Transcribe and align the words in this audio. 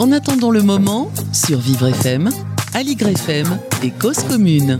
En 0.00 0.12
attendant 0.12 0.50
le 0.50 0.62
moment, 0.62 1.10
sur 1.30 1.58
Vivre 1.60 1.88
FM, 1.88 2.30
Aligre 2.72 3.08
FM 3.08 3.46
et 3.82 3.90
Cause 3.90 4.22
Commune. 4.22 4.78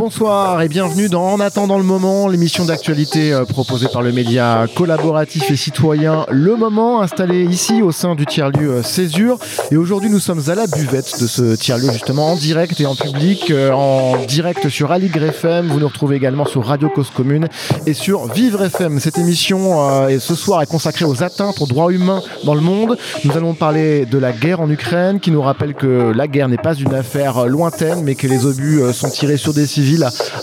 Bonsoir 0.00 0.62
et 0.62 0.68
bienvenue 0.68 1.10
dans 1.10 1.26
En 1.26 1.40
attendant 1.40 1.76
le 1.76 1.84
moment, 1.84 2.26
l'émission 2.26 2.64
d'actualité 2.64 3.34
euh, 3.34 3.44
proposée 3.44 3.86
par 3.92 4.00
le 4.00 4.12
média 4.12 4.64
collaboratif 4.74 5.50
et 5.50 5.56
citoyen 5.56 6.24
Le 6.30 6.56
Moment, 6.56 7.02
installé 7.02 7.44
ici 7.44 7.82
au 7.82 7.92
sein 7.92 8.14
du 8.14 8.24
tiers-lieu 8.24 8.70
euh, 8.76 8.82
Césure. 8.82 9.38
Et 9.70 9.76
aujourd'hui, 9.76 10.08
nous 10.08 10.18
sommes 10.18 10.40
à 10.48 10.54
la 10.54 10.66
buvette 10.66 11.20
de 11.20 11.26
ce 11.26 11.54
tiers-lieu, 11.54 11.92
justement, 11.92 12.32
en 12.32 12.36
direct 12.36 12.80
et 12.80 12.86
en 12.86 12.94
public, 12.94 13.50
euh, 13.50 13.72
en 13.72 14.24
direct 14.24 14.70
sur 14.70 14.90
Aligre 14.90 15.22
FM. 15.22 15.68
Vous 15.68 15.80
nous 15.80 15.88
retrouvez 15.88 16.16
également 16.16 16.46
sur 16.46 16.64
Radio 16.64 16.88
Cause 16.88 17.10
Commune 17.10 17.48
et 17.84 17.92
sur 17.92 18.26
Vivre 18.32 18.62
FM. 18.62 19.00
Cette 19.00 19.18
émission, 19.18 20.08
ce 20.18 20.34
soir, 20.34 20.62
est 20.62 20.66
consacrée 20.66 21.04
aux 21.04 21.22
atteintes 21.22 21.60
aux 21.60 21.66
droits 21.66 21.92
humains 21.92 22.22
dans 22.44 22.54
le 22.54 22.62
monde. 22.62 22.96
Nous 23.24 23.36
allons 23.36 23.52
parler 23.52 24.06
de 24.06 24.16
la 24.16 24.32
guerre 24.32 24.62
en 24.62 24.70
Ukraine, 24.70 25.20
qui 25.20 25.30
nous 25.30 25.42
rappelle 25.42 25.74
que 25.74 26.10
la 26.16 26.26
guerre 26.26 26.48
n'est 26.48 26.56
pas 26.56 26.74
une 26.74 26.94
affaire 26.94 27.46
lointaine, 27.46 28.02
mais 28.02 28.14
que 28.14 28.26
les 28.26 28.46
obus 28.46 28.80
sont 28.94 29.10
tirés 29.10 29.36
sur 29.36 29.52
des 29.52 29.66
civils 29.66 29.89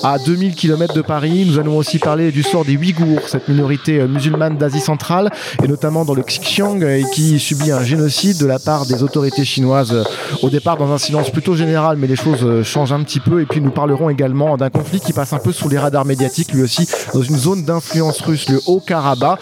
à 0.04 0.18
2000 0.20 0.56
km 0.56 0.94
de 0.94 1.02
Paris. 1.02 1.46
Nous 1.48 1.60
allons 1.60 1.78
aussi 1.78 2.00
parler 2.00 2.32
du 2.32 2.44
sort 2.44 2.66
des 2.66 2.76
Ouïghours, 2.76 3.22
cette 3.28 3.48
minorité 3.48 4.00
euh, 4.00 4.08
musulmane 4.08 4.58
d'Asie 4.58 4.80
centrale, 4.80 5.32
et 5.64 5.68
notamment 5.68 6.06
dans 6.06 6.14
le 6.14 6.24
Xinjiang, 6.24 6.84
euh, 6.84 7.02
qui 7.14 7.40
subit 7.40 7.72
un 7.72 7.84
génocide 7.84 8.38
de 8.40 8.46
la 8.46 8.60
part 8.60 8.86
des 8.86 9.04
autorités 9.04 9.46
chinoises. 9.46 9.94
Euh, 9.94 10.04
au 10.42 10.50
départ, 10.50 10.78
dans 10.78 10.92
un 10.92 10.98
silence 10.98 11.30
plutôt 11.30 11.56
général, 11.56 11.98
mais 11.98 12.08
les 12.08 12.16
choses 12.16 12.64
changent 12.64 12.92
un 12.92 13.04
petit 13.04 13.20
peu. 13.20 13.42
Et 13.42 13.46
puis, 13.46 13.62
nous 13.62 13.72
parlerons 13.72 14.10
également 14.10 14.58
d'un 14.58 14.70
conflit 14.70 15.00
qui 15.00 15.14
passe 15.14 15.34
un 15.34 15.40
peu 15.40 15.52
sous 15.52 15.70
les 15.70 15.78
radars 15.78 16.06
médiatiques, 16.06 16.52
lui 16.52 16.64
aussi, 16.64 16.88
dans 17.14 17.22
une 17.22 17.38
zone 17.38 17.64
d'influence 17.64 18.22
russe, 18.22 18.50
le 18.50 18.60
Haut-Karabakh. 18.66 19.40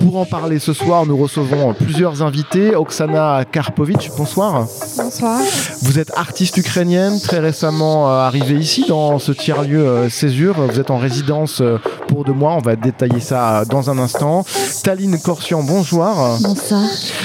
pour 0.00 0.16
en 0.16 0.24
parler 0.24 0.58
ce 0.58 0.72
soir, 0.72 1.06
nous 1.06 1.16
recevons 1.16 1.74
plusieurs 1.74 2.22
invités. 2.22 2.74
Oksana 2.74 3.44
Karpovitch, 3.50 4.10
bonsoir. 4.16 4.66
Bonsoir. 4.96 5.40
Vous 5.82 5.98
êtes 5.98 6.12
artiste 6.16 6.56
ukrainienne, 6.56 7.20
très 7.20 7.40
récemment 7.40 8.08
arrivée 8.08 8.56
ici 8.56 8.84
dans 8.88 9.18
ce 9.18 9.32
tiers-lieu 9.40 9.86
euh, 9.86 10.10
Césure. 10.10 10.60
Vous 10.60 10.78
êtes 10.78 10.90
en 10.90 10.98
résidence 10.98 11.62
euh, 11.62 11.78
pour 12.08 12.24
deux 12.24 12.34
mois. 12.34 12.52
On 12.52 12.60
va 12.60 12.76
détailler 12.76 13.20
ça 13.20 13.64
dans 13.64 13.88
un 13.88 13.96
instant. 13.98 14.44
Taline 14.84 15.18
Corsian, 15.18 15.62
bonjour. 15.62 16.04
Bonsoir. 16.42 16.82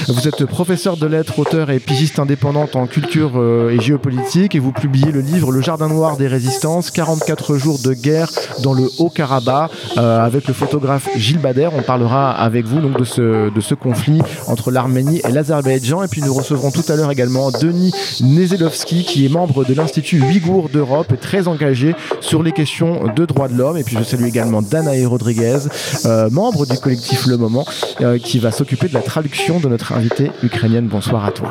Vous 0.08 0.26
êtes 0.26 0.46
professeur 0.46 0.96
de 0.96 1.06
lettres, 1.06 1.38
auteur 1.38 1.70
et 1.70 1.78
pigiste 1.78 2.18
indépendante 2.18 2.74
en 2.74 2.86
culture 2.86 3.32
euh, 3.36 3.70
et 3.70 3.80
géopolitique 3.80 4.54
et 4.54 4.58
vous 4.58 4.72
publiez 4.72 5.12
le 5.12 5.20
livre 5.20 5.52
Le 5.52 5.60
Jardin 5.60 5.88
Noir 5.88 6.16
des 6.16 6.26
Résistances, 6.26 6.90
44 6.90 7.56
jours 7.56 7.78
de 7.84 7.92
guerre 7.92 8.30
dans 8.62 8.72
le 8.72 8.88
Haut-Karabakh 8.98 9.70
avec 9.96 10.48
le 10.48 10.54
photographe 10.54 11.08
Gilles 11.16 11.38
Bader. 11.38 11.68
On 11.76 11.82
parlera 11.82 12.30
avec 12.30 12.64
vous 12.64 12.80
donc 12.80 12.98
de 12.98 13.04
ce, 13.04 13.50
de 13.50 13.60
ce 13.60 13.74
conflit 13.74 14.22
entre 14.46 14.70
l'Arménie 14.70 15.20
et 15.28 15.32
l'Azerbaïdjan. 15.32 16.02
Et 16.02 16.08
puis 16.08 16.22
nous 16.22 16.32
recevrons 16.32 16.70
tout 16.70 16.84
à 16.88 16.96
l'heure 16.96 17.10
également 17.10 17.50
Denis 17.50 17.92
Nezelovski 18.22 19.04
qui 19.04 19.26
est 19.26 19.28
membre 19.28 19.64
de 19.64 19.74
l'Institut 19.74 20.22
Ouïghour 20.22 20.70
d'Europe 20.70 21.12
et 21.12 21.18
très 21.18 21.46
engagé 21.46 21.94
sur 22.20 22.42
les 22.42 22.52
questions 22.52 23.12
de 23.14 23.24
droits 23.24 23.48
de 23.48 23.54
l'homme. 23.54 23.76
Et 23.76 23.84
puis 23.84 23.96
je 23.98 24.04
salue 24.04 24.24
également 24.24 24.62
Danae 24.62 25.06
Rodriguez, 25.06 25.58
euh, 26.04 26.30
membre 26.30 26.66
du 26.66 26.78
collectif 26.78 27.26
Le 27.26 27.36
Moment, 27.36 27.66
euh, 28.00 28.18
qui 28.18 28.38
va 28.38 28.50
s'occuper 28.50 28.88
de 28.88 28.94
la 28.94 29.02
traduction 29.02 29.60
de 29.60 29.68
notre 29.68 29.92
invitée 29.92 30.30
ukrainienne. 30.42 30.88
Bonsoir 30.88 31.24
à 31.24 31.32
toi. 31.32 31.50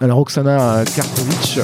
Alors 0.00 0.18
Oksana 0.18 0.84
Karpovitch. 0.94 1.60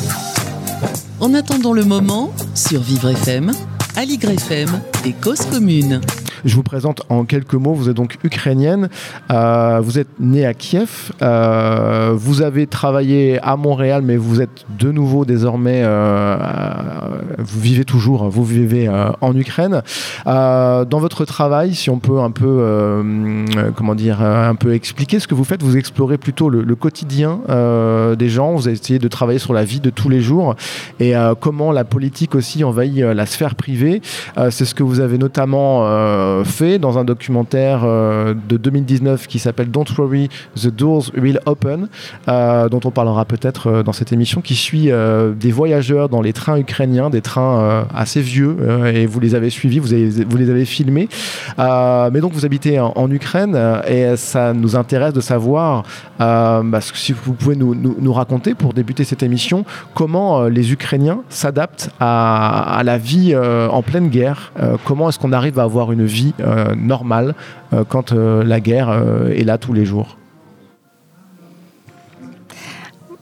En 1.21 1.35
attendant 1.35 1.73
le 1.73 1.85
moment, 1.85 2.33
sur 2.55 2.81
Vivre 2.81 3.11
FM, 3.11 3.53
Aligre 3.97 4.31
FM 4.31 4.69
et 5.05 5.13
Cause 5.13 5.47
Commune. 5.51 6.01
Je 6.45 6.57
vous 6.57 6.63
présente 6.63 7.03
en 7.09 7.25
quelques 7.25 7.55
mots. 7.55 7.75
Vous 7.75 7.89
êtes 7.89 7.97
donc 7.97 8.19
ukrainienne. 8.25 8.89
Euh, 9.31 9.81
vous 9.83 9.99
êtes 9.99 10.09
née 10.19 10.45
à 10.45 10.55
Kiev. 10.55 11.13
Euh, 11.23 12.13
vous 12.17 12.43
avez 12.43 12.67
travaillé 12.67 13.39
à 13.43 13.57
Montréal, 13.57 14.03
mais 14.05 14.17
vous 14.17 14.41
êtes 14.41 14.65
de 14.79 14.91
nouveau 14.91 15.25
désormais. 15.25 15.83
Euh, 15.85 16.37
vous 17.39 17.61
vivez 17.61 17.85
toujours. 17.85 18.29
Vous 18.29 18.45
vivez 18.45 18.89
en 19.21 19.37
Ukraine. 19.37 19.83
dans 20.27 20.99
votre 20.99 21.25
travail, 21.25 21.75
si 21.75 21.91
on 21.91 21.99
peut 21.99 22.21
un 22.21 22.31
peu, 22.31 23.05
comment 23.77 23.95
dire, 23.95 24.21
un 24.23 24.55
peu 24.55 24.75
expliquer 24.75 25.21
ce 25.21 25.29
que 25.29 25.35
vous 25.35 25.45
faites, 25.45 25.63
vous 25.63 25.77
explorez 25.77 26.19
plutôt 26.19 26.49
le, 26.49 26.63
le 26.63 26.75
quotidien 26.75 27.41
des 28.19 28.29
gens. 28.29 28.55
Vous 28.55 28.69
essayez 28.69 28.99
de 28.99 29.09
travailler 29.09 29.39
sur 29.39 29.53
la 29.53 29.65
vie 29.65 29.81
de 29.81 29.91
tous 29.91 30.09
les 30.09 30.21
jours 30.21 30.57
et 30.99 31.15
comment 31.41 31.73
la 31.73 31.85
politique 31.85 32.35
aussi 32.35 32.65
envahit 32.65 32.99
la 32.99 33.27
sphère 33.27 33.55
privée. 33.55 34.03
C'est 34.51 34.65
ce 34.65 34.75
que 34.75 34.83
vous 34.83 35.01
avez 35.01 35.19
notamment 35.19 35.83
euh, 36.33 36.45
fait 36.45 36.79
dans 36.79 36.99
un 36.99 37.05
documentaire 37.05 37.83
euh, 37.85 38.35
de 38.49 38.57
2019 38.57 39.27
qui 39.27 39.39
s'appelle 39.39 39.71
Don't 39.71 39.85
Worry, 39.97 40.29
The 40.57 40.69
Doors 40.69 41.11
Will 41.17 41.41
Open, 41.47 41.89
euh, 42.29 42.69
dont 42.69 42.81
on 42.85 42.91
parlera 42.91 43.25
peut-être 43.25 43.83
dans 43.83 43.93
cette 43.93 44.13
émission, 44.13 44.41
qui 44.41 44.55
suit 44.55 44.91
des 45.37 45.53
voyageurs 45.53 46.09
dans 46.09 46.21
les 46.21 46.33
trains 46.33 46.57
ukrainiens, 46.57 47.11
des 47.11 47.21
trains 47.21 47.87
assez 47.95 48.21
vieux, 48.21 48.57
et 48.93 49.07
vous 49.07 49.21
les 49.21 49.35
avez 49.35 49.51
suivis, 49.51 49.79
vous, 49.79 50.37
les 50.37 50.51
avez 50.51 50.65
filmés. 50.65 51.09
mais 51.59 52.21
donc 52.21 52.33
vous 52.33 52.45
habitez 52.45 52.81
en, 52.81 53.11
Ukraine, 53.11 53.59
et 53.87 54.17
ça 54.17 54.53
nous 54.53 54.77
intéresse 54.77 55.13
de 55.13 55.21
savoir, 55.21 55.85
bah, 56.19 56.81
si 56.81 57.13
vous 57.13 57.35
pouvez 57.35 57.57
nous, 57.57 58.13
raconter, 58.13 58.55
pour 58.55 58.73
débuter 58.73 59.05
cette 59.05 59.23
émission, 59.23 59.65
comment 59.95 60.45
les 60.45 60.73
Ukrainiens 60.73 61.21
s'adaptent 61.29 61.91
à, 62.01 62.83
la 62.85 62.99
vie 62.99 63.35
en 63.37 63.83
pleine 63.83 64.09
guerre, 64.09 64.53
comment 64.85 65.09
est-ce 65.09 65.19
qu'on 65.19 65.33
arrive 65.33 65.59
à 65.59 65.63
avoir 65.63 65.93
une 65.93 66.05
vie 66.05 66.22
vie 66.23 66.35
euh, 66.41 66.75
normale 66.75 67.35
euh, 67.73 67.85
quand 67.89 68.13
euh, 68.13 68.45
la 68.45 68.61
guerre 68.61 68.91
est 69.35 69.45
là 69.45 69.59
tous 69.59 69.73
les 69.73 69.85
jours. 69.85 70.17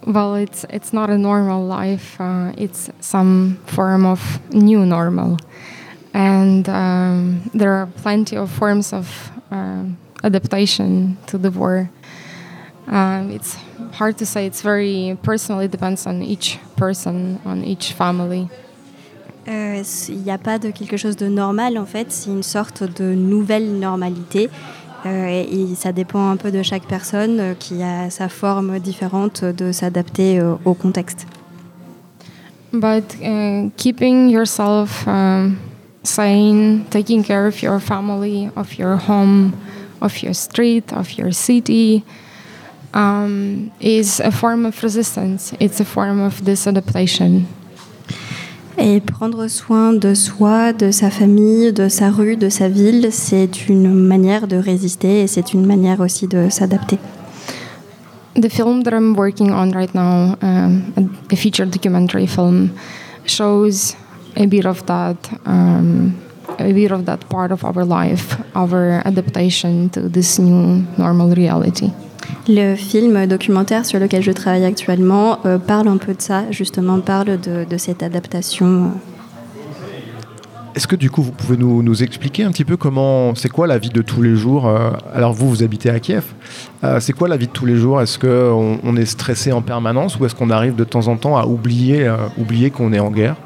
Well 0.06 0.34
it's 0.34 0.66
it's 0.70 0.92
not 0.92 1.10
a 1.10 1.18
normal 1.18 1.68
life 1.68 2.18
uh, 2.20 2.52
it's 2.56 2.90
some 3.00 3.58
form 3.66 4.06
of 4.06 4.40
new 4.50 4.84
normal. 4.84 5.36
And 6.12 6.68
um, 6.68 7.50
there 7.54 7.72
are 7.72 7.86
plenty 8.02 8.36
of 8.36 8.50
forms 8.50 8.92
of 8.92 9.30
uh, 9.52 9.84
adaptation 10.24 11.16
to 11.26 11.38
the 11.38 11.50
war. 11.50 11.88
Um, 12.88 13.30
it's 13.30 13.56
hard 13.92 14.16
to 14.18 14.26
say 14.26 14.46
it's 14.46 14.62
very 14.62 15.16
personal 15.22 15.60
it 15.60 15.70
depends 15.70 16.06
on 16.06 16.22
each 16.22 16.58
person 16.76 17.38
on 17.44 17.62
each 17.62 17.92
family 17.92 18.48
Euh, 19.50 19.82
il 20.08 20.18
n'y 20.18 20.30
a 20.30 20.38
pas 20.38 20.58
de 20.58 20.70
quelque 20.70 20.96
chose 20.96 21.16
de 21.16 21.26
normal 21.26 21.76
en 21.76 21.86
fait, 21.86 22.06
c'est 22.10 22.30
une 22.30 22.42
sorte 22.42 22.84
de 22.84 23.14
nouvelle 23.14 23.78
normalité. 23.78 24.48
Euh, 25.06 25.44
et 25.50 25.74
ça 25.76 25.92
dépend 25.92 26.28
un 26.28 26.36
peu 26.36 26.50
de 26.50 26.62
chaque 26.62 26.86
personne 26.86 27.40
euh, 27.40 27.54
qui 27.58 27.82
a 27.82 28.10
sa 28.10 28.28
forme 28.28 28.78
différente 28.78 29.44
de 29.44 29.72
s'adapter 29.72 30.40
au 30.64 30.74
contexte. 30.74 31.26
But 32.72 33.16
uh, 33.20 33.70
keeping 33.76 34.28
yourself 34.28 35.06
um, 35.08 35.56
sane, 36.04 36.84
taking 36.90 37.24
care 37.24 37.46
of 37.48 37.60
your 37.62 37.80
family, 37.80 38.50
of 38.54 38.78
your 38.78 38.96
home, 38.96 39.52
of 40.00 40.22
your 40.22 40.34
street, 40.34 40.92
of 40.92 41.10
your 41.18 41.32
city, 41.32 42.04
um, 42.94 43.72
is 43.80 44.20
a 44.20 44.30
form 44.30 44.66
of 44.66 44.80
resistance. 44.82 45.52
It's 45.58 45.80
a 45.80 45.84
form 45.84 46.20
of 46.20 46.44
disadaptation. 46.44 47.46
Et 48.82 49.00
prendre 49.00 49.46
soin 49.46 49.92
de 49.92 50.14
soi, 50.14 50.72
de 50.72 50.90
sa 50.90 51.10
famille, 51.10 51.70
de 51.70 51.88
sa 51.88 52.08
rue, 52.08 52.36
de 52.36 52.48
sa 52.48 52.68
ville, 52.68 53.08
c'est 53.10 53.68
une 53.68 53.92
manière 53.92 54.48
de 54.48 54.56
résister 54.56 55.20
et 55.20 55.26
c'est 55.26 55.52
une 55.52 55.66
manière 55.66 56.00
aussi 56.00 56.26
de 56.26 56.48
s'adapter. 56.48 56.98
The 58.36 58.48
film 58.48 58.82
that 58.84 58.94
I'm 58.94 59.14
working 59.14 59.52
on 59.52 59.72
right 59.72 59.94
now, 59.94 60.34
um, 60.40 60.94
a 61.30 61.36
feature 61.36 61.66
documentary 61.66 62.26
film, 62.26 62.70
shows 63.26 63.96
a 64.36 64.46
bit 64.46 64.64
of 64.64 64.86
that, 64.86 65.28
um, 65.44 66.14
a 66.58 66.72
bit 66.72 66.90
of 66.90 67.04
that 67.04 67.28
part 67.28 67.52
of 67.52 67.62
our 67.64 67.84
life, 67.84 68.38
our 68.54 69.02
adaptation 69.04 69.90
to 69.90 70.08
this 70.08 70.38
new 70.38 70.86
normal 70.96 71.34
reality. 71.34 71.92
Le 72.48 72.74
film 72.74 73.26
documentaire 73.26 73.84
sur 73.84 73.98
lequel 73.98 74.22
je 74.22 74.32
travaille 74.32 74.64
actuellement 74.64 75.40
euh, 75.44 75.58
parle 75.58 75.88
un 75.88 75.98
peu 75.98 76.14
de 76.14 76.22
ça, 76.22 76.50
justement, 76.50 77.00
parle 77.00 77.38
de, 77.38 77.76
cette 77.76 78.02
adaptation. 78.02 78.92
Est-ce 80.74 80.86
que 80.86 80.96
du 80.96 81.10
coup 81.10 81.22
vous 81.22 81.32
pouvez 81.32 81.56
nous, 81.56 82.02
expliquer 82.02 82.44
un 82.44 82.50
petit 82.50 82.64
peu 82.64 82.76
comment, 82.76 83.34
c'est 83.34 83.48
quoi 83.48 83.66
la 83.66 83.76
vie 83.76 83.90
de 83.90 84.02
tous 84.02 84.22
les 84.22 84.36
jours 84.36 84.68
euh, 84.68 84.90
Alors 85.14 85.32
vous, 85.32 85.48
vous 85.50 85.62
habitez 85.62 85.90
à 85.90 86.00
Kiev. 86.00 86.24
Euh, 86.82 87.00
c'est 87.00 87.12
quoi 87.12 87.28
la 87.28 87.36
vie 87.36 87.46
de 87.46 87.52
tous 87.52 87.66
les 87.66 87.76
jours? 87.76 88.00
Est-ce 88.00 88.18
qu'on 88.18 88.78
on 88.82 88.96
est 88.96 89.04
stressé 89.04 89.52
en 89.52 89.62
permanence 89.62 90.18
ou 90.18 90.24
est-ce 90.24 90.34
qu'on 90.34 90.50
arrive 90.50 90.76
de 90.76 90.84
temps 90.84 91.08
en 91.08 91.16
temps 91.16 91.36
à 91.36 91.44
oublier, 91.44 92.10
oublier 92.38 92.70
qu'on 92.70 92.92
est 92.92 93.00
en 93.00 93.10
guerre? 93.10 93.36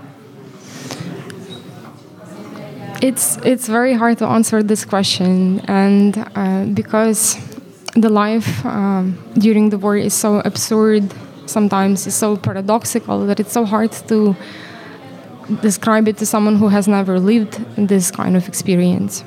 It's 3.02 3.38
it's 3.44 3.69
very 3.69 3.94
hard 3.94 4.19
to 4.19 4.25
answer 4.25 4.62
this 4.62 4.87
question, 4.87 5.61
and 5.69 6.12
uh, 6.37 6.64
because 6.73 7.37
the 7.94 8.08
life 8.08 8.64
um, 8.67 9.17
during 9.38 9.70
the 9.70 9.79
war 9.79 9.96
is 9.96 10.14
so 10.14 10.41
absurd 10.44 11.05
sometimes 11.46 12.06
it's 12.06 12.17
so 12.17 12.37
paradoxical 12.37 13.26
that 13.26 13.38
it's 13.38 13.52
so 13.52 13.64
hard 13.64 13.93
to 14.08 14.35
describe 15.62 16.08
it 16.08 16.17
to 16.17 16.26
someone 16.26 16.56
who 16.56 16.69
has 16.69 16.88
never 16.88 17.19
lived 17.20 17.61
this 17.76 18.11
kind 18.11 18.37
of 18.37 18.49
experience 18.49 19.25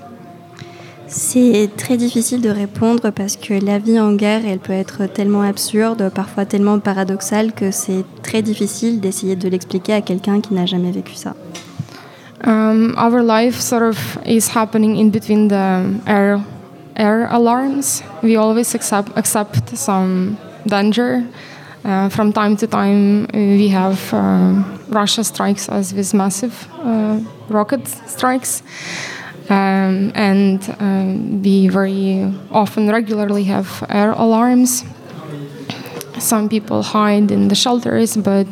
C'est 1.10 1.70
très 1.78 1.96
difficile 1.96 2.42
de 2.42 2.50
répondre 2.50 3.12
parce 3.12 3.38
que 3.38 3.54
la 3.54 3.80
vie 3.80 3.98
en 3.98 4.12
guerre, 4.12 4.42
elle 4.46 4.60
peut 4.60 4.74
être 4.74 5.06
tellement 5.06 5.42
absurde, 5.42 6.12
parfois 6.14 6.46
tellement 6.46 6.80
paradoxale 6.80 7.54
que 7.54 7.72
c'est 7.72 8.04
très 8.24 8.42
difficile 8.42 9.00
d'essayer 9.00 9.38
de 9.38 9.48
l'expliquer 9.48 9.94
à 9.94 10.02
quelqu'un 10.02 10.42
qui 10.42 10.54
n'a 10.54 10.66
jamais 10.66 10.92
vécu 10.92 11.16
ça. 11.16 11.34
Um, 12.46 12.94
our 12.98 13.24
life 13.24 13.60
sort 13.60 13.84
of 13.84 13.98
is 14.26 14.50
happening 14.54 14.98
in 14.98 15.10
between 15.10 15.48
the 15.48 16.02
air 16.08 16.42
air 16.98 17.28
alarms. 17.28 18.04
We 18.22 18.36
always 18.36 18.76
accept 18.76 19.10
accept 19.16 19.78
some 19.78 20.38
danger. 20.66 21.26
Uh, 21.86 22.10
from 22.10 22.34
time 22.34 22.58
to 22.58 22.68
time, 22.68 23.28
we 23.34 23.70
have 23.70 24.14
uh, 24.14 24.64
Russia 24.90 25.24
strikes 25.24 25.70
us 25.70 25.94
with 25.94 26.14
massive 26.14 26.68
uh, 26.80 27.20
rocket 27.50 27.88
strikes. 27.88 28.64
Um, 29.50 30.12
and 30.14 30.76
um, 30.80 31.42
we 31.42 31.70
very 31.70 32.34
often 32.52 32.90
regularly 32.90 33.46
have 33.46 33.86
air 33.90 34.12
alarms. 34.12 34.84
Some 36.20 36.50
people 36.50 36.84
hide 36.84 37.32
in 37.32 37.48
the 37.48 37.56
shelters, 37.56 38.18
but 38.18 38.48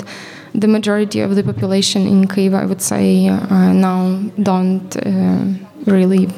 the 0.53 0.68
majority 0.68 1.19
of 1.19 1.36
the 1.36 1.44
population 1.44 2.07
in 2.07 2.27
Kyiv, 2.27 2.53
I 2.53 2.65
would 2.65 2.81
say, 2.81 3.27
uh, 3.27 3.74
now 3.74 4.21
don't 4.41 4.95
uh, 4.95 5.45
really 5.86 6.30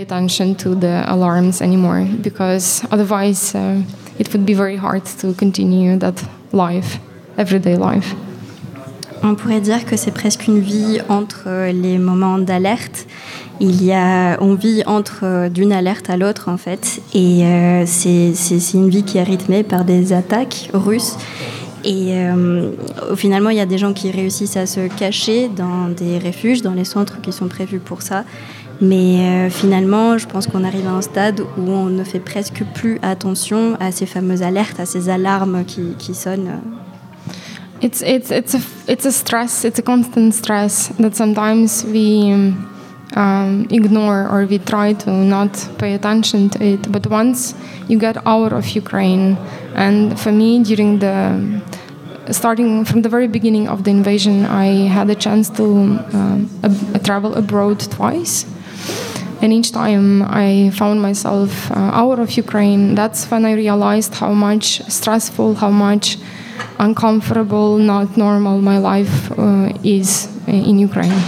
attention 0.00 0.54
to 0.54 0.74
the 0.74 1.04
alarms 1.06 1.60
anymore 1.60 2.06
because 2.22 2.84
otherwise 2.90 3.54
uh, 3.54 3.82
it 4.18 4.32
would 4.32 4.44
be 4.44 4.54
very 4.54 4.76
hard 4.76 5.04
to 5.20 5.32
continue 5.34 5.96
that 5.98 6.22
life, 6.52 6.98
everyday 7.36 7.76
life. 7.76 8.14
On 9.22 9.34
pourrait 9.34 9.60
dire 9.60 9.84
que 9.84 9.96
c'est 9.96 10.12
presque 10.12 10.46
une 10.46 10.60
vie 10.60 11.00
entre 11.08 11.72
les 11.72 11.98
moments 11.98 12.38
d'alerte. 12.38 13.06
Il 13.60 13.82
y 13.84 13.92
a, 13.92 14.40
on 14.40 14.54
vit 14.54 14.84
entre 14.86 15.48
d'une 15.48 15.72
alerte 15.72 16.08
à 16.08 16.16
l'autre 16.16 16.48
en 16.48 16.56
fait, 16.56 17.00
et 17.14 17.44
euh, 17.44 17.84
c'est 17.84 18.74
une 18.74 18.88
vie 18.88 19.02
qui 19.02 19.18
est 19.18 19.24
rythmée 19.24 19.64
par 19.64 19.84
des 19.84 20.12
attaques 20.12 20.70
russes. 20.72 21.16
Et 21.84 22.12
euh, 22.12 22.70
finalement, 23.16 23.50
il 23.50 23.56
y 23.56 23.60
a 23.60 23.66
des 23.66 23.78
gens 23.78 23.92
qui 23.92 24.10
réussissent 24.10 24.56
à 24.56 24.66
se 24.66 24.88
cacher 24.88 25.48
dans 25.48 25.88
des 25.88 26.18
refuges, 26.18 26.62
dans 26.62 26.74
les 26.74 26.84
centres 26.84 27.20
qui 27.20 27.32
sont 27.32 27.48
prévus 27.48 27.78
pour 27.78 28.02
ça. 28.02 28.24
Mais 28.80 29.18
euh, 29.18 29.50
finalement, 29.50 30.18
je 30.18 30.26
pense 30.26 30.46
qu'on 30.46 30.62
arrive 30.62 30.86
à 30.86 30.92
un 30.92 31.02
stade 31.02 31.40
où 31.40 31.70
on 31.70 31.86
ne 31.86 32.04
fait 32.04 32.20
presque 32.20 32.62
plus 32.74 32.98
attention 33.02 33.76
à 33.80 33.90
ces 33.90 34.06
fameuses 34.06 34.42
alertes, 34.42 34.78
à 34.78 34.86
ces 34.86 35.08
alarmes 35.08 35.64
qui, 35.64 35.94
qui 35.98 36.14
sonnent. 36.14 36.60
It's, 37.80 38.02
it's, 38.02 38.30
it's, 38.30 38.54
a, 38.54 38.60
it's 38.88 39.08
stress, 39.10 39.64
it's 39.64 39.78
a 39.78 39.82
constant 39.82 40.32
stress 40.32 40.90
that 40.98 41.14
sometimes 41.14 41.84
we 41.84 42.32
um, 43.14 43.66
ignore 43.70 44.28
or 44.28 44.46
we 44.46 44.58
try 44.58 44.94
to 44.94 45.10
not 45.10 45.50
pay 45.78 45.94
attention 45.94 46.50
to 46.50 46.64
it. 46.64 46.90
But 46.90 47.06
once 47.08 47.54
you 47.88 47.98
get 47.98 48.16
out 48.26 48.52
of 48.52 48.66
Ukraine, 48.68 49.36
and 49.74 50.18
for 50.18 50.32
me, 50.32 50.62
during 50.62 50.98
the 50.98 51.62
starting 52.30 52.84
from 52.84 53.02
the 53.02 53.08
very 53.08 53.28
beginning 53.28 53.68
of 53.68 53.84
the 53.84 53.90
invasion, 53.90 54.44
I 54.44 54.88
chance 55.14 55.48
to 55.50 55.64
um, 55.64 56.48
travel 57.04 57.34
abroad 57.34 57.80
twice. 57.80 58.44
And 59.40 59.52
each 59.52 59.70
time 59.70 60.22
I 60.22 60.70
found 60.70 61.00
myself 61.00 61.70
uh, 61.70 61.74
out 62.02 62.18
of 62.18 62.32
Ukraine, 62.36 62.96
that's 62.96 63.30
when 63.30 63.44
I 63.44 63.52
realized 63.52 64.14
how 64.14 64.32
much 64.32 64.82
stressful, 64.88 65.54
how 65.54 65.70
much 65.70 66.18
uncomfortable, 66.78 67.78
not 67.78 68.16
normal 68.16 68.60
my 68.60 68.78
life 68.78 69.30
uh, 69.38 69.72
is 69.84 70.28
in 70.48 70.78
Ukraine. 70.80 71.22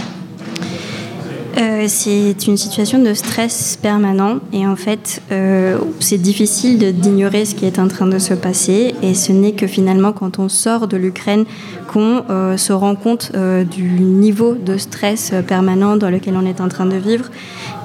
Euh, 1.57 1.85
c'est 1.89 2.47
une 2.47 2.55
situation 2.55 2.99
de 2.99 3.13
stress 3.13 3.77
permanent 3.81 4.39
et 4.53 4.65
en 4.65 4.77
fait 4.77 5.21
euh, 5.31 5.77
c'est 5.99 6.17
difficile 6.17 6.77
d'ignorer 6.93 7.43
ce 7.43 7.55
qui 7.55 7.65
est 7.65 7.77
en 7.77 7.89
train 7.89 8.07
de 8.07 8.19
se 8.19 8.33
passer 8.33 8.95
et 9.03 9.13
ce 9.13 9.33
n'est 9.33 9.51
que 9.51 9.67
finalement 9.67 10.13
quand 10.13 10.39
on 10.39 10.47
sort 10.47 10.87
de 10.87 10.95
l'Ukraine 10.95 11.43
qu'on 11.91 12.23
euh, 12.29 12.55
se 12.57 12.71
rend 12.71 12.95
compte 12.95 13.31
euh, 13.35 13.63
du 13.65 13.99
niveau 13.99 14.55
de 14.55 14.77
stress 14.77 15.33
permanent 15.47 15.97
dans 15.97 16.09
lequel 16.09 16.35
on 16.37 16.45
est 16.45 16.61
en 16.61 16.69
train 16.69 16.85
de 16.85 16.95
vivre 16.95 17.25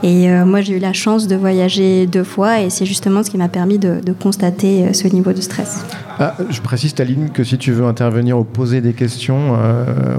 et 0.02 0.30
euh, 0.30 0.44
moi 0.44 0.60
j'ai 0.60 0.76
eu 0.76 0.78
la 0.78 0.92
chance 0.92 1.26
de 1.26 1.34
voyager 1.34 2.06
deux 2.06 2.22
fois 2.22 2.60
et 2.60 2.70
c'est 2.70 2.86
justement 2.86 3.24
ce 3.24 3.30
qui 3.30 3.38
m'a 3.38 3.48
permis 3.48 3.78
de, 3.78 4.00
de, 4.04 4.12
constater 4.12 4.92
ce 4.92 5.08
niveau 5.08 5.32
de 5.32 5.40
stress. 5.40 5.84
Ah, 6.18 6.34
je 6.48 6.60
précise 6.60 6.94
Taline 6.94 7.30
que 7.30 7.44
si 7.44 7.58
tu 7.58 7.72
veux 7.72 7.84
intervenir 7.84 8.38
ou 8.38 8.44
poser 8.44 8.80
des 8.80 8.94
questions, 8.94 9.54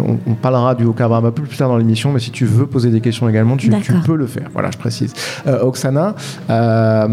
on, 0.05 0.17
on, 0.27 0.35
parlera 0.35 0.75
du 0.75 0.85
peu 0.85 1.31
plus 1.31 1.57
tard 1.57 1.69
dans 1.69 1.77
l'émission 1.77 2.11
mais 2.11 2.19
si 2.19 2.31
tu 2.31 2.45
veux 2.45 2.67
poser 2.67 2.89
des 2.89 3.01
questions 3.01 3.27
également 3.27 3.57
tu, 3.57 3.69
tu, 3.81 3.93
peux 4.05 4.15
le 4.15 4.27
faire. 4.27 4.49
Voilà, 4.53 4.69
je 4.71 4.77
précise. 4.77 5.13
Euh, 5.47 5.61
Oksana, 5.61 6.15
euh, 6.49 7.07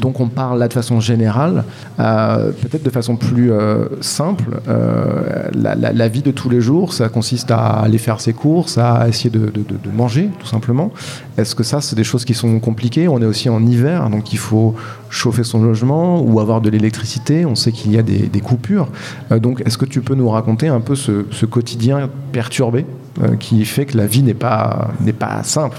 donc 0.00 0.20
on 0.20 0.28
parle 0.28 0.58
là 0.58 0.68
de 0.68 0.72
façon 0.72 1.00
générale, 1.00 1.64
euh, 1.98 2.50
peut-être 2.52 2.82
de 2.82 2.90
façon 2.90 3.16
plus 3.16 3.52
simple. 4.00 4.44
La, 4.66 5.73
la, 5.74 6.08
vie 6.08 6.22
de 6.22 6.30
tous 6.30 6.48
les 6.48 6.60
jours, 6.60 6.92
ça 6.92 7.08
consiste 7.08 7.50
à 7.50 7.80
aller 7.80 7.98
faire 7.98 8.20
ses 8.20 8.32
courses, 8.32 8.78
à 8.78 9.08
essayer 9.08 9.30
de, 9.30 9.50
de, 9.50 9.90
manger, 9.90 10.30
tout 10.38 10.46
simplement. 10.46 10.92
Est-ce 11.38 11.54
que 11.54 11.62
ça, 11.62 11.80
c'est 11.80 11.96
des 11.96 12.04
choses 12.04 12.24
qui 12.24 12.34
sont 12.34 12.58
compliquées? 12.60 13.08
On 13.08 13.20
est 13.20 13.26
aussi 13.26 13.48
en 13.48 13.64
hiver, 13.64 14.10
donc 14.10 14.32
il 14.32 14.38
faut 14.38 14.74
chauffer 15.10 15.44
son 15.44 15.62
logement 15.62 16.20
ou 16.22 16.40
avoir 16.40 16.60
de 16.60 16.70
l'électricité. 16.70 17.46
On 17.46 17.54
sait 17.54 17.72
qu'il 17.72 17.92
y 17.92 17.98
a 17.98 18.02
des, 18.02 18.40
coupures. 18.40 18.88
donc, 19.30 19.62
est-ce 19.64 19.78
que 19.78 19.86
tu 19.86 20.00
peux 20.00 20.14
nous 20.14 20.28
raconter 20.28 20.68
un 20.68 20.80
peu 20.80 20.94
ce, 20.94 21.46
quotidien 21.46 22.10
perturbé 22.32 22.86
euh, 23.22 23.36
qui 23.36 23.64
fait 23.64 23.86
que 23.86 23.96
la 23.96 24.06
vie 24.06 24.22
n'est 24.22 24.34
pas, 24.34 24.90
n'est 25.00 25.12
pas 25.12 25.42
simple? 25.42 25.78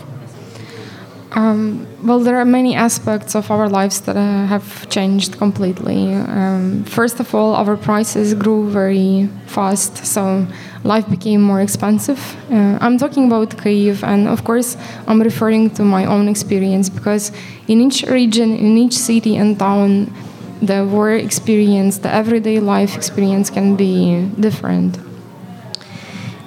Um, 1.35 1.85
well, 2.01 2.21
there 2.21 2.37
are 2.37 2.45
many 2.45 2.75
aspects 2.75 3.35
of 3.35 3.51
our 3.51 3.67
lives 3.67 3.99
that 4.01 4.15
uh, 4.15 4.45
have 4.47 4.87
changed 4.89 5.37
completely. 5.37 6.13
Um, 6.13 6.85
first 6.85 7.19
of 7.19 7.35
all, 7.35 7.55
our 7.55 7.75
prices 7.75 8.33
grew 8.33 8.69
very 8.69 9.27
fast, 9.45 10.05
so 10.05 10.47
life 10.85 11.09
became 11.09 11.41
more 11.41 11.59
expensive. 11.59 12.37
Uh, 12.49 12.77
I'm 12.79 12.97
talking 12.97 13.27
about 13.27 13.49
Kyiv, 13.49 14.01
and 14.01 14.29
of 14.29 14.45
course, 14.45 14.77
I'm 15.07 15.21
referring 15.21 15.71
to 15.71 15.83
my 15.83 16.05
own 16.05 16.29
experience 16.29 16.89
because 16.89 17.33
in 17.67 17.81
each 17.81 18.03
region, 18.03 18.55
in 18.55 18.77
each 18.77 18.97
city 18.97 19.35
and 19.35 19.59
town, 19.59 20.13
the 20.61 20.85
war 20.85 21.11
experience, 21.11 21.97
the 21.97 22.13
everyday 22.13 22.61
life 22.61 22.95
experience 22.95 23.49
can 23.49 23.75
be 23.75 24.25
different. 24.39 24.97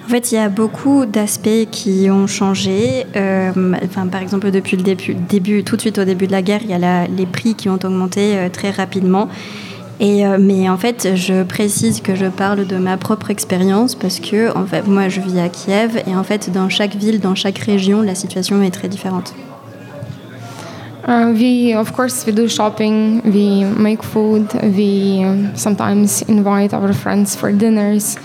En 0.09 0.11
fait, 0.11 0.33
il 0.33 0.37
y 0.37 0.39
a 0.39 0.49
beaucoup 0.49 1.05
d'aspects 1.05 1.69
qui 1.71 2.09
ont 2.11 2.27
changé. 2.27 3.05
Euh, 3.15 3.51
enfin, 3.85 4.07
par 4.07 4.23
exemple, 4.23 4.51
depuis 4.51 4.79
le 4.79 4.83
début, 4.83 5.63
tout 5.65 5.77
de 5.77 5.83
suite 5.83 5.99
au 5.99 6.05
début 6.07 6.27
de 6.27 6.33
la 6.33 6.41
guerre, 6.41 6.61
il 6.65 6.71
y 6.71 6.73
a 6.73 7.07
les 7.07 7.27
prix 7.27 7.55
qui 7.55 7.69
ont 7.69 7.79
augmenté 7.85 8.39
euh, 8.39 8.49
très 8.49 8.71
rapidement. 8.71 9.29
Et, 10.01 10.27
euh, 10.27 10.39
mais 10.41 10.71
en 10.71 10.79
fait, 10.79 11.15
je 11.15 11.43
précise 11.43 12.01
que 12.01 12.15
je 12.15 12.25
parle 12.25 12.67
de 12.67 12.79
ma 12.79 12.97
propre 12.97 13.31
expérience 13.31 13.95
parce 13.95 14.19
que 14.19 14.57
en 14.57 14.65
fait, 14.65 14.87
moi, 14.87 15.11
je 15.11 15.21
vis 15.21 15.41
à 15.41 15.51
Kiev 15.51 16.03
et 16.07 16.17
en 16.17 16.25
fait, 16.25 16.51
dans 16.51 16.71
chaque 16.71 16.97
ville, 16.97 17.21
dans 17.21 17.35
chaque 17.35 17.59
région, 17.59 18.01
la 18.01 18.15
situation 18.15 18.63
est 18.63 18.71
très 18.71 18.89
différente. 18.89 19.35
Uh, 21.07 21.33
we, 21.33 21.75
of 21.75 21.93
course, 21.95 22.27
we 22.27 22.35
do 22.35 22.49
shopping, 22.49 23.23
we 23.25 23.65
make 23.79 24.03
food, 24.03 24.53
we 24.63 25.23
um, 25.25 25.57
sometimes 25.57 26.23
invite 26.29 26.75
our 26.75 26.93
friends 26.93 27.35
for 27.35 27.51
dinners. 27.51 28.19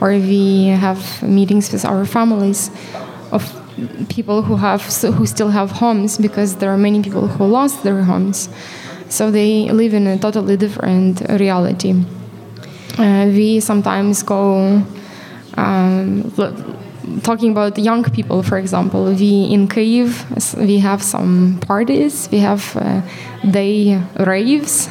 Or 0.00 0.10
we 0.10 0.66
have 0.68 1.22
meetings 1.22 1.72
with 1.72 1.84
our 1.84 2.04
families 2.04 2.70
of 3.32 3.42
people 4.08 4.42
who 4.42 4.56
have 4.56 4.82
who 5.02 5.26
still 5.26 5.48
have 5.50 5.70
homes 5.70 6.18
because 6.18 6.56
there 6.56 6.70
are 6.70 6.78
many 6.78 7.02
people 7.02 7.26
who 7.26 7.44
lost 7.44 7.82
their 7.82 8.02
homes. 8.02 8.48
So 9.08 9.30
they 9.30 9.70
live 9.70 9.94
in 9.94 10.06
a 10.06 10.18
totally 10.18 10.56
different 10.56 11.20
reality. 11.28 11.94
Uh, 12.98 13.26
we 13.26 13.60
sometimes 13.60 14.22
go 14.22 14.82
um, 15.56 16.32
talking 17.22 17.52
about 17.52 17.78
young 17.78 18.04
people 18.04 18.42
for 18.42 18.58
example 18.58 19.04
we 19.06 19.44
in 19.44 19.68
Kyiv 19.68 20.56
we 20.56 20.78
have 20.78 21.02
some 21.02 21.58
parties 21.66 22.28
we 22.30 22.38
have 22.38 22.76
uh, 22.76 23.00
day 23.50 24.00
raves 24.18 24.88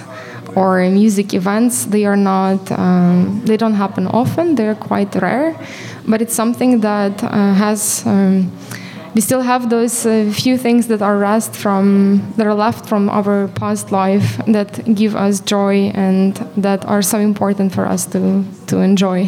or 0.60 0.90
music 0.90 1.34
events 1.34 1.86
they 1.86 2.06
are 2.06 2.18
not 2.18 2.72
um, 2.72 3.42
they 3.46 3.58
don't 3.58 3.76
happen 3.76 4.08
often. 4.08 4.56
They're 4.56 4.76
quite 4.76 5.16
rare 5.16 5.56
but 6.08 6.22
it's 6.22 6.34
something 6.34 6.82
that 6.82 7.24
uh, 7.24 7.54
has 7.54 8.04
um, 8.06 8.52
we 9.16 9.22
still 9.22 9.42
have 9.42 9.70
those 9.70 10.06
uh, 10.06 10.32
few 10.32 10.58
things 10.58 10.88
that 10.88 11.02
are 11.02 11.18
rest 11.18 11.56
from 11.56 12.22
that 12.38 12.46
are 12.46 12.54
left 12.54 12.88
from 12.88 13.10
our 13.10 13.48
past 13.56 13.92
life 13.92 14.40
that 14.48 14.72
give 14.96 15.16
us 15.16 15.40
joy 15.40 15.92
and 15.96 16.36
that 16.56 16.86
are 16.86 17.02
so 17.02 17.18
important 17.18 17.74
for 17.74 17.86
us 17.86 18.06
to 18.08 18.44
to 18.68 18.78
enjoy. 18.80 19.28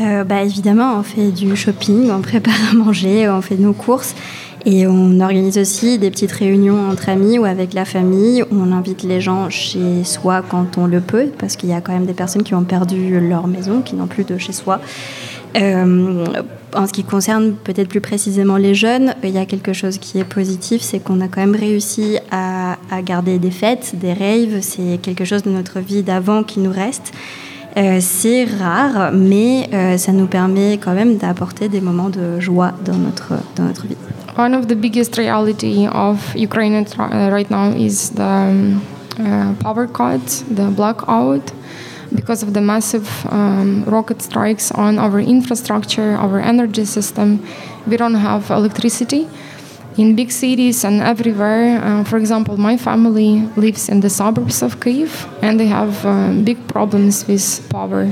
Euh, 0.00 0.22
bah, 0.22 0.44
évidemment 0.44 0.94
on 0.98 1.02
fait 1.02 1.32
du 1.32 1.56
shopping 1.56 2.10
on 2.10 2.22
prépare 2.22 2.54
à 2.70 2.74
manger 2.74 3.28
on 3.28 3.42
fait 3.42 3.56
nos 3.56 3.72
courses 3.72 4.14
Et 4.66 4.86
on 4.86 5.20
organise 5.20 5.56
aussi 5.58 5.98
des 5.98 6.10
petites 6.10 6.32
réunions 6.32 6.90
entre 6.90 7.08
amis 7.08 7.38
ou 7.38 7.44
avec 7.44 7.74
la 7.74 7.84
famille. 7.84 8.44
On 8.50 8.72
invite 8.72 9.02
les 9.02 9.20
gens 9.20 9.50
chez 9.50 10.04
soi 10.04 10.42
quand 10.46 10.78
on 10.78 10.86
le 10.86 11.00
peut, 11.00 11.28
parce 11.38 11.56
qu'il 11.56 11.68
y 11.68 11.72
a 11.72 11.80
quand 11.80 11.92
même 11.92 12.06
des 12.06 12.14
personnes 12.14 12.42
qui 12.42 12.54
ont 12.54 12.64
perdu 12.64 13.20
leur 13.20 13.46
maison, 13.46 13.82
qui 13.82 13.94
n'ont 13.94 14.06
plus 14.06 14.24
de 14.24 14.36
chez 14.36 14.52
soi. 14.52 14.80
Euh, 15.56 16.26
en 16.74 16.86
ce 16.86 16.92
qui 16.92 17.04
concerne 17.04 17.54
peut-être 17.54 17.88
plus 17.88 18.02
précisément 18.02 18.56
les 18.56 18.74
jeunes, 18.74 19.14
il 19.22 19.30
y 19.30 19.38
a 19.38 19.46
quelque 19.46 19.72
chose 19.72 19.96
qui 19.96 20.18
est 20.18 20.24
positif, 20.24 20.82
c'est 20.82 20.98
qu'on 20.98 21.20
a 21.22 21.28
quand 21.28 21.40
même 21.40 21.56
réussi 21.56 22.18
à, 22.30 22.76
à, 22.90 23.00
garder 23.00 23.38
des 23.38 23.50
fêtes, 23.50 23.94
des 23.94 24.12
raves, 24.12 24.60
c'est 24.60 24.98
quelque 25.00 25.24
chose 25.24 25.42
de 25.42 25.50
notre 25.50 25.80
vie 25.80 26.02
d'avant 26.02 26.42
qui 26.42 26.60
nous 26.60 26.72
reste. 26.72 27.12
Euh, 27.76 27.98
c'est 28.00 28.44
rare, 28.44 29.12
mais 29.12 29.68
euh, 29.72 29.96
ça 29.98 30.12
nous 30.12 30.26
permet 30.26 30.78
quand 30.78 30.94
même 30.94 31.16
d'apporter 31.16 31.68
des 31.68 31.80
moments 31.80 32.08
de 32.08 32.40
joie 32.40 32.72
dans 32.84 32.96
notre, 32.96 33.34
dans 33.56 33.64
notre 33.64 33.86
vie. 33.86 33.96
One 34.38 34.54
of 34.54 34.68
the 34.68 34.76
biggest 34.76 35.18
reality 35.18 35.88
of 35.88 36.16
Ukraine 36.36 36.86
right 37.34 37.50
now 37.50 37.70
is 37.70 38.10
the 38.10 38.22
um, 38.22 38.86
uh, 39.18 39.54
power 39.58 39.88
cuts, 39.88 40.42
the 40.42 40.70
blackout. 40.70 41.50
because 42.14 42.42
of 42.42 42.54
the 42.54 42.60
massive 42.60 43.08
um, 43.26 43.84
rocket 43.84 44.22
strikes 44.22 44.70
on 44.72 44.98
our 44.98 45.20
infrastructure, 45.20 46.16
our 46.16 46.40
energy 46.40 46.84
system. 46.84 47.44
We 47.86 47.96
don't 47.96 48.14
have 48.14 48.50
electricity 48.50 49.28
in 49.96 50.14
big 50.14 50.30
cities 50.30 50.84
and 50.84 51.02
everywhere. 51.02 51.82
Uh, 51.82 52.04
for 52.04 52.16
example, 52.16 52.56
my 52.56 52.76
family 52.76 53.42
lives 53.56 53.88
in 53.88 54.00
the 54.00 54.08
suburbs 54.08 54.62
of 54.62 54.78
Kyiv 54.80 55.10
and 55.42 55.58
they 55.58 55.66
have 55.66 56.06
uh, 56.06 56.32
big 56.44 56.58
problems 56.68 57.26
with 57.26 57.68
power. 57.68 58.06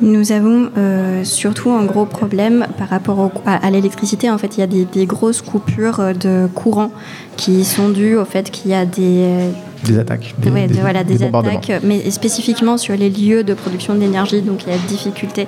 Nous 0.00 0.32
avons 0.32 0.70
euh, 0.76 1.24
surtout 1.24 1.70
un 1.70 1.84
gros 1.84 2.06
problème 2.06 2.66
par 2.78 2.88
rapport 2.88 3.18
au, 3.18 3.32
à, 3.46 3.66
à 3.66 3.70
l'électricité. 3.70 4.30
En 4.30 4.38
fait, 4.38 4.56
il 4.56 4.60
y 4.60 4.62
a 4.62 4.66
des, 4.66 4.84
des, 4.84 5.06
grosses 5.06 5.42
coupures 5.42 6.14
de 6.14 6.46
courant 6.54 6.92
qui 7.36 7.64
sont 7.64 7.88
dues 7.88 8.16
au 8.16 8.24
fait 8.24 8.50
qu'il 8.50 8.70
y 8.70 8.74
a 8.74 8.84
des, 8.86 9.50
des 9.84 9.98
attaques. 9.98 10.34
Des, 10.38 10.50
ouais, 10.50 10.66
des, 10.66 10.80
voilà, 10.80 11.04
des, 11.04 11.18
des 11.18 11.24
attaques, 11.24 11.72
mais 11.82 12.10
spécifiquement 12.10 12.78
sur 12.78 12.96
les 12.96 13.10
lieux 13.10 13.44
de 13.44 13.54
production 13.54 13.94
d'énergie. 13.94 14.42
Donc 14.42 14.64
il 14.64 14.72
y 14.72 14.74
a 14.74 14.78
difficulté 14.78 15.46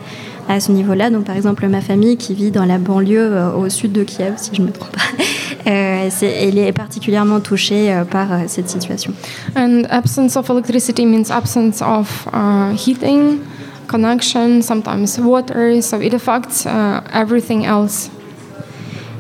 à 0.48 0.60
ce 0.60 0.72
niveau-là. 0.72 1.10
Donc 1.10 1.24
par 1.24 1.36
exemple, 1.36 1.66
ma 1.68 1.80
famille 1.80 2.16
qui 2.16 2.34
vit 2.34 2.50
dans 2.50 2.64
la 2.64 2.78
banlieue 2.78 3.32
euh, 3.32 3.52
au 3.52 3.68
sud 3.68 3.92
de 3.92 4.02
Kiev, 4.02 4.34
si 4.36 4.50
je 4.54 4.62
ne 4.62 4.66
me 4.66 4.72
trompe 4.72 4.92
pas, 4.92 5.24
euh, 5.70 6.08
elle 6.22 6.58
est 6.58 6.72
particulièrement 6.72 7.40
touchée 7.40 7.92
euh, 7.92 8.04
par 8.04 8.32
euh, 8.32 8.36
cette 8.46 8.68
situation. 8.68 9.12
And 9.56 9.82
absence 9.90 10.36
of 10.36 10.48
electricity 10.50 11.06
means 11.06 11.30
absence 11.30 11.82
of 11.82 12.28
uh, 12.32 12.74
heating, 12.74 13.38
connection, 13.90 14.62
sometimes 14.62 15.18
water, 15.18 15.82
so 15.82 16.00
it 16.00 16.14
affects 16.14 16.64
uh, 16.64 17.00
everything 17.12 17.64
else. 17.64 18.10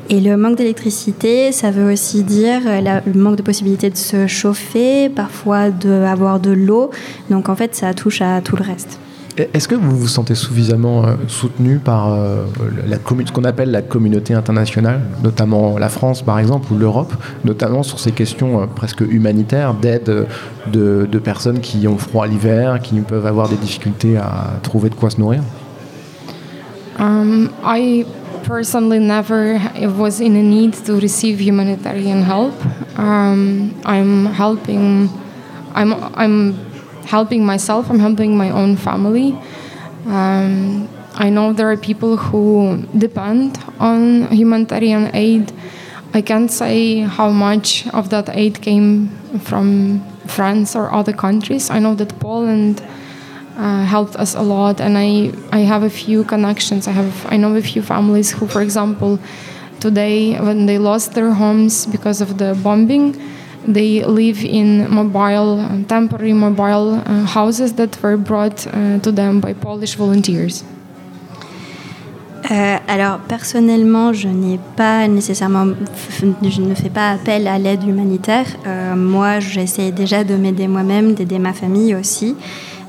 Et 0.08 0.20
le 0.20 0.36
manque 0.36 0.56
d'électricité, 0.56 1.52
ça 1.52 1.70
veut 1.70 1.92
aussi 1.92 2.24
dire 2.24 2.62
la, 2.64 3.00
le 3.00 3.20
manque 3.20 3.36
de 3.36 3.42
possibilité 3.42 3.90
de 3.90 3.96
se 3.96 4.26
chauffer, 4.26 5.08
parfois 5.08 5.70
d'avoir 5.70 6.40
de, 6.40 6.50
de 6.50 6.54
l'eau. 6.54 6.90
Donc 7.30 7.48
en 7.48 7.54
fait, 7.54 7.76
ça 7.76 7.94
touche 7.94 8.20
à 8.20 8.40
tout 8.40 8.56
le 8.56 8.64
reste. 8.64 8.98
Est-ce 9.54 9.68
que 9.68 9.74
vous 9.74 9.96
vous 9.96 10.08
sentez 10.08 10.34
suffisamment 10.34 11.04
euh, 11.04 11.14
soutenu 11.28 11.78
par 11.78 12.12
euh, 12.12 12.44
la 12.86 12.96
ce 12.96 13.32
qu'on 13.32 13.44
appelle 13.44 13.70
la 13.70 13.82
communauté 13.82 14.34
internationale, 14.34 15.00
notamment 15.22 15.78
la 15.78 15.88
France 15.88 16.22
par 16.22 16.38
exemple 16.38 16.72
ou 16.72 16.78
l'Europe, 16.78 17.12
notamment 17.44 17.82
sur 17.82 17.98
ces 18.00 18.12
questions 18.12 18.62
euh, 18.62 18.66
presque 18.66 19.00
humanitaires 19.00 19.74
d'aide 19.74 20.26
de, 20.72 21.06
personnes 21.22 21.60
qui 21.60 21.86
ont 21.86 21.98
froid 21.98 22.26
l'hiver, 22.26 22.80
qui 22.82 22.98
peuvent 23.00 23.26
avoir 23.26 23.48
des 23.48 23.56
difficultés 23.56 24.16
à 24.16 24.58
trouver 24.62 24.88
de 24.90 24.94
quoi 24.94 25.10
se 25.10 25.20
nourrir? 25.20 25.42
Um, 26.98 27.50
I 27.64 28.04
personally 28.46 28.98
never 28.98 29.58
was 29.96 30.20
in 30.20 30.34
a 30.34 30.42
need 30.42 30.74
to 30.84 30.98
receive 30.98 31.40
humanitarian 31.40 32.22
help. 32.22 32.54
Um, 32.98 33.72
I'm 33.86 34.26
helping. 34.26 35.08
I'm 35.74 35.94
I'm 36.16 36.54
helping 37.10 37.44
myself. 37.44 37.90
I'm 37.90 37.98
helping 37.98 38.36
my 38.36 38.50
own 38.50 38.76
family. 38.76 39.28
Um, 40.06 40.88
I 41.14 41.28
know 41.28 41.52
there 41.52 41.70
are 41.70 41.76
people 41.76 42.16
who 42.16 42.86
depend 42.96 43.58
on 43.78 44.28
humanitarian 44.28 45.10
aid. 45.14 45.52
I 46.14 46.22
can't 46.22 46.50
say 46.50 47.00
how 47.00 47.30
much 47.30 47.86
of 47.88 48.10
that 48.10 48.28
aid 48.28 48.62
came 48.62 49.08
from 49.48 50.00
France 50.26 50.76
or 50.76 50.92
other 50.92 51.12
countries. 51.12 51.70
I 51.70 51.78
know 51.78 51.94
that 51.96 52.18
Poland 52.20 52.82
uh, 53.56 53.84
helped 53.84 54.16
us 54.16 54.34
a 54.34 54.42
lot, 54.42 54.80
and 54.80 54.96
I 54.96 55.32
I 55.52 55.60
have 55.72 55.82
a 55.82 55.90
few 55.90 56.24
connections. 56.24 56.86
I 56.88 56.92
have 56.92 57.12
I 57.34 57.36
know 57.36 57.54
a 57.56 57.62
few 57.62 57.82
families 57.82 58.32
who, 58.32 58.46
for 58.46 58.62
example, 58.62 59.18
today 59.80 60.38
when 60.40 60.66
they 60.66 60.78
lost 60.78 61.12
their 61.14 61.32
homes 61.32 61.86
because 61.86 62.20
of 62.20 62.38
the 62.38 62.54
bombing, 62.62 63.16
they 63.66 64.04
live 64.04 64.44
in 64.44 64.88
mobile, 64.88 65.84
temporary 65.86 66.32
mobile 66.32 67.00
uh, 67.06 67.26
houses 67.26 67.74
that 67.74 68.02
were 68.02 68.16
brought 68.16 68.66
uh, 68.66 68.98
to 69.00 69.12
them 69.12 69.40
by 69.40 69.54
Polish 69.54 69.96
volunteers. 69.96 70.64
Euh, 72.50 72.78
alors 72.88 73.18
personnellement, 73.28 74.12
je 74.12 74.26
n'ai 74.26 74.58
pas 74.74 75.06
nécessairement, 75.06 75.66
je 76.42 76.60
ne 76.60 76.74
fais 76.74 76.88
pas 76.88 77.10
appel 77.10 77.46
à 77.46 77.58
l'aide 77.58 77.84
humanitaire. 77.84 78.46
Euh, 78.66 78.96
moi, 78.96 79.38
j'essaie 79.38 79.92
déjà 79.92 80.24
de 80.24 80.34
m'aider 80.34 80.66
moi-même, 80.66 81.14
d'aider 81.14 81.38
ma 81.38 81.52
famille 81.52 81.94
aussi. 81.94 82.34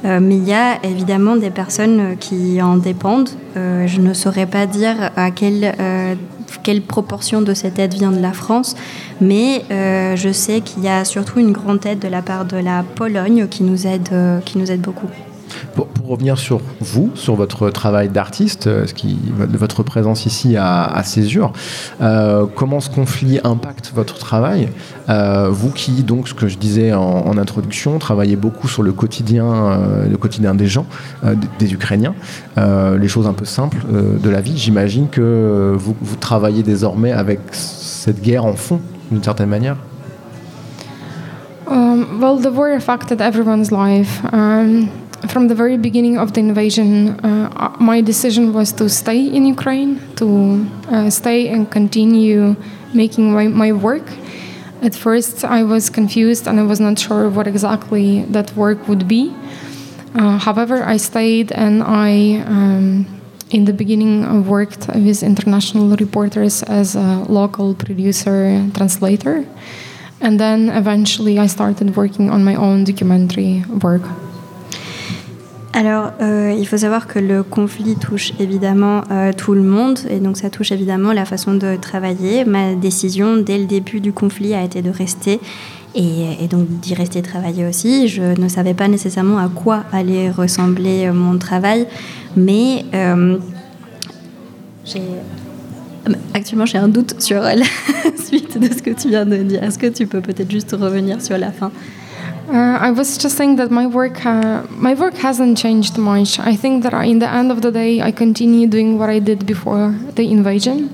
Euh, 0.04 0.20
mais 0.22 0.38
il 0.38 0.48
y 0.48 0.54
a 0.54 0.84
évidemment 0.84 1.36
des 1.36 1.52
personnes 1.52 2.16
qui 2.20 2.62
en 2.62 2.78
dépendent. 2.78 3.30
Euh, 3.56 3.86
je 3.88 4.02
ne 4.02 4.14
saurais 4.14 4.48
pas 4.48 4.66
dire 4.66 5.12
à 5.16 5.30
quelle, 5.30 5.76
euh, 5.80 6.16
quelle 6.64 6.82
proportion 6.82 7.42
de 7.42 7.54
cette 7.54 7.78
aide 7.78 7.94
vient 7.94 8.12
de 8.12 8.20
la 8.20 8.34
France, 8.34 8.76
mais 9.22 9.64
je 9.70 10.32
sais 10.32 10.62
qu'il 10.62 10.84
y 10.84 10.88
a 10.88 11.06
surtout 11.06 11.40
une 11.40 11.52
grande 11.52 11.86
aide 11.86 12.00
de 12.00 12.08
la 12.08 12.22
part 12.22 12.46
de 12.46 12.58
la 12.58 12.84
Pologne 12.96 13.48
qui 13.48 13.64
nous 13.64 13.88
aide, 13.88 14.10
qui 14.46 14.58
nous 14.58 14.72
aide 14.72 14.82
beaucoup. 14.82 15.10
Pour, 15.76 15.88
revenir 16.06 16.38
sur 16.38 16.60
vous, 16.82 17.12
sur 17.16 17.36
votre 17.36 17.70
travail 17.70 18.10
d'artiste, 18.10 18.70
qui, 18.94 19.18
votre 19.38 19.84
présence 19.84 20.26
ici 20.26 20.58
à, 20.58 21.02
Césure, 21.04 21.54
euh, 22.02 22.46
comment 22.54 22.80
ce 22.80 22.90
conflit 22.90 23.40
impacte 23.44 23.92
votre 23.96 24.18
travail? 24.18 24.70
Euh, 25.10 25.50
Vous 25.50 25.72
qui, 25.72 26.04
donc, 26.04 26.28
ce 26.28 26.34
que 26.34 26.48
je 26.48 26.58
disais 26.58 26.94
en, 26.94 27.38
introduction, 27.38 27.98
travaillez 27.98 28.36
beaucoup 28.36 28.68
sur 28.68 28.84
le 28.84 28.92
quotidien, 28.92 29.46
euh, 29.46 30.10
le 30.10 30.18
quotidien 30.18 30.54
des 30.54 30.68
gens, 30.68 30.86
euh, 31.24 31.36
des, 31.60 31.74
Ukrainiens, 31.74 32.14
euh, 32.58 32.98
les 32.98 33.08
choses 33.08 33.28
un 33.28 33.34
peu 33.34 33.46
simples 33.46 33.78
euh, 33.94 34.18
de 34.18 34.30
la 34.30 34.42
vie. 34.42 34.58
J'imagine 34.58 35.08
que 35.08 35.74
vous 35.78 35.96
travaillez 36.20 36.64
désormais 36.64 37.12
avec 37.14 37.40
cette 37.52 38.22
guerre 38.22 38.46
en 38.46 38.54
fond, 38.54 38.82
d'une 39.12 39.24
certaine 39.24 39.50
manière. 39.50 39.78
Um, 41.68 42.20
well, 42.20 42.38
the 42.38 42.52
war 42.52 42.74
affected 42.74 43.22
everyone's 43.22 43.72
life. 43.72 44.22
Um, 44.34 44.90
from 45.28 45.48
the 45.48 45.56
very 45.56 45.78
beginning 45.78 46.18
of 46.18 46.34
the 46.34 46.40
invasion, 46.40 47.20
uh, 47.24 47.76
my 47.80 48.02
decision 48.02 48.54
was 48.54 48.72
to 48.74 48.90
stay 48.90 49.28
in 49.28 49.46
Ukraine, 49.46 50.02
to 50.16 50.66
uh, 50.90 51.10
stay 51.10 51.48
and 51.48 51.70
continue 51.70 52.56
making 52.94 53.32
my, 53.32 53.48
my, 53.48 53.72
work. 53.72 54.08
At 54.82 54.96
first, 54.96 55.46
I 55.46 55.64
was 55.64 55.90
confused 55.90 56.48
and 56.48 56.60
I 56.60 56.64
was 56.64 56.80
not 56.80 56.98
sure 56.98 57.30
what 57.30 57.48
exactly 57.48 58.24
that 58.24 58.56
work 58.56 58.88
would 58.88 59.08
be. 59.08 59.34
Uh, 60.16 60.40
however, 60.40 60.84
I 60.84 60.98
stayed 60.98 61.52
and 61.52 61.84
I, 61.84 62.44
um, 62.48 63.21
in 63.52 63.66
the 63.66 63.74
beginning, 63.74 64.46
worked 64.46 64.88
with 64.96 65.24
international 65.24 65.96
reporters 65.98 66.64
as 66.64 66.96
a 66.96 67.26
local 67.28 67.74
producer 67.74 68.66
translator. 68.74 69.46
And 70.22 70.40
then 70.40 70.70
eventually, 70.70 71.40
I 71.40 71.48
started 71.48 71.96
working 71.96 72.30
on 72.30 72.44
my 72.44 72.56
own 72.56 72.84
documentary 72.84 73.64
work. 73.82 74.04
Alors, 75.74 76.12
euh, 76.22 76.54
il 76.60 76.68
faut 76.68 76.78
savoir 76.78 77.08
que 77.08 77.18
le 77.18 77.44
conflit 77.44 77.96
touche 77.96 78.34
évidemment 78.40 79.04
euh, 79.10 79.32
tout 79.32 79.54
le 79.54 79.62
monde 79.62 80.00
et 80.10 80.20
donc 80.20 80.36
ça 80.36 80.50
touche 80.50 80.74
évidemment 80.74 81.14
la 81.14 81.24
façon 81.24 81.54
de 81.54 81.78
travailler. 81.78 82.44
Ma 82.44 82.76
décision 82.76 83.38
dès 83.38 83.58
le 83.58 83.66
début 83.66 84.02
du 84.02 84.12
conflit 84.12 84.54
a 84.54 84.64
été 84.64 84.82
de 84.82 84.90
rester 84.90 85.40
et, 85.96 86.44
et 86.44 86.48
donc 86.48 86.68
d'y 86.68 86.94
rester 86.94 87.22
travailler 87.22 87.66
aussi. 87.66 88.08
Je 88.08 88.40
ne 88.40 88.48
savais 88.48 88.74
pas 88.74 88.88
nécessairement 88.88 89.38
à 89.38 89.50
quoi 89.50 89.84
allait 89.92 90.30
ressembler 90.30 91.12
mon 91.12 91.38
travail, 91.38 91.88
mais 92.36 92.86
euh, 92.94 93.38
j'ai 94.86 95.02
Actuellement, 96.34 96.66
j'ai 96.66 96.78
un 96.78 96.88
doute 96.88 97.22
sur 97.22 97.42
la 97.42 97.56
suite 98.18 98.58
de 98.58 98.68
ce 98.74 98.82
que 98.82 98.92
tu 98.92 99.10
viens 99.10 99.26
de 99.26 99.38
dire. 99.38 99.64
Est-ce 99.64 99.78
que 99.78 99.88
tu 99.88 100.08
peux 100.08 100.22
peut-être 100.22 100.50
juste 100.50 100.72
revenir 100.72 101.22
sur 101.22 101.38
la 101.38 101.52
fin? 101.52 101.72
Uh, 102.50 102.78
I 102.82 102.92
was 102.92 103.18
just 103.18 103.38
saying 103.38 103.58
that 103.58 103.70
my 103.70 103.86
work, 103.86 104.26
uh, 104.26 104.64
my 104.76 104.94
work 104.96 105.14
hasn't 105.24 105.58
changed 105.58 105.98
much. 105.98 106.40
I 106.40 106.58
think 106.58 106.84
that 106.84 106.94
in 107.06 107.20
the 107.20 107.32
end 107.32 107.52
of 107.52 107.62
the 107.62 107.72
day, 107.72 108.02
I 108.02 108.12
continue 108.12 108.68
doing 108.68 108.98
what 108.98 109.10
I 109.10 109.20
did 109.20 109.46
before 109.46 109.94
the 110.16 110.24
invasion. 110.24 110.90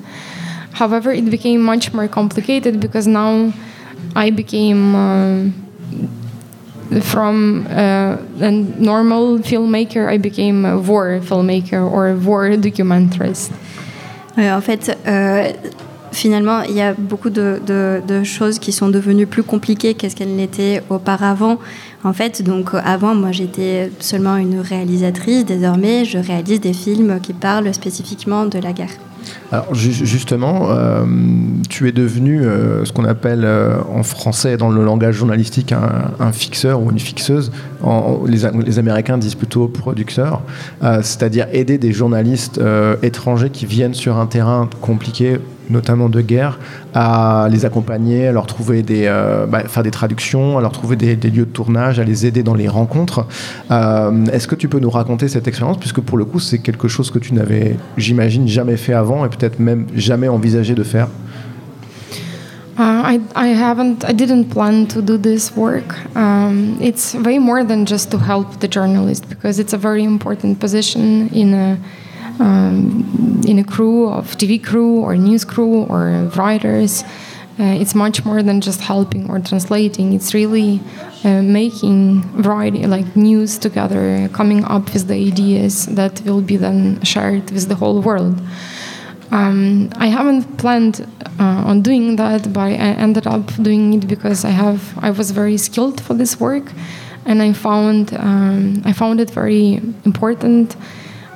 However, 0.74 1.12
it 1.12 1.30
became 1.30 1.62
much 1.64 1.94
more 1.94 2.08
complicated 2.08 2.80
because 2.80 3.08
now 3.08 3.54
I 4.16 4.32
became 4.32 4.96
uh, 4.96 5.50
from 7.02 7.68
uh, 7.68 8.18
a 8.40 8.52
normal 8.52 9.40
filmmaker, 9.40 10.08
I 10.08 10.18
became 10.18 10.66
a 10.66 10.78
war 10.78 11.20
filmmaker 11.22 11.92
or 11.92 12.10
a 12.10 12.16
war 12.16 12.50
documentarist. 12.58 13.52
en 14.38 14.62
fait, 14.62 14.96
euh, 15.08 15.52
finalement, 16.12 16.62
il 16.62 16.76
y 16.76 16.82
a 16.82 16.94
beaucoup 16.94 17.30
de, 17.30 17.60
de, 17.66 18.24
choses 18.24 18.60
qui 18.60 18.72
sont 18.72 18.90
devenues 18.90 19.28
plus 19.28 19.44
compliquées 19.44 19.94
qu'est-ce 19.94 20.16
qu'elles 20.16 20.36
l'étaient 20.36 20.82
auparavant. 20.90 21.58
En 22.08 22.14
fait, 22.14 22.42
donc 22.42 22.70
avant, 22.86 23.14
moi, 23.16 23.34
j'étais 23.34 23.92
seulement 24.00 24.38
une 24.38 24.62
réalisatrice. 24.62 25.44
Désormais, 25.44 26.06
je 26.06 26.18
réalise 26.18 26.62
des 26.62 26.72
films 26.72 27.20
qui 27.22 27.34
parlent 27.34 27.74
spécifiquement 27.74 28.46
de 28.46 28.60
la 28.60 28.72
guerre. 28.72 28.92
Alors 29.52 29.74
justement, 29.74 30.70
euh, 30.72 31.04
tu 31.68 31.90
es 31.90 31.92
devenu 31.92 32.46
euh, 32.46 32.86
ce 32.86 32.94
qu'on 32.94 33.04
appelle 33.04 33.44
euh, 33.44 33.76
en 33.94 34.04
français 34.04 34.56
dans 34.56 34.70
le 34.70 34.86
langage 34.86 35.16
journalistique 35.16 35.74
un, 35.74 36.32
fixeur 36.32 36.82
ou 36.82 36.92
une 36.92 37.00
fixeuse. 37.00 37.52
les, 38.26 38.40
les, 38.66 38.80
Américains 38.80 39.18
disent 39.18 39.36
plutôt 39.36 39.68
producteur, 39.68 40.44
c'est-à-dire 40.82 41.48
aider 41.52 41.78
des 41.78 41.92
journalistes 41.92 42.62
étrangers 43.04 43.50
qui 43.50 43.66
viennent 43.66 43.94
sur 43.94 44.16
un 44.18 44.28
terrain 44.28 44.70
compliqué 44.80 45.40
notamment 45.70 46.10
de 46.10 46.22
guerre, 46.22 46.60
à 46.94 47.48
les 47.52 47.66
accompagner, 47.66 48.28
à 48.28 48.32
leur 48.32 48.46
trouver 48.46 48.84
des, 48.84 49.04
euh, 49.06 49.46
bah, 49.46 49.64
faire 49.68 49.84
des 49.84 49.92
traductions, 49.92 50.58
à 50.58 50.62
leur 50.62 50.72
trouver 50.72 50.96
des, 50.96 51.16
lieux 51.16 51.46
de 51.46 51.52
tournage, 51.52 52.00
à 52.00 52.04
les 52.04 52.26
aider 52.26 52.44
dans 52.44 52.56
les 52.56 52.68
rencontres. 52.68 53.26
Euh, 53.72 54.26
est-ce 54.28 54.48
que 54.48 54.56
tu 54.56 54.68
peux 54.68 54.80
nous 54.80 54.90
raconter 54.90 55.28
cette 55.28 55.48
expérience, 55.48 55.78
puisque 55.78 56.02
pour 56.02 56.18
le 56.18 56.26
coup 56.26 56.40
c'est 56.40 56.60
quelque 56.60 56.88
chose 56.88 57.12
que 57.12 57.20
tu 57.20 57.34
n'avais, 57.34 57.78
j'imagine, 57.98 58.48
jamais 58.48 58.78
fait 58.78 58.94
avant 58.94 59.26
et 59.26 59.30
peut-être 59.30 59.60
même 59.60 59.86
jamais 59.96 60.28
envisagé 60.28 60.76
de 60.76 60.84
faire 60.84 61.08
Uh, 62.80 63.02
I, 63.04 63.20
I 63.36 63.48
haven't, 63.48 64.06
I 64.06 64.14
didn't 64.14 64.52
plan 64.52 64.86
to 64.90 65.02
do 65.02 65.18
this 65.18 65.56
work. 65.56 65.96
Um, 66.16 66.78
it's 66.80 67.16
way 67.16 67.40
more 67.40 67.64
than 67.64 67.88
just 67.88 68.12
to 68.12 68.20
help 68.20 68.60
the 68.60 68.68
journalist 68.68 69.28
because 69.30 69.58
it's 69.58 69.74
a 69.74 69.80
very 69.80 70.04
important 70.04 70.60
position 70.60 71.28
in 71.34 71.56
a 71.56 71.80
um, 72.40 73.42
in 73.48 73.60
a 73.60 73.64
crew 73.64 74.10
of 74.10 74.38
TV 74.38 74.64
crew 74.64 75.02
or 75.02 75.16
news 75.16 75.46
crew 75.46 75.84
or 75.86 76.30
writers. 76.36 77.04
Uh, 77.60 77.74
it's 77.82 77.96
much 77.96 78.24
more 78.24 78.44
than 78.44 78.62
just 78.62 78.82
helping 78.82 79.28
or 79.32 79.40
translating. 79.40 80.14
It's 80.14 80.34
really 80.36 80.80
uh, 81.24 81.42
making 81.42 82.22
variety 82.44 82.86
like 82.86 83.16
news 83.16 83.58
together, 83.58 84.30
coming 84.32 84.64
up 84.66 84.94
with 84.94 85.08
the 85.08 85.16
ideas 85.16 85.88
that 85.88 86.22
will 86.22 86.42
be 86.42 86.56
then 86.58 87.02
shared 87.04 87.50
with 87.50 87.68
the 87.68 87.76
whole 87.76 88.02
world. 88.02 88.40
Um, 89.32 89.90
I 89.96 90.08
haven't 90.08 90.58
planned 90.58 91.08
uh, 91.40 91.44
on 91.70 91.82
doing 91.82 92.16
that, 92.18 92.54
but 92.54 92.62
I 92.62 92.72
ended 92.72 93.26
up 93.26 93.52
doing 93.62 93.94
it 93.96 94.08
because 94.08 94.46
I 94.46 94.52
have 94.52 94.98
I 95.00 95.10
was 95.10 95.32
very 95.32 95.58
skilled 95.58 96.00
for 96.00 96.14
this 96.14 96.40
work, 96.40 96.72
and 97.26 97.42
I 97.42 97.54
found 97.54 98.14
um, 98.14 98.84
I 98.86 98.94
found 98.94 99.20
it 99.20 99.32
very 99.32 99.82
important 100.06 100.76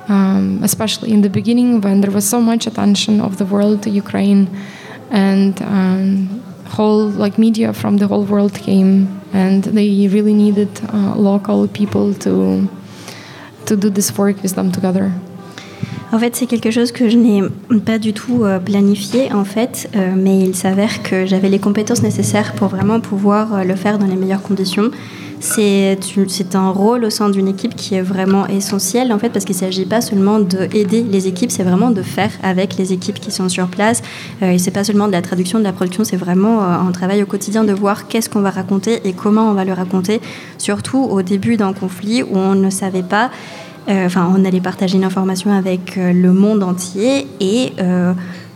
um, 0.08 0.60
especially 0.62 1.12
in 1.12 1.22
the 1.22 1.30
beginning 1.30 1.80
when 1.80 2.00
there 2.00 2.10
was 2.10 2.28
so 2.28 2.40
much 2.40 2.66
attention 2.66 3.20
of 3.20 3.36
the 3.36 3.44
world 3.44 3.82
to 3.82 3.90
Ukraine, 3.90 4.48
and 5.10 5.60
um, 5.62 6.42
whole 6.66 7.08
like 7.08 7.38
media 7.38 7.72
from 7.72 7.98
the 7.98 8.06
whole 8.06 8.24
world 8.24 8.54
came, 8.54 9.20
and 9.32 9.64
they 9.64 10.08
really 10.08 10.34
needed 10.34 10.70
uh, 10.92 11.14
local 11.16 11.68
people 11.68 12.14
to 12.14 12.68
to 13.66 13.76
do 13.76 13.90
this 13.90 14.16
work 14.18 14.42
with 14.42 14.54
them 14.54 14.72
together. 14.72 15.12
En 16.12 16.18
fait, 16.18 16.36
c'est 16.36 16.46
quelque 16.46 16.70
chose 16.70 16.92
que 16.92 17.08
je 17.08 17.16
n'ai 17.16 17.42
pas 17.86 17.98
du 17.98 18.12
tout 18.12 18.44
euh, 18.44 18.58
planifié, 18.58 19.32
en 19.32 19.44
fait, 19.44 19.88
euh, 19.96 20.12
mais 20.14 20.40
il 20.40 20.54
s'avère 20.54 21.02
que 21.02 21.24
j'avais 21.24 21.48
les 21.48 21.58
compétences 21.58 22.02
nécessaires 22.02 22.52
pour 22.52 22.68
vraiment 22.68 23.00
pouvoir 23.00 23.54
euh, 23.54 23.64
le 23.64 23.74
faire 23.76 23.98
dans 23.98 24.06
les 24.06 24.16
meilleures 24.16 24.42
conditions. 24.42 24.90
C'est 25.42 26.54
un 26.54 26.70
rôle 26.70 27.04
au 27.04 27.10
sein 27.10 27.28
d'une 27.28 27.48
équipe 27.48 27.74
qui 27.74 27.96
est 27.96 28.02
vraiment 28.02 28.46
essentiel 28.46 29.12
en 29.12 29.18
fait 29.18 29.30
parce 29.30 29.44
qu'il 29.44 29.56
ne 29.56 29.60
s'agit 29.60 29.86
pas 29.86 30.00
seulement 30.00 30.38
d'aider 30.38 31.02
les 31.02 31.26
équipes, 31.26 31.50
c'est 31.50 31.64
vraiment 31.64 31.90
de 31.90 32.02
faire 32.02 32.30
avec 32.44 32.76
les 32.76 32.92
équipes 32.92 33.18
qui 33.18 33.32
sont 33.32 33.48
sur 33.48 33.66
place. 33.66 34.02
Euh, 34.42 34.52
et 34.52 34.58
c'est 34.58 34.70
pas 34.70 34.84
seulement 34.84 35.08
de 35.08 35.12
la 35.12 35.20
traduction, 35.20 35.58
de 35.58 35.64
la 35.64 35.72
production, 35.72 36.04
c'est 36.04 36.16
vraiment 36.16 36.62
euh, 36.62 36.88
un 36.88 36.92
travail 36.92 37.22
au 37.22 37.26
quotidien 37.26 37.64
de 37.64 37.72
voir 37.72 38.06
qu'est-ce 38.06 38.30
qu'on 38.30 38.40
va 38.40 38.50
raconter 38.50 39.00
et 39.04 39.12
comment 39.12 39.50
on 39.50 39.54
va 39.54 39.64
le 39.64 39.72
raconter, 39.72 40.20
surtout 40.58 41.02
au 41.02 41.22
début 41.22 41.56
d'un 41.56 41.72
conflit 41.72 42.22
où 42.22 42.36
on 42.36 42.54
ne 42.54 42.70
savait 42.70 43.02
pas. 43.02 43.30
Euh, 43.88 44.06
enfin, 44.06 44.32
on 44.32 44.44
allait 44.44 44.60
partager 44.60 44.96
une 44.96 45.04
information 45.04 45.50
avec 45.52 45.96
le 45.96 46.32
monde 46.32 46.62
entier 46.62 47.26
et 47.40 47.72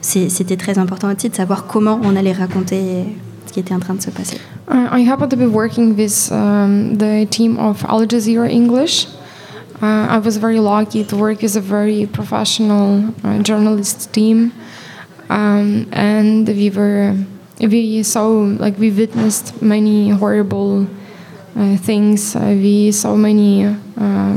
c'était 0.02 0.56
très 0.56 0.78
important 0.78 1.12
aussi 1.12 1.28
de 1.28 1.34
savoir 1.34 1.66
comment 1.66 2.00
on 2.04 2.14
allait 2.14 2.32
raconter 2.32 3.06
qui 3.56 3.60
était 3.60 3.74
en 3.74 3.80
train 3.80 3.94
de 3.94 4.02
se 4.02 4.10
passer. 4.10 4.36
Uh, 4.68 4.86
I 4.92 5.00
happen 5.08 5.30
to 5.30 5.36
be 5.36 5.46
working 5.46 5.96
with 5.96 6.30
um, 6.30 6.98
the 6.98 7.26
team 7.30 7.56
of 7.58 7.82
Al 7.88 8.06
Jazeera 8.06 8.50
English. 8.50 9.06
Uh, 9.80 10.06
I 10.10 10.18
was 10.18 10.36
very 10.36 10.60
lucky 10.60 11.04
to 11.04 11.16
work 11.16 11.40
with 11.40 11.56
a 11.56 11.60
very 11.60 12.06
professional 12.06 13.14
uh, 13.24 13.42
journalist 13.42 14.12
team, 14.12 14.52
um, 15.30 15.86
and 15.92 16.46
we 16.46 16.68
were 16.68 17.14
we 17.60 18.02
saw 18.02 18.28
like 18.58 18.78
we 18.78 18.90
witnessed 18.90 19.62
many 19.62 20.10
horrible 20.10 20.86
uh, 21.56 21.76
things. 21.78 22.36
Uh, 22.36 22.54
we 22.60 22.92
saw 22.92 23.16
many 23.16 23.64
uh, 23.64 24.36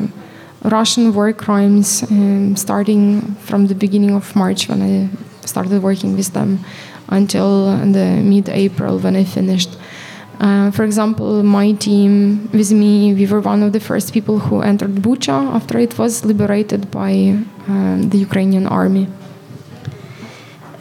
Russian 0.64 1.14
war 1.14 1.34
crimes, 1.34 2.04
um, 2.04 2.56
starting 2.56 3.36
from 3.44 3.68
the 3.68 3.76
beginning 3.76 4.16
of 4.16 4.34
March 4.34 4.70
when 4.70 4.82
I 4.82 5.10
started 5.46 5.84
working 5.84 6.16
with 6.16 6.32
them 6.32 6.60
until 7.10 7.66
the 7.78 8.22
mid-April 8.24 9.00
when 9.00 9.16
I 9.16 9.24
finished. 9.24 9.78
Uh, 10.40 10.72
for 10.72 10.86
example, 10.86 11.44
my 11.44 11.74
team 11.74 12.50
with 12.54 12.72
me, 12.72 13.14
we 13.14 13.26
were 13.26 13.42
one 13.42 13.62
of 13.62 13.74
the 13.74 13.80
first 13.80 14.14
people 14.14 14.40
who 14.40 14.62
entered 14.62 14.96
Bucha 14.96 15.54
after 15.54 15.78
it 15.80 15.98
was 15.98 16.24
liberated 16.24 16.90
by 16.92 17.38
uh, 17.68 17.98
the 18.08 18.18
Ukrainian 18.18 18.66
army. 18.66 19.08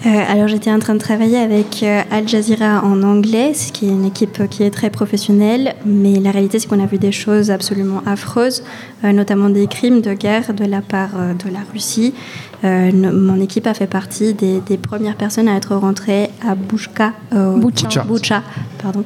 Euh, 0.06 0.10
alors 0.28 0.46
j'étais 0.46 0.70
en 0.70 0.78
train 0.78 0.94
de 0.94 1.00
travailler 1.00 1.38
avec 1.38 1.82
euh, 1.82 2.02
Al 2.12 2.28
Jazeera 2.28 2.84
en 2.84 3.02
anglais, 3.02 3.52
ce 3.52 3.72
qui 3.72 3.86
est 3.86 3.90
une 3.90 4.04
équipe 4.04 4.48
qui 4.48 4.62
est 4.62 4.70
très 4.70 4.90
professionnelle, 4.90 5.74
mais 5.84 6.20
la 6.20 6.30
réalité 6.30 6.60
c'est 6.60 6.68
qu'on 6.68 6.82
a 6.82 6.86
vu 6.86 6.98
des 6.98 7.10
choses 7.10 7.50
absolument 7.50 8.02
affreuses, 8.06 8.62
euh, 9.02 9.12
notamment 9.12 9.48
des 9.48 9.66
crimes 9.66 10.00
de 10.00 10.14
guerre 10.14 10.54
de 10.54 10.64
la 10.64 10.82
part 10.82 11.10
de 11.12 11.52
la 11.52 11.60
Russie. 11.72 12.14
mon 12.62 13.40
équipe 13.40 13.66
a 13.66 13.74
fait 13.74 13.88
partie 13.88 14.34
des, 14.34 14.78
premières 14.78 15.16
personnes 15.16 15.48
à 15.48 15.56
être 15.56 15.74
rentrées 15.74 16.30
à 16.46 16.54
Buchka, 16.54 17.12
Bucha. 17.32 18.42
pardon, 18.80 19.04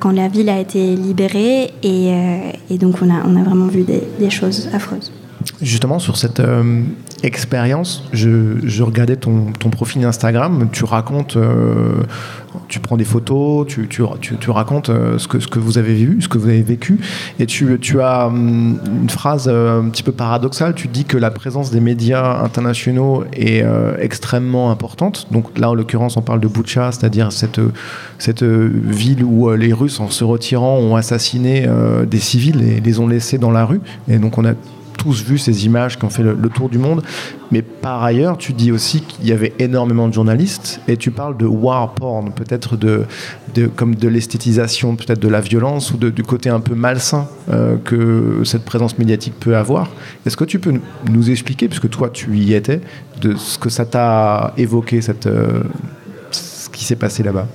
quand 0.00 0.10
la 0.10 0.28
ville 0.28 0.48
a 0.48 0.58
été 0.58 0.96
libérée, 0.96 1.72
et, 1.82 2.78
donc 2.78 2.96
on 3.02 3.10
a, 3.10 3.22
on 3.24 3.36
a 3.36 3.44
vraiment 3.44 3.66
vu 3.66 3.82
des, 3.82 4.02
des 4.18 4.30
choses 4.30 4.68
affreuses. 4.72 5.12
Justement, 5.62 5.98
sur 5.98 6.16
cette 6.16 6.40
euh, 6.40 6.82
expérience, 7.22 8.04
je, 8.12 8.82
regardais 8.82 9.16
ton, 9.16 9.52
profil 9.70 10.04
Instagram, 10.04 10.68
tu 10.72 10.84
racontes, 10.84 11.36
euh, 11.36 12.02
tu 12.68 12.78
prends 12.78 12.96
des 12.96 13.04
photos, 13.04 13.66
tu, 13.66 14.50
racontes 14.50 14.90
euh, 14.90 15.18
ce, 15.18 15.26
que, 15.26 15.40
ce 15.40 15.48
que 15.48 15.58
vous 15.58 15.78
avez 15.78 15.94
vu, 15.94 16.20
ce 16.20 16.28
que 16.28 16.38
vous 16.38 16.48
avez 16.48 16.62
vécu, 16.62 16.98
et 17.38 17.46
tu, 17.46 18.00
as 18.00 18.26
hum, 18.26 18.78
une 18.86 19.10
phrase 19.10 19.48
un 19.48 19.88
petit 19.88 20.02
peu 20.02 20.12
paradoxale, 20.12 20.74
tu 20.74 20.88
dis 20.88 21.04
que 21.04 21.16
la 21.16 21.30
présence 21.30 21.70
des 21.70 21.80
médias 21.80 22.42
internationaux 22.42 23.24
est 23.32 23.64
extrêmement 23.98 24.70
importante. 24.70 25.26
Donc 25.30 25.58
là, 25.58 25.70
en 25.70 25.74
l'occurrence, 25.74 26.16
on 26.16 26.22
parle 26.22 26.40
de 26.40 26.48
Boucha, 26.48 26.92
c'est-à-dire 26.92 27.32
cette 27.32 28.42
ville 28.42 29.24
où 29.24 29.50
les 29.52 29.72
Russes, 29.72 30.00
en 30.00 30.10
se 30.10 30.24
retirant, 30.24 30.78
ont 30.78 30.96
assassiné 30.96 31.66
des 32.06 32.20
civils 32.20 32.62
et 32.62 32.80
les 32.80 33.00
ont 33.00 33.08
laissés 33.08 33.38
dans 33.38 33.50
la 33.50 33.64
rue. 33.64 33.80
Et 34.08 34.18
donc 34.18 34.38
on 34.38 34.44
a 34.44 34.52
tous 35.06 35.22
vu 35.22 35.38
ces 35.38 35.66
images 35.66 35.96
qui 35.96 36.04
ont 36.04 36.10
fait 36.10 36.24
le, 36.24 36.48
tour 36.48 36.68
du 36.68 36.78
monde. 36.78 37.00
Mais 37.52 37.62
par 37.62 38.02
ailleurs, 38.02 38.36
tu 38.36 38.52
dis 38.52 38.72
aussi 38.72 39.02
qu'il 39.02 39.24
y 39.24 39.30
avait 39.30 39.52
énormément 39.60 40.08
de 40.08 40.12
journalistes 40.12 40.80
et 40.88 40.96
tu 40.96 41.12
parles 41.12 41.36
de 41.36 41.46
war 41.46 41.94
porn, 41.94 42.32
peut-être 42.32 42.76
de, 42.76 43.04
comme 43.76 43.94
de 43.94 44.08
l'esthétisation, 44.08 44.96
peut-être 44.96 45.20
de 45.20 45.28
la 45.28 45.40
violence 45.40 45.92
ou 45.92 45.96
du 45.96 46.22
côté 46.24 46.48
un 46.48 46.58
peu 46.58 46.74
malsain 46.74 47.28
euh, 47.50 47.76
que 47.76 48.42
cette 48.44 48.64
présence 48.64 48.98
médiatique 48.98 49.34
peut 49.38 49.56
avoir. 49.56 49.90
Est-ce 50.26 50.36
que 50.36 50.44
tu 50.44 50.58
peux 50.58 50.74
nous 51.08 51.30
expliquer, 51.30 51.68
puisque 51.68 51.88
toi 51.88 52.10
tu 52.10 52.36
y 52.36 52.54
étais, 52.54 52.80
de 53.20 53.36
ce 53.36 53.58
que 53.58 53.70
ça 53.70 53.86
t'a 53.86 54.54
évoqué, 54.56 54.98
euh, 55.26 55.62
ce 56.32 56.68
qui 56.68 56.84
s'est 56.84 56.96
passé 56.96 57.22
là-bas? 57.22 57.46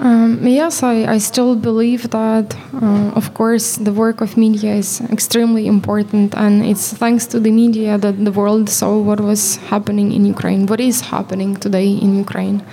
Um, 0.00 0.46
yes, 0.46 0.82
I, 0.82 1.04
I, 1.04 1.18
still 1.18 1.54
believe 1.54 2.08
that, 2.08 2.56
uh, 2.72 3.12
of 3.14 3.34
course, 3.34 3.76
the 3.76 3.92
work 3.92 4.22
of 4.22 4.34
media 4.34 4.74
is 4.74 5.02
extremely 5.12 5.66
important, 5.66 6.34
and 6.34 6.64
it's 6.64 6.94
thanks 6.94 7.26
to 7.26 7.38
the 7.38 7.50
media 7.50 7.98
that 7.98 8.24
the 8.24 8.32
world 8.32 8.70
saw 8.70 8.96
what 8.96 9.20
was 9.20 9.56
happening 9.68 10.12
in 10.12 10.24
Ukraine, 10.24 10.64
what 10.64 10.80
is 10.80 11.02
happening 11.02 11.54
today 11.54 11.88
in 11.88 12.16
Ukraine. 12.16 12.64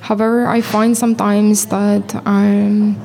However, 0.00 0.46
I 0.46 0.62
find 0.62 0.96
sometimes 0.96 1.66
that 1.66 2.14
um, 2.24 2.96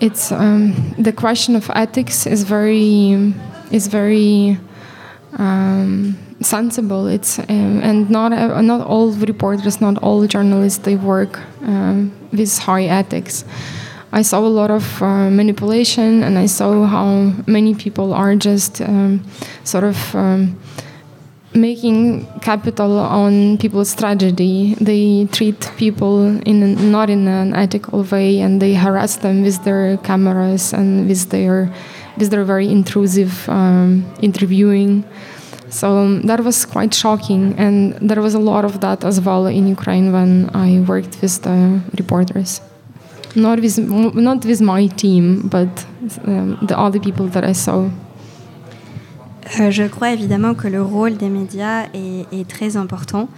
it's 0.00 0.30
um, 0.30 0.94
the 0.98 1.12
question 1.12 1.56
of 1.56 1.70
ethics 1.74 2.26
is 2.26 2.42
very 2.42 3.32
is 3.70 3.86
very 3.86 4.58
um, 5.38 6.18
sensible. 6.40 7.06
It's 7.06 7.38
um, 7.38 7.80
and 7.82 8.10
not 8.10 8.32
uh, 8.32 8.60
not 8.60 8.86
all 8.86 9.12
reporters, 9.12 9.80
not 9.80 9.98
all 10.02 10.26
journalists, 10.26 10.84
they 10.84 10.96
work 10.96 11.38
um, 11.62 12.12
with 12.32 12.58
high 12.58 12.84
ethics. 12.84 13.44
I 14.10 14.22
saw 14.22 14.40
a 14.40 14.48
lot 14.48 14.70
of 14.70 15.02
uh, 15.02 15.28
manipulation, 15.30 16.22
and 16.22 16.38
I 16.38 16.46
saw 16.46 16.86
how 16.86 17.34
many 17.46 17.74
people 17.74 18.14
are 18.14 18.34
just 18.36 18.80
um, 18.80 19.22
sort 19.64 19.84
of 19.84 20.14
um, 20.14 20.58
making 21.54 22.26
capital 22.40 22.98
on 22.98 23.58
people's 23.58 23.94
tragedy. 23.94 24.76
They 24.80 25.26
treat 25.26 25.70
people 25.76 26.40
in 26.46 26.90
not 26.90 27.10
in 27.10 27.28
an 27.28 27.54
ethical 27.54 28.02
way, 28.04 28.40
and 28.40 28.62
they 28.62 28.74
harass 28.74 29.16
them 29.16 29.42
with 29.42 29.62
their 29.64 29.98
cameras 29.98 30.72
and 30.72 31.06
with 31.08 31.28
their 31.28 31.70
with 32.16 32.30
their 32.30 32.44
very 32.44 32.68
intrusive 32.68 33.48
um, 33.48 34.04
interviewing. 34.22 35.04
So 35.70 36.18
that 36.20 36.40
was 36.40 36.64
quite 36.64 36.94
shocking, 36.94 37.54
and 37.58 37.92
there 38.00 38.22
was 38.22 38.34
a 38.34 38.38
lot 38.38 38.64
of 38.64 38.80
that 38.80 39.04
as 39.04 39.20
well 39.20 39.46
in 39.46 39.68
Ukraine 39.68 40.12
when 40.12 40.50
I 40.54 40.80
worked 40.80 41.20
with 41.20 41.42
the 41.42 41.80
reporters. 41.98 42.60
Not 43.36 43.60
with 43.60 43.78
not 43.78 44.44
with 44.44 44.60
my 44.62 44.86
team, 44.86 45.48
but 45.48 45.68
um, 46.26 46.58
the 46.62 46.78
other 46.78 46.98
people 46.98 47.26
that 47.28 47.44
I 47.44 47.52
saw. 47.52 47.90
Euh, 49.60 49.70
je 49.70 49.84
crois 49.84 50.10
évidemment 50.12 50.54
que 50.54 50.68
le 50.68 50.82
rôle 50.82 51.16
des 51.16 51.28
médias 51.28 51.86
est, 51.94 52.48
très 52.48 52.76
important. 52.76 53.28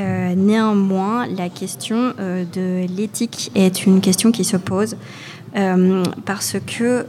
Euh, 0.00 0.34
néanmoins, 0.34 1.26
la 1.26 1.48
question 1.48 2.12
euh, 2.18 2.44
de 2.52 2.86
l'éthique 2.96 3.52
est 3.54 3.86
une 3.86 4.00
question 4.00 4.32
qui 4.32 4.44
se 4.44 4.56
pose 4.56 4.96
parce 6.24 6.56
que 6.66 7.06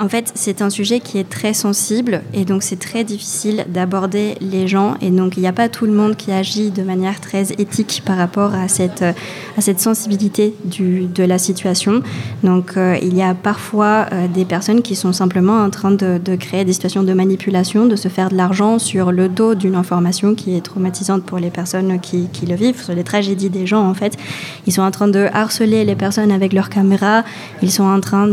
en 0.00 0.08
fait, 0.08 0.32
c'est 0.34 0.62
un 0.62 0.70
sujet 0.70 0.98
qui 0.98 1.18
est 1.18 1.28
très 1.28 1.52
sensible 1.52 2.22
et 2.32 2.46
donc 2.46 2.62
c'est 2.62 2.78
très 2.78 3.04
difficile 3.04 3.66
d'aborder 3.68 4.34
les 4.40 4.66
gens 4.66 4.94
et 5.02 5.10
donc 5.10 5.36
il 5.36 5.40
n'y 5.40 5.46
a 5.46 5.52
pas 5.52 5.68
tout 5.68 5.84
le 5.84 5.92
monde 5.92 6.16
qui 6.16 6.32
agit 6.32 6.70
de 6.70 6.82
manière 6.82 7.20
très 7.20 7.52
éthique 7.58 8.02
par 8.06 8.16
rapport 8.16 8.54
à 8.54 8.66
cette, 8.66 9.02
à 9.02 9.60
cette 9.60 9.78
sensibilité 9.78 10.54
de 10.64 11.22
la 11.22 11.36
situation. 11.36 12.02
Donc 12.42 12.78
euh, 12.78 12.96
il 13.02 13.14
y 13.14 13.20
a 13.20 13.34
parfois 13.34 14.06
euh, 14.12 14.26
des 14.26 14.46
personnes 14.46 14.80
qui 14.80 14.96
sont 14.96 15.12
simplement 15.12 15.58
en 15.58 15.68
train 15.68 15.90
de, 15.90 16.18
créer 16.36 16.64
des 16.64 16.72
situations 16.72 17.02
de 17.02 17.12
manipulation, 17.12 17.84
de 17.84 17.96
se 17.96 18.08
faire 18.08 18.30
de 18.30 18.36
l'argent 18.36 18.78
sur 18.78 19.12
le 19.12 19.28
dos 19.28 19.54
d'une 19.54 19.74
information 19.74 20.34
qui 20.34 20.56
est 20.56 20.62
traumatisante 20.62 21.24
pour 21.24 21.38
les 21.38 21.50
personnes 21.50 22.00
qui, 22.00 22.28
le 22.48 22.54
vivent, 22.54 22.82
sur 22.82 22.94
les 22.94 23.04
tragédies 23.04 23.50
des 23.50 23.66
gens 23.66 23.86
en 23.86 23.94
fait. 23.94 24.16
Ils 24.66 24.72
sont 24.72 24.82
en 24.82 24.90
train 24.90 25.08
de 25.08 25.28
harceler 25.34 25.84
les 25.84 25.94
personnes 25.94 26.32
avec 26.32 26.54
leurs 26.54 26.70
caméras, 26.70 27.22
ils 27.60 27.70
sont 27.70 27.84
en 27.84 28.00
train 28.00 28.28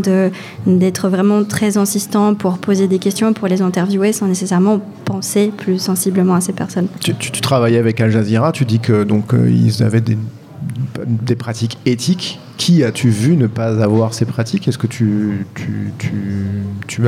d'être 0.66 1.10
vraiment 1.10 1.44
très 1.58 1.78
insistant 1.78 2.36
pour 2.36 2.60
poser 2.60 2.88
des 2.88 3.00
questions, 3.00 3.34
pour 3.34 3.48
les 3.48 3.64
interviewer 3.64 4.14
sans 4.14 4.28
nécessairement 4.28 4.80
penser 5.06 5.52
plus 5.56 5.80
sensiblement 5.80 6.36
à 6.36 6.42
ces 6.42 6.54
personnes. 6.54 6.88
Tu, 7.00 7.14
travaillais 7.42 7.80
avec 7.80 8.00
Al 8.00 8.12
Jazeera, 8.12 8.52
tu 8.52 8.64
dis 8.64 8.80
que 8.80 9.04
donc 9.04 9.34
euh, 9.34 9.50
ils 9.50 9.82
avaient 9.82 10.02
des, 10.02 11.36
pratiques 11.36 11.80
éthiques. 11.88 12.40
Qui 12.58 12.84
as-tu 12.84 13.10
vu 13.10 13.36
ne 13.38 13.48
pas 13.48 13.84
avoir 13.84 14.14
ces 14.14 14.26
pratiques? 14.26 14.68
Est-ce 14.68 14.78
que 14.78 14.86
tu, 14.86 15.46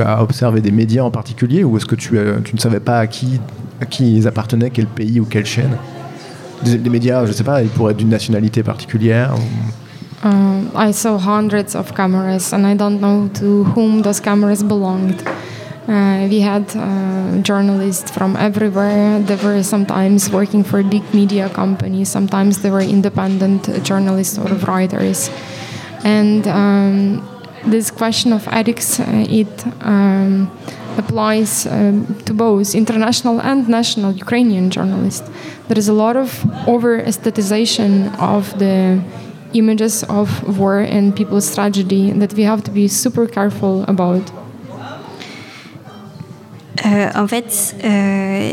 as 0.04 0.22
observé 0.22 0.60
des 0.60 0.72
médias 0.72 1.04
en 1.04 1.12
particulier 1.12 1.62
ou 1.62 1.76
est-ce 1.76 1.86
que 1.86 1.94
tu, 1.94 2.18
tu 2.44 2.54
ne 2.56 2.60
savais 2.60 2.80
pas 2.80 2.98
à 2.98 3.06
qui, 3.06 3.38
ils 4.00 4.26
appartenaient, 4.26 4.70
quel 4.70 4.86
pays 4.86 5.20
ou 5.20 5.26
quelle 5.26 5.46
chaîne? 5.46 5.76
Des, 6.64 6.90
médias, 6.90 7.24
je 7.24 7.30
ne 7.30 7.36
sais 7.36 7.44
pas, 7.44 7.62
ils 7.62 7.68
pourraient 7.68 7.92
être 7.92 7.98
d'une 7.98 8.08
nationalité 8.08 8.64
particulière 8.64 9.32
Uh, 10.22 10.70
I 10.74 10.90
saw 10.90 11.16
hundreds 11.16 11.74
of 11.74 11.94
cameras, 11.94 12.52
and 12.52 12.66
I 12.66 12.74
don't 12.74 13.00
know 13.00 13.28
to 13.34 13.64
whom 13.64 14.02
those 14.02 14.20
cameras 14.20 14.62
belonged. 14.62 15.26
Uh, 15.88 16.26
we 16.28 16.40
had 16.40 16.76
uh, 16.76 17.38
journalists 17.40 18.10
from 18.10 18.36
everywhere. 18.36 19.18
They 19.20 19.36
were 19.36 19.62
sometimes 19.62 20.30
working 20.30 20.62
for 20.62 20.82
big 20.82 21.02
media 21.14 21.48
companies, 21.48 22.10
sometimes 22.10 22.60
they 22.60 22.70
were 22.70 22.82
independent 22.82 23.82
journalists 23.82 24.36
or 24.36 24.48
writers. 24.68 25.30
And 26.04 26.46
um, 26.46 27.26
this 27.66 27.90
question 27.90 28.34
of 28.34 28.46
ethics, 28.48 29.00
uh, 29.00 29.26
it 29.28 29.66
um, 29.80 30.50
applies 30.98 31.66
um, 31.66 32.14
to 32.26 32.34
both 32.34 32.74
international 32.74 33.40
and 33.40 33.66
national 33.68 34.12
Ukrainian 34.12 34.68
journalists. 34.68 35.28
There 35.68 35.78
is 35.78 35.88
a 35.88 35.94
lot 35.94 36.16
of 36.16 36.44
over 36.68 37.00
aesthetization 37.00 38.14
of 38.18 38.58
the 38.58 39.02
images 39.54 40.04
of 40.08 40.58
war 40.58 40.78
and 40.78 41.12
people's 41.14 41.52
tragedy 41.54 42.12
that 42.12 42.34
we 42.34 42.44
have 42.44 42.62
to 42.64 42.70
be 42.70 42.88
super 42.88 43.26
careful 43.26 43.84
about. 43.88 44.32
Euh, 46.86 47.08
en 47.14 47.26
fait, 47.26 47.74
euh, 47.84 48.52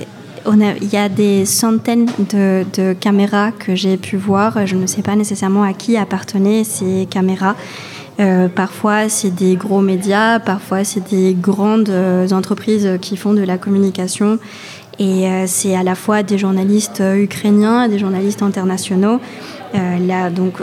il 0.82 0.90
y 0.94 0.98
a 0.98 1.10
des 1.10 1.46
centaines 1.46 2.08
de, 2.20 2.94
caméras 2.94 3.52
que 3.52 3.76
j'ai 3.76 3.98
pu 3.98 4.18
voir. 4.18 4.66
Je 4.66 4.76
ne 4.76 4.88
sais 4.88 5.02
pas 5.02 5.16
nécessairement 5.16 5.64
à 5.64 5.74
qui 5.74 5.98
appartenaient 5.98 6.64
ces 6.64 7.08
caméras. 7.10 7.56
Euh, 8.20 8.48
parfois, 8.48 9.10
c'est 9.10 9.30
des 9.30 9.56
gros 9.56 9.82
médias, 9.82 10.40
parfois, 10.40 10.84
c'est 10.84 11.08
des 11.10 11.36
grandes 11.36 11.92
entreprises 12.32 12.98
qui 13.02 13.18
font 13.18 13.34
de 13.34 13.44
la 13.44 13.58
communication. 13.58 14.40
Et 15.00 15.28
c'est 15.46 15.76
à 15.76 15.84
la 15.84 15.94
fois 15.94 16.24
des 16.24 16.40
journalistes 16.40 17.04
ukrainiens, 17.16 17.88
des 17.88 18.00
journalistes 18.00 18.42
internationaux. 18.42 19.20
là, 19.74 20.32
donc, 20.32 20.54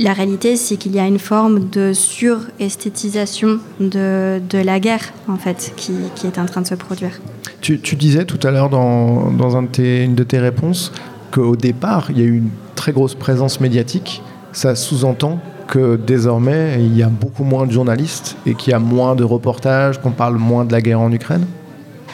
la 0.00 0.12
réalité, 0.12 0.56
c'est 0.56 0.76
qu'il 0.76 0.94
y 0.94 0.98
a 0.98 1.06
une 1.06 1.18
forme 1.18 1.68
de 1.70 1.92
suresthétisation 1.92 3.58
de, 3.80 4.40
de 4.48 4.58
la 4.58 4.80
guerre, 4.80 5.12
en 5.28 5.36
fait, 5.36 5.72
qui, 5.76 5.92
qui, 6.14 6.26
est 6.26 6.38
en 6.38 6.46
train 6.46 6.62
de 6.62 6.66
se 6.66 6.74
produire. 6.74 7.20
Tu, 7.60 7.80
tu 7.80 7.96
disais 7.96 8.24
tout 8.24 8.44
à 8.46 8.50
l'heure 8.50 8.70
dans, 8.70 9.30
dans 9.30 9.56
une 9.56 10.14
de 10.14 10.22
tes 10.24 10.38
réponses 10.38 10.92
qu'au 11.30 11.56
départ, 11.56 12.08
il 12.10 12.18
y 12.18 12.22
a 12.22 12.24
eu 12.24 12.36
une 12.38 12.50
très 12.74 12.92
grosse 12.92 13.14
présence 13.14 13.60
médiatique. 13.60 14.22
Ça 14.52 14.74
sous-entend 14.74 15.40
que 15.66 15.96
désormais, 15.96 16.76
il 16.78 16.96
y 16.96 17.02
a 17.02 17.08
beaucoup 17.08 17.44
moins 17.44 17.66
de 17.66 17.72
journalistes 17.72 18.36
et 18.46 18.54
qu'il 18.54 18.72
y 18.72 18.74
a 18.74 18.78
moins 18.78 19.14
de 19.14 19.24
reportages, 19.24 20.00
qu'on 20.00 20.10
parle 20.10 20.36
moins 20.36 20.64
de 20.64 20.72
la 20.72 20.80
guerre 20.80 21.00
en 21.00 21.10
Ukraine 21.10 21.46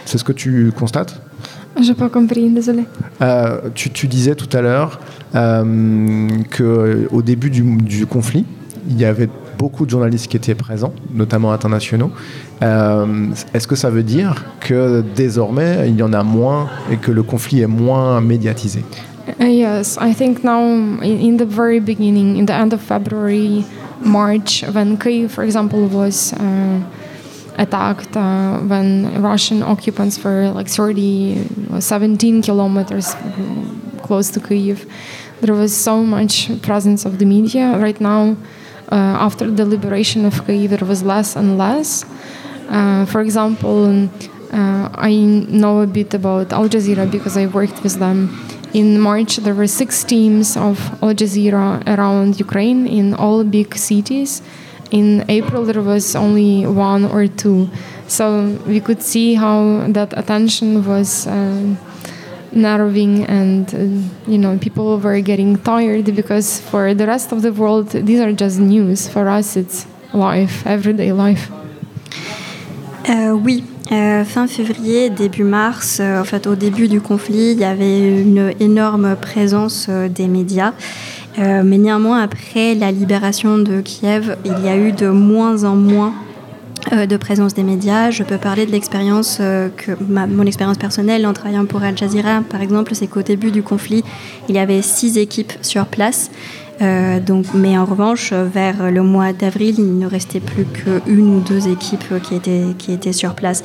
C'est 0.04 0.18
ce 0.18 0.24
que 0.24 0.32
tu 0.32 0.72
constates? 0.78 1.20
J'ai 1.82 1.94
pas 1.94 2.08
compris, 2.08 2.48
désolé. 2.50 2.84
Euh, 3.20 3.60
tu, 3.74 3.90
tu, 3.90 4.06
disais 4.06 4.34
tout 4.34 4.54
à 4.56 4.60
l'heure 4.60 5.00
euh, 5.34 6.28
qu'au 6.56 7.22
début 7.22 7.50
du, 7.50 7.62
du, 7.62 8.06
conflit, 8.06 8.44
il 8.88 8.98
y 8.98 9.04
avait 9.04 9.28
beaucoup 9.58 9.84
de 9.84 9.90
journalistes 9.90 10.28
qui 10.28 10.36
étaient 10.36 10.54
présents, 10.54 10.92
notamment 11.14 11.52
internationaux. 11.52 12.10
Euh, 12.62 13.26
Est-ce 13.54 13.66
que 13.66 13.76
ça 13.76 13.90
veut 13.90 14.02
dire 14.02 14.44
que 14.60 15.04
désormais, 15.14 15.88
il 15.88 15.96
y 15.96 16.02
en 16.02 16.12
a 16.12 16.22
moins 16.22 16.68
et 16.90 16.96
que 16.96 17.10
le 17.10 17.22
conflit 17.22 17.60
est 17.60 17.66
moins 17.66 18.20
médiatisé? 18.20 18.82
Uh, 19.38 19.44
Yes, 19.44 19.96
I 20.00 20.14
think 20.14 20.42
now, 20.42 20.60
in, 21.02 21.36
the 21.36 21.46
very 21.46 21.78
beginning, 21.78 22.36
in 22.36 22.46
the 22.46 22.54
end 22.54 22.72
of 22.72 22.80
February, 22.80 23.64
March, 24.02 24.64
when 24.72 24.96
Kyiv, 24.96 25.30
for 25.30 25.44
example, 25.44 25.86
was... 25.86 26.32
Uh, 26.32 26.80
attacked 27.58 28.16
uh, 28.16 28.58
when 28.58 29.22
Russian 29.22 29.62
occupants 29.62 30.22
were 30.22 30.50
like 30.50 30.68
30, 30.68 31.80
17 31.80 32.42
kilometers 32.42 33.14
close 34.02 34.30
to 34.30 34.40
Kyiv. 34.40 34.88
There 35.40 35.54
was 35.54 35.74
so 35.76 36.02
much 36.02 36.50
presence 36.62 37.04
of 37.04 37.18
the 37.18 37.24
media. 37.24 37.78
Right 37.78 38.00
now, 38.00 38.36
uh, 38.92 39.26
after 39.26 39.50
the 39.50 39.64
liberation 39.64 40.24
of 40.24 40.34
Kyiv, 40.46 40.70
there 40.70 40.88
was 40.88 41.02
less 41.02 41.36
and 41.36 41.56
less. 41.56 42.04
Uh, 42.68 43.04
for 43.06 43.20
example, 43.20 44.08
uh, 44.52 44.88
I 45.10 45.14
know 45.60 45.80
a 45.80 45.86
bit 45.86 46.14
about 46.14 46.52
Al 46.52 46.68
Jazeera 46.68 47.10
because 47.10 47.36
I 47.36 47.46
worked 47.46 47.82
with 47.82 47.96
them. 47.98 48.18
In 48.72 49.00
March, 49.00 49.36
there 49.38 49.54
were 49.54 49.66
six 49.66 50.04
teams 50.04 50.56
of 50.56 50.76
Al 51.02 51.14
Jazeera 51.14 51.82
around 51.86 52.38
Ukraine 52.38 52.86
in 52.86 53.14
all 53.14 53.42
big 53.42 53.76
cities 53.76 54.42
in 54.90 55.24
April 55.28 55.64
there 55.64 55.82
was 55.82 56.14
only 56.16 56.66
one 56.66 57.04
or 57.04 57.26
two. 57.26 57.68
So 58.08 58.58
we 58.66 58.80
could 58.80 59.02
see 59.02 59.34
how 59.34 59.86
that 59.88 60.16
attention 60.18 60.84
was 60.84 61.26
um, 61.26 61.78
narrowing, 62.52 63.24
and 63.26 63.72
uh, 63.74 64.30
you 64.30 64.38
know 64.38 64.58
people 64.58 64.98
were 64.98 65.20
getting 65.20 65.56
tired 65.58 66.14
because 66.16 66.60
for 66.60 66.94
the 66.94 67.06
rest 67.06 67.32
of 67.32 67.42
the 67.42 67.52
world 67.52 67.90
these 67.90 68.20
are 68.20 68.32
just 68.32 68.58
news. 68.58 69.08
For 69.08 69.28
us, 69.28 69.56
it's 69.56 69.86
life, 70.12 70.66
everyday 70.66 71.12
life. 71.12 71.50
Euh, 73.08 73.32
oui, 73.32 73.64
euh, 73.92 74.24
fin 74.24 74.46
février, 74.46 75.10
début 75.10 75.42
mars, 75.42 75.98
euh, 76.00 76.20
en 76.20 76.24
fait 76.24 76.46
au 76.46 76.54
début 76.54 76.86
du 76.86 77.00
conflit, 77.00 77.52
il 77.52 77.58
y 77.58 77.64
avait 77.64 78.22
une 78.22 78.52
énorme 78.60 79.16
présence 79.16 79.86
euh, 79.88 80.08
des 80.08 80.28
médias. 80.28 80.74
Euh, 81.38 81.62
mais 81.64 81.78
néanmoins, 81.78 82.20
après 82.20 82.74
la 82.74 82.90
libération 82.90 83.58
de 83.58 83.80
Kiev, 83.80 84.36
il 84.44 84.64
y 84.64 84.68
a 84.68 84.76
eu 84.76 84.92
de 84.92 85.08
moins 85.08 85.64
en 85.64 85.76
moins 85.76 86.12
euh, 86.92 87.06
de 87.06 87.16
présence 87.16 87.54
des 87.54 87.62
médias. 87.62 88.10
Je 88.10 88.22
peux 88.22 88.38
parler 88.38 88.66
de 88.66 88.72
l'expérience, 88.72 89.38
euh, 89.40 89.68
que 89.68 89.92
mon 90.08 90.44
expérience 90.46 90.78
personnelle 90.78 91.26
en 91.26 91.32
travaillant 91.32 91.66
pour 91.66 91.82
Al 91.82 91.96
Jazeera, 91.96 92.42
par 92.48 92.62
exemple, 92.62 92.94
c'est 92.94 93.06
qu'au 93.06 93.22
début 93.22 93.50
du 93.50 93.62
conflit, 93.62 94.02
il 94.48 94.54
y 94.54 94.58
avait 94.58 94.82
six 94.82 95.18
équipes 95.18 95.52
sur 95.62 95.86
place. 95.86 96.30
Euh, 96.80 97.20
donc, 97.20 97.46
mais 97.54 97.76
en 97.76 97.84
revanche, 97.84 98.32
vers 98.32 98.90
le 98.90 99.02
mois 99.02 99.32
d'avril, 99.32 99.74
il 99.78 99.98
ne 99.98 100.06
restait 100.06 100.40
plus 100.40 100.64
qu'une 100.64 101.36
ou 101.36 101.40
deux 101.40 101.68
équipes 101.68 102.20
qui 102.22 102.34
étaient, 102.34 102.74
qui 102.78 102.92
étaient 102.92 103.12
sur 103.12 103.34
place. 103.34 103.62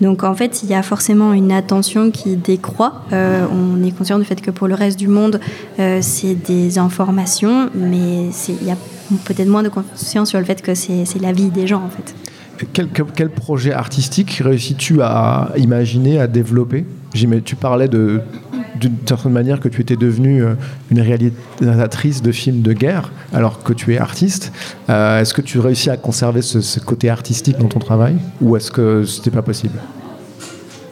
Donc 0.00 0.22
en 0.22 0.34
fait, 0.34 0.62
il 0.62 0.68
y 0.68 0.74
a 0.74 0.82
forcément 0.82 1.32
une 1.32 1.52
attention 1.52 2.10
qui 2.10 2.36
décroît. 2.36 3.02
Euh, 3.12 3.46
on 3.50 3.82
est 3.82 3.90
conscient 3.90 4.18
du 4.18 4.24
fait 4.24 4.40
que 4.40 4.50
pour 4.50 4.68
le 4.68 4.74
reste 4.74 4.98
du 4.98 5.08
monde, 5.08 5.40
euh, 5.78 5.98
c'est 6.02 6.34
des 6.34 6.78
informations, 6.78 7.70
mais 7.74 8.30
il 8.48 8.66
y 8.66 8.70
a 8.70 8.76
peut-être 9.24 9.48
moins 9.48 9.62
de 9.62 9.70
conscience 9.70 10.28
sur 10.28 10.38
le 10.38 10.44
fait 10.44 10.60
que 10.62 10.74
c'est 10.74 11.20
la 11.20 11.32
vie 11.32 11.50
des 11.50 11.66
gens 11.66 11.82
en 11.82 11.88
fait. 11.88 12.14
Quel, 12.72 12.88
quel 12.88 13.30
projet 13.30 13.72
artistique 13.72 14.42
réussis-tu 14.44 15.00
à 15.00 15.52
imaginer, 15.56 16.18
à 16.18 16.26
développer? 16.26 16.84
Tu 17.44 17.56
parlais 17.56 17.88
de 17.88 18.20
d'une 18.76 18.96
certaine 19.06 19.32
manière 19.32 19.60
que 19.60 19.68
tu 19.68 19.80
étais 19.80 19.96
devenue 19.96 20.42
euh, 20.42 20.54
une 20.90 21.00
réalisatrice 21.00 22.22
de 22.22 22.32
films 22.32 22.62
de 22.62 22.72
guerre 22.72 23.12
alors 23.32 23.62
que 23.62 23.72
tu 23.72 23.94
es 23.94 23.98
artiste. 23.98 24.52
Euh, 24.88 25.20
est-ce 25.20 25.34
que 25.34 25.42
tu 25.42 25.58
réussis 25.58 25.90
à 25.90 25.96
conserver 25.96 26.42
ce, 26.42 26.60
ce 26.60 26.80
côté 26.80 27.10
artistique 27.10 27.58
dans 27.58 27.68
ton 27.68 27.80
travail 27.80 28.16
ou 28.40 28.56
est-ce 28.56 28.70
que 28.70 29.04
c'était 29.04 29.30
pas 29.30 29.42
possible? 29.42 29.78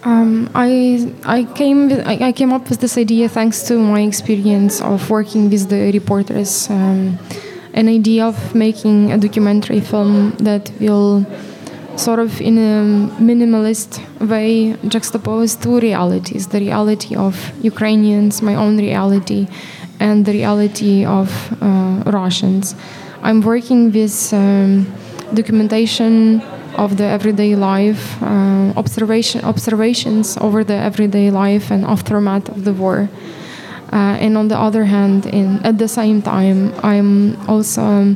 Um, 0.05 0.49
I 0.55 1.13
I 1.27 1.45
came 1.57 1.91
I, 2.07 2.29
I 2.29 2.33
came 2.33 2.53
up 2.53 2.71
with 2.71 2.79
this 2.79 2.97
idea 2.97 3.29
thanks 3.29 3.65
to 3.65 3.77
my 3.77 4.07
experience 4.07 4.81
of 4.81 5.11
working 5.11 5.51
with 5.51 5.69
the 5.69 5.91
reporters. 5.93 6.69
Um, 6.71 7.19
an 7.75 7.89
idea 7.89 8.27
of 8.27 8.55
making 8.55 9.13
a 9.13 9.19
documentary 9.19 9.81
film 9.81 10.33
that 10.39 10.71
will 10.81 11.27
sort 11.97 12.19
of 12.19 12.41
in 12.41 12.59
a 12.59 13.21
minimalist 13.21 14.01
way 14.21 14.77
juxtaposed 14.89 15.63
two 15.63 15.81
realities 15.81 16.49
the 16.49 16.61
reality 16.61 17.17
of 17.17 17.35
Ukrainians, 17.63 18.43
my 18.43 18.55
own 18.55 18.79
reality, 18.79 19.49
and 19.99 20.25
the 20.27 20.33
reality 20.33 21.05
of 21.05 21.29
uh, 21.63 22.03
Russians. 22.07 22.75
I'm 23.23 23.41
working 23.41 23.93
with 23.93 24.33
um, 24.33 24.87
documentation 25.35 26.43
of 26.77 26.99
the 26.99 27.05
everyday 27.05 27.57
life, 27.57 28.23
uh, 28.23 28.73
observation, 28.77 29.45
observations 29.45 30.37
over 30.39 30.63
the 30.63 30.75
everyday 30.75 31.31
life 31.31 31.71
and 31.71 31.85
aftermath 31.85 32.49
of 32.51 32.65
the 32.65 32.73
war. 32.73 33.09
Uh, 33.93 33.97
and 34.21 34.37
on 34.37 34.49
the 34.49 34.59
other 34.59 34.85
hand, 34.85 35.27
in, 35.27 35.65
at 35.65 35.79
the 35.79 35.89
same 35.89 36.21
time, 36.21 36.75
I'm 36.83 37.37
also 37.49 38.15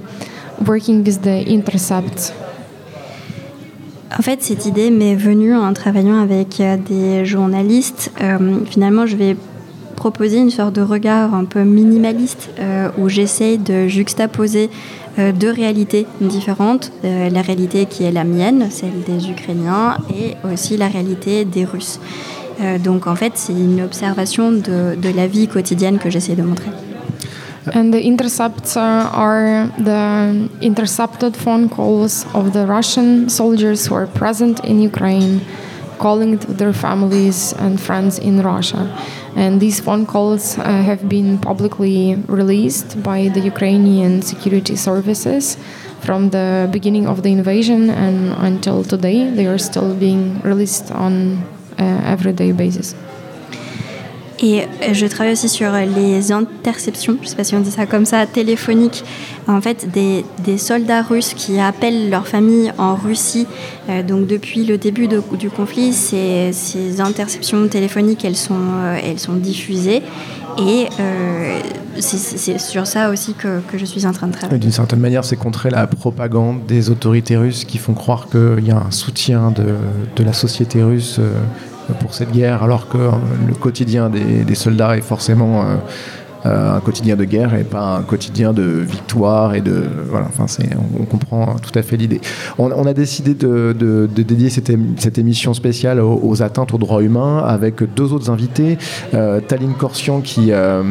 working 0.67 1.05
with 1.05 1.23
the 1.23 1.43
intercepts. 1.47 2.33
En 4.19 4.23
fait, 4.23 4.43
cette 4.43 4.67
idée 4.67 4.91
m'est 4.91 5.15
venue 5.15 5.55
en 5.55 5.73
travaillant 5.73 6.19
avec 6.19 6.61
euh, 6.61 6.77
des 6.77 7.25
journalistes. 7.25 8.11
Euh, 8.21 8.59
finalement, 8.67 9.07
je 9.07 9.17
vais 9.17 9.37
proposer 9.95 10.39
une 10.39 10.51
sorte 10.51 10.75
de 10.75 10.83
regard 10.83 11.35
un 11.35 11.45
peu 11.45 11.63
minimaliste 11.63 12.51
euh, 12.59 12.89
où 12.99 13.09
j'essaye 13.09 13.59
de 13.59 13.87
juxtaposer 13.87 14.71
deux 15.19 15.51
réalités 15.51 16.07
différentes. 16.21 16.93
La 17.03 17.43
réalité 17.43 17.85
qui 17.85 18.05
est 18.05 18.13
la 18.13 18.25
mienne, 18.25 18.69
celle 18.71 19.03
des 19.07 19.29
Ukrainiens, 19.29 19.99
et 20.17 20.37
aussi 20.51 20.79
la 20.79 20.87
réalité 20.87 21.45
des 21.45 21.65
Russes. 21.67 22.01
Donc 22.83 23.07
en 23.07 23.17
fait, 23.17 23.33
c'est 23.35 23.53
une 23.53 23.83
observation 23.83 24.51
de 24.53 25.15
la 25.15 25.27
vie 25.27 25.49
quotidienne 25.49 25.99
que 25.99 26.09
j'essaie 26.09 26.37
de 26.37 26.43
montrer. 26.43 26.71
And 27.75 27.93
the 27.93 28.03
intercepts 28.03 28.77
are 28.77 29.67
the 29.79 30.49
intercepted 30.63 31.37
phone 31.37 31.69
calls 31.69 32.25
of 32.35 32.53
the 32.53 32.67
Russian 32.67 33.29
soldiers 33.29 33.87
who 33.87 33.95
are 33.95 34.07
present 34.07 34.65
in 34.65 34.81
Ukraine, 34.81 35.43
calling 35.99 36.39
to 36.39 36.55
their 36.55 36.73
families 36.73 37.53
and 37.53 37.79
friends 37.79 38.19
in 38.19 38.41
Russia. 38.43 38.89
And 39.37 39.61
these 39.61 39.79
phone 39.79 40.07
calls 40.07 40.59
uh, 40.59 40.63
have 40.63 41.09
been 41.09 41.39
publicly 41.39 42.17
released 42.27 43.03
by 43.03 43.29
the 43.29 43.41
Ukrainian 43.41 44.23
security 44.23 44.75
services 44.75 45.59
from 46.01 46.31
the 46.31 46.69
beginning 46.73 47.07
of 47.07 47.23
the 47.23 47.31
invasion 47.31 47.91
and 47.91 48.33
until 48.33 48.83
today. 48.83 49.29
They 49.31 49.47
are 49.47 49.59
still 49.59 49.95
being 49.95 50.41
released 50.41 50.91
on 50.91 51.45
uh, 51.79 51.85
everyday 52.05 52.53
basis. 52.53 52.95
Et 54.43 54.63
euh, 54.63 54.95
je 54.95 55.05
travaille 55.07 55.33
aussi 55.35 55.49
sur 55.51 55.71
les 55.73 56.33
interceptions, 56.33 57.17
je 57.21 57.25
ne 57.25 57.29
sais 57.29 57.37
pas 57.37 57.45
si 57.45 57.55
on 57.55 57.61
dit 57.61 57.71
ça 57.71 57.85
comme 57.85 58.07
ça, 58.07 58.25
téléphoniques. 58.27 59.05
En 59.47 59.61
fait, 59.61 59.91
des, 59.93 60.25
des 60.45 60.57
soldats 60.57 61.03
russes 61.03 61.35
qui 61.35 61.59
appellent 61.61 62.09
leur 62.09 62.27
famille 62.27 62.73
en 62.79 62.95
Russie. 62.95 63.47
Euh, 63.89 64.03
donc 64.03 64.27
depuis 64.27 64.65
le 64.65 64.79
début 64.79 65.09
du 65.09 65.51
conflit, 65.51 65.93
ces, 65.93 66.51
ces 66.53 67.01
interceptions 67.01 67.67
téléphoniques, 67.69 68.25
elles 68.25 68.37
sont, 68.37 68.55
euh, 68.55 68.99
elles 69.05 69.19
sont 69.19 69.35
diffusées. 69.35 70.03
Et 70.59 70.87
euh, 70.99 71.61
c'est- 71.99 72.59
sur 72.59 72.87
ça 72.87 73.11
aussi 73.11 73.35
que, 73.35 73.61
que 73.71 73.79
je 73.79 73.85
suis 73.85 74.05
en 74.07 74.13
train 74.13 74.27
de 74.27 74.33
travailler. 74.33 74.59
D'une 74.59 74.73
certaine 74.73 75.01
manière, 75.01 75.25
c'est 75.25 75.37
contrer 75.37 75.71
la 75.71 75.87
propagande 75.87 76.65
des 76.67 76.91
autorités 76.91 77.37
russes 77.37 77.65
qui 77.65 77.79
font 77.79 77.95
croire 77.95 78.29
qu'il 78.31 78.65
y 78.67 78.71
a 78.71 78.77
un 78.79 78.91
soutien 78.91 79.51
de, 79.53 79.75
de 80.17 80.25
la 80.25 80.33
société 80.33 80.83
russe 80.83 81.17
euh, 81.19 81.33
pour 81.99 82.15
cette 82.15 82.31
guerre, 82.31 82.63
alors 82.63 82.89
que 82.89 82.99
le 83.47 83.55
quotidien 83.55 84.11
des, 84.11 84.55
soldats 84.55 84.97
est 84.97 85.03
forcément 85.03 85.63
euh, 85.63 85.77
un 86.45 86.81
quotidien 86.81 87.17
de 87.17 87.25
guerre 87.25 87.55
et 87.55 87.65
pas 87.65 87.97
un 87.97 88.03
quotidien 88.03 88.53
de 88.53 88.63
victoire 88.63 89.55
et 89.55 89.61
de 89.61 89.83
voilà. 90.09 90.27
Enfin, 90.29 90.47
on, 90.99 91.03
on 91.03 91.05
comprend 91.05 91.57
tout 91.57 91.77
à 91.79 91.83
fait 91.83 91.97
l'idée. 91.97 92.21
On, 92.59 92.71
a 92.87 92.95
décidé 92.95 93.35
de, 93.35 93.75
de- 93.79 94.09
de 94.15 94.23
dédier 94.23 94.51
cette, 94.51 94.71
ém- 94.71 94.95
cette 94.99 95.19
émission 95.19 95.55
spéciale 95.55 96.01
aux, 96.01 96.43
atteintes 96.43 96.73
aux 96.75 96.79
droits 96.79 97.03
humains 97.03 97.39
avec 97.47 97.83
deux 97.95 98.13
autres 98.13 98.31
invités. 98.31 98.79
Euh, 99.15 99.41
Taline 99.41 99.75
Korsian 99.75 100.21
qui, 100.21 100.49
euh, 100.53 100.83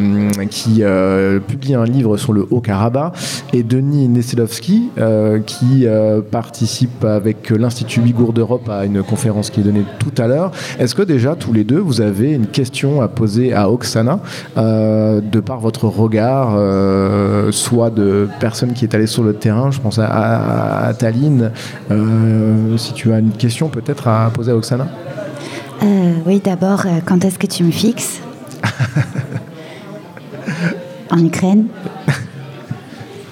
euh, 0.81 1.39
publie 1.39 1.73
un 1.75 1.85
livre 1.85 2.17
sur 2.17 2.33
le 2.33 2.45
Haut-Karabakh 2.49 3.13
et 3.53 3.63
Denis 3.63 4.07
Nesselovski 4.07 4.89
euh, 4.97 5.39
qui 5.39 5.85
euh, 5.85 6.21
participe 6.21 7.03
avec 7.05 7.49
l'Institut 7.49 8.01
Ouïghour 8.01 8.33
d'Europe 8.33 8.69
à 8.69 8.85
une 8.85 9.03
conférence 9.03 9.49
qui 9.49 9.61
est 9.61 9.63
donnée 9.63 9.83
tout 9.99 10.13
à 10.17 10.27
l'heure. 10.27 10.51
Est-ce 10.79 10.95
que 10.95 11.01
déjà 11.01 11.35
tous 11.35 11.53
les 11.53 11.63
deux 11.63 11.79
vous 11.79 12.01
avez 12.01 12.33
une 12.33 12.47
question 12.47 13.01
à 13.01 13.07
poser 13.07 13.53
à 13.53 13.69
Oksana 13.71 14.19
euh, 14.57 15.21
de 15.39 15.45
par 15.45 15.59
votre 15.59 15.85
regard, 15.85 16.55
euh, 16.57 17.51
soit 17.51 17.89
de 17.89 18.27
personne 18.39 18.73
qui 18.73 18.83
est 18.83 18.93
allée 18.93 19.07
sur 19.07 19.23
le 19.23 19.33
terrain, 19.33 19.71
je 19.71 19.79
pense 19.79 19.97
à, 19.97 20.05
à, 20.05 20.87
à 20.87 20.93
Taline, 20.93 21.51
euh, 21.91 22.77
si 22.77 22.93
tu 22.93 23.13
as 23.13 23.19
une 23.19 23.31
question 23.31 23.69
peut-être 23.69 24.09
à 24.09 24.29
poser 24.31 24.51
à 24.51 24.55
Oksana. 24.55 24.87
Euh, 25.83 26.11
oui, 26.25 26.41
d'abord, 26.43 26.83
quand 27.05 27.23
est-ce 27.23 27.39
que 27.39 27.47
tu 27.47 27.63
me 27.63 27.71
fixes? 27.71 28.21
En 31.11 31.25
Ukraine? 31.25 31.65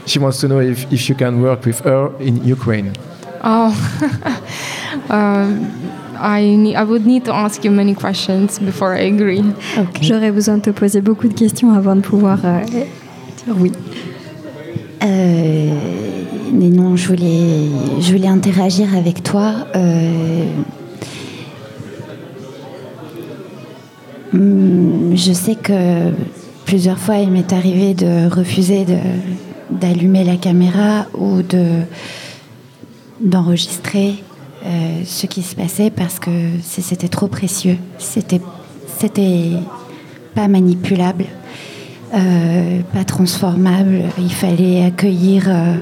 She 0.08 0.18
wants 0.18 0.40
to 0.40 0.48
know 0.48 0.62
if, 0.62 0.92
if 0.92 1.10
you 1.10 1.16
can 1.16 1.40
work 1.42 1.64
with 1.64 1.80
her 1.86 2.10
in 2.20 2.38
Ukraine. 2.44 2.92
Oh, 3.44 3.72
um, 5.12 5.70
I 6.22 6.56
ne- 6.58 6.74
I 6.76 6.84
would 6.84 7.06
need 7.06 7.24
to 7.26 7.32
ask 7.34 7.64
you 7.64 7.72
many 7.72 7.94
questions 7.96 8.60
before 8.60 8.94
I 8.96 9.08
agree. 9.08 9.44
J'aurais 10.02 10.32
besoin 10.32 10.58
de 10.58 10.62
te 10.64 10.70
poser 10.72 11.02
beaucoup 11.02 11.28
de 11.28 11.34
questions 11.34 11.72
avant 11.74 11.96
de 11.96 12.02
pouvoir 12.02 12.40
euh, 12.46 12.60
dire 12.66 13.56
oui. 13.60 13.72
Euh, 15.04 15.70
mais 16.54 16.70
non, 16.70 16.96
je 16.96 17.08
voulais, 17.08 17.70
je 18.00 18.12
voulais 18.14 18.28
interagir 18.28 18.88
avec 18.96 19.22
toi. 19.24 19.54
euh, 19.76 20.44
hum, 24.34 25.12
je 25.16 25.34
sais 25.34 25.56
que 25.56 26.12
plusieurs 26.66 26.98
fois, 27.00 27.18
il 27.18 27.32
m'est 27.32 27.54
arrivé 27.54 27.94
de 27.94 28.28
refuser 28.30 28.86
de- 28.86 28.98
d'allumer 29.72 30.24
la 30.24 30.36
caméra 30.38 31.06
ou 31.18 31.42
de 31.42 31.64
d'enregistrer 33.20 34.24
euh, 34.66 35.04
ce 35.06 35.28
qui 35.28 35.44
se 35.44 35.56
passait 35.56 35.92
parce 35.92 36.20
que 36.20 36.32
c'était 36.64 37.08
trop 37.08 37.28
précieux. 37.28 37.78
C'était 38.00 38.42
pas 40.34 40.48
manipulable. 40.48 41.26
Euh, 42.16 42.80
pas 42.94 43.04
transformable. 43.04 44.04
Il 44.18 44.32
fallait 44.32 44.86
accueillir 44.86 45.48
euh, 45.48 45.76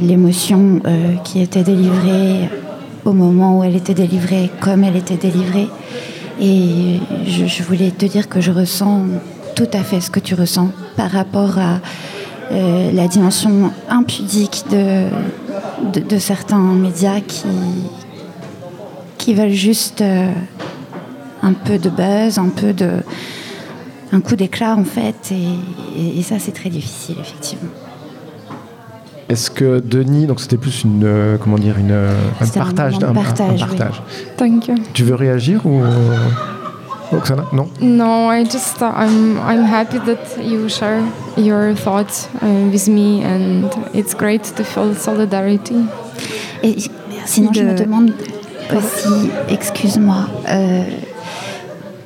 l'émotion 0.00 0.80
qui 1.24 1.40
était 1.40 1.62
délivrée 1.62 2.48
au 3.04 3.12
moment 3.12 3.58
où 3.58 3.64
elle 3.64 3.76
était 3.76 3.94
délivrée, 3.94 4.50
comme 4.60 4.82
elle 4.82 4.96
était 4.96 5.16
délivrée. 5.16 5.68
Et 6.40 6.98
je, 7.26 7.62
voulais 7.62 7.90
te 7.90 8.04
dire 8.04 8.28
que 8.28 8.40
je 8.40 8.50
ressens 8.50 9.04
tout 9.54 9.68
à 9.72 9.82
fait 9.82 10.00
ce 10.00 10.10
que 10.10 10.20
tu 10.20 10.34
ressens 10.34 10.70
par 10.96 11.10
rapport 11.10 11.58
à 11.58 11.80
la 12.50 13.08
dimension 13.08 13.70
impudique 13.88 14.64
de, 14.70 15.08
de, 15.92 16.00
de 16.00 16.18
certains 16.18 16.58
médias 16.58 17.20
qui, 17.20 17.46
qui 19.18 19.34
veulent 19.34 19.50
juste 19.50 20.00
euh, 20.00 20.30
un 21.42 21.52
peu 21.52 21.78
de 21.78 21.90
buzz, 21.90 22.38
un 22.38 22.48
peu 22.48 22.72
de, 22.72 22.90
un 24.12 24.20
coup 24.20 24.36
d'éclat 24.36 24.74
en 24.76 24.84
fait, 24.84 25.32
et, 25.32 26.00
et- 26.00 26.18
et 26.18 26.22
ça 26.22 26.36
c'est 26.38 26.52
très 26.52 26.70
difficile 26.70 27.16
effectivement. 27.20 27.70
Est-ce 29.28 29.50
que 29.50 29.80
Denis, 29.80 30.26
donc 30.26 30.40
c'était 30.40 30.56
plus 30.56 30.84
une, 30.84 31.02
euh, 31.04 31.36
comment 31.36 31.58
dire, 31.58 31.78
une, 31.78 31.90
euh, 31.90 32.12
un 32.40 32.44
un 32.44 32.48
partage, 32.48 32.94
un- 33.02 33.08
un 33.08 33.12
partage, 33.12 33.60
oui. 33.68 33.76
partage. 33.76 34.02
Thank 34.36 34.68
you. 34.68 34.74
Tu 34.92 35.02
veux 35.02 35.16
réagir 35.16 35.66
ou? 35.66 35.82
Oksana 37.10 37.52
Non. 37.52 37.68
No, 37.80 38.28
I 38.28 38.44
just 38.44 38.82
uh, 38.82 38.86
I'm 38.94 39.38
I'm 39.38 39.64
happy 39.64 39.98
that 39.98 40.38
you 40.42 40.68
share 40.68 41.00
your 41.36 41.74
thoughts 41.74 42.28
uh, 42.42 42.68
with 42.72 42.88
me, 42.88 43.22
and 43.22 43.70
it's 43.94 44.14
great 44.14 44.42
to 44.56 44.64
feel 44.64 44.94
solidarity. 44.94 45.86
Et 46.62 46.76
sinon 47.26 47.52
je 47.52 47.62
me 47.62 47.74
demande 47.76 48.12
aussi, 48.74 49.30
excuse-moi, 49.48 50.26
euh, 50.48 50.84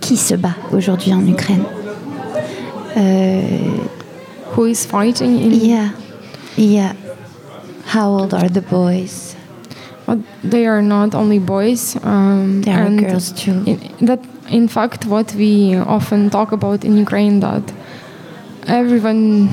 qui 0.01 0.17
se 0.17 0.35
bat 0.35 0.55
aujourd'hui 0.73 1.15
en 1.15 1.27
Ukraine 1.27 1.65
Euh, 2.97 3.79
Who 4.57 4.65
is 4.67 4.85
fighting 4.85 5.39
in? 5.39 5.53
Yeah, 5.53 5.91
yeah. 6.57 6.93
How 7.87 8.09
old 8.11 8.35
are 8.35 8.49
the 8.49 8.63
boys? 8.63 9.37
But 10.07 10.19
they 10.43 10.67
are 10.67 10.83
not 10.83 11.15
only 11.15 11.39
boys. 11.39 11.97
Um, 12.03 12.63
There 12.63 12.75
are 12.77 12.87
and 12.87 12.99
girls 12.99 13.31
too. 13.33 13.63
in, 13.65 13.79
that 14.07 14.19
in 14.51 14.69
fact, 14.69 15.07
what 15.07 15.35
we 15.35 15.77
often 15.77 16.29
talk 16.29 16.53
about 16.53 16.85
in 16.85 16.97
Ukraine 16.97 17.41
that 17.41 17.63
everyone, 18.67 19.49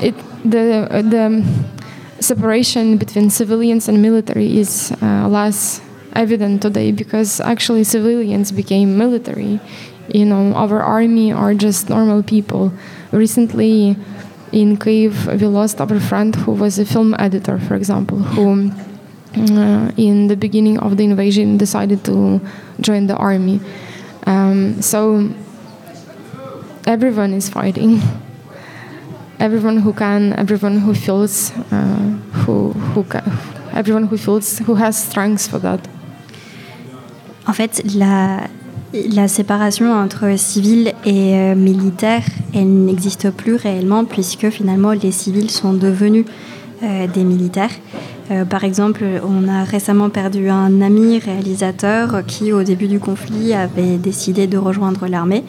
it 0.00 0.16
the 0.44 0.88
the 1.14 1.44
separation 2.20 2.96
between 2.96 3.30
civilians 3.30 3.88
and 3.88 4.02
military 4.02 4.58
is 4.58 4.92
uh, 5.02 5.28
less 5.28 5.80
evident 6.14 6.62
today 6.62 6.92
because 6.92 7.40
actually 7.40 7.84
civilians 7.84 8.52
became 8.52 8.98
military. 8.98 9.60
You 10.08 10.26
know, 10.26 10.52
our 10.54 10.82
army 10.82 11.32
are 11.32 11.54
just 11.54 11.88
normal 11.88 12.22
people. 12.22 12.72
Recently, 13.12 13.96
in 14.50 14.76
Kiev, 14.76 15.26
we 15.26 15.46
lost 15.46 15.80
our 15.80 16.00
friend 16.00 16.34
who 16.34 16.52
was 16.52 16.78
a 16.78 16.84
film 16.84 17.14
editor, 17.18 17.58
for 17.58 17.76
example, 17.76 18.18
who 18.18 18.70
uh, 19.36 19.90
in 19.96 20.26
the 20.28 20.36
beginning 20.36 20.78
of 20.78 20.96
the 20.96 21.04
invasion 21.04 21.56
decided 21.56 22.04
to 22.04 22.40
join 22.80 23.06
the 23.06 23.16
army. 23.16 23.60
Um, 24.26 24.80
so 24.80 25.28
everyone 26.86 27.34
is 27.34 27.48
fighting. 27.48 28.00
everyone 29.42 29.78
who 29.78 29.92
can, 29.92 30.32
everyone 30.38 30.78
who 30.78 30.94
feels, 30.94 31.52
uh, 31.72 31.76
who, 32.44 32.72
who 32.94 33.02
ca- 33.02 33.24
everyone 33.74 34.04
who 34.04 34.16
feels, 34.16 34.58
who 34.60 34.74
has 34.76 34.96
strength 34.96 35.48
for 35.50 35.58
that. 35.58 35.80
En 37.48 37.52
fait, 37.52 37.82
la, 37.96 38.46
la 38.92 39.26
séparation 39.26 39.92
entre 39.92 40.36
civils 40.38 40.92
et 41.04 41.34
euh, 41.34 41.54
militaires, 41.56 42.24
elle 42.54 42.84
n'existe 42.84 43.30
plus 43.30 43.56
réellement 43.56 44.04
puisque 44.04 44.48
finalement 44.50 44.92
les 44.92 45.10
civils 45.10 45.50
sont 45.50 45.72
devenus 45.72 46.24
euh, 46.84 47.08
des 47.08 47.24
militaires. 47.24 47.72
Euh, 48.30 48.44
par 48.44 48.64
exemple, 48.64 49.04
on 49.24 49.48
a 49.48 49.64
récemment 49.64 50.10
perdu 50.10 50.48
un 50.48 50.80
ami 50.80 51.18
réalisateur 51.18 52.24
qui, 52.26 52.52
au 52.52 52.62
début 52.62 52.88
du 52.88 52.98
conflit, 52.98 53.52
avait 53.54 53.96
décidé 53.98 54.46
de 54.46 54.58
rejoindre 54.58 55.06
l'armée. 55.06 55.44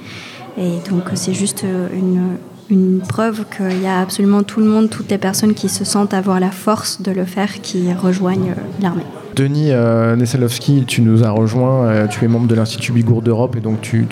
Et 0.58 0.78
donc, 0.90 1.04
c'est 1.16 1.34
juste 1.34 1.64
une, 1.64 2.38
une 2.70 3.00
preuve 3.00 3.46
qu'il 3.56 3.82
y 3.82 3.88
a 3.88 4.00
absolument 4.00 4.44
tout 4.44 4.60
le 4.60 4.66
monde, 4.66 4.90
toutes 4.90 5.10
les 5.10 5.18
personnes 5.18 5.54
qui 5.54 5.70
se 5.70 5.86
sentent 5.86 6.14
avoir 6.14 6.40
la 6.40 6.52
force 6.52 7.02
de 7.02 7.12
le 7.12 7.26
faire, 7.26 7.62
qui 7.62 7.92
rejoignent 7.94 8.56
l'armée. 8.82 9.04
Denis 9.36 9.72
euh, 9.72 10.16
Nesselovski, 10.16 10.84
tu 10.86 11.02
nous 11.02 11.24
as 11.24 11.32
rejoint, 11.32 11.86
euh, 11.86 12.08
tu 12.08 12.24
es 12.24 12.28
membre 12.28 12.48
de 12.48 12.54
l'Institut 12.54 12.92
Ouïghour 12.92 13.24
d'Europe 13.24 13.56
et 13.56 13.62
donc 13.62 13.82
tu, 13.82 14.06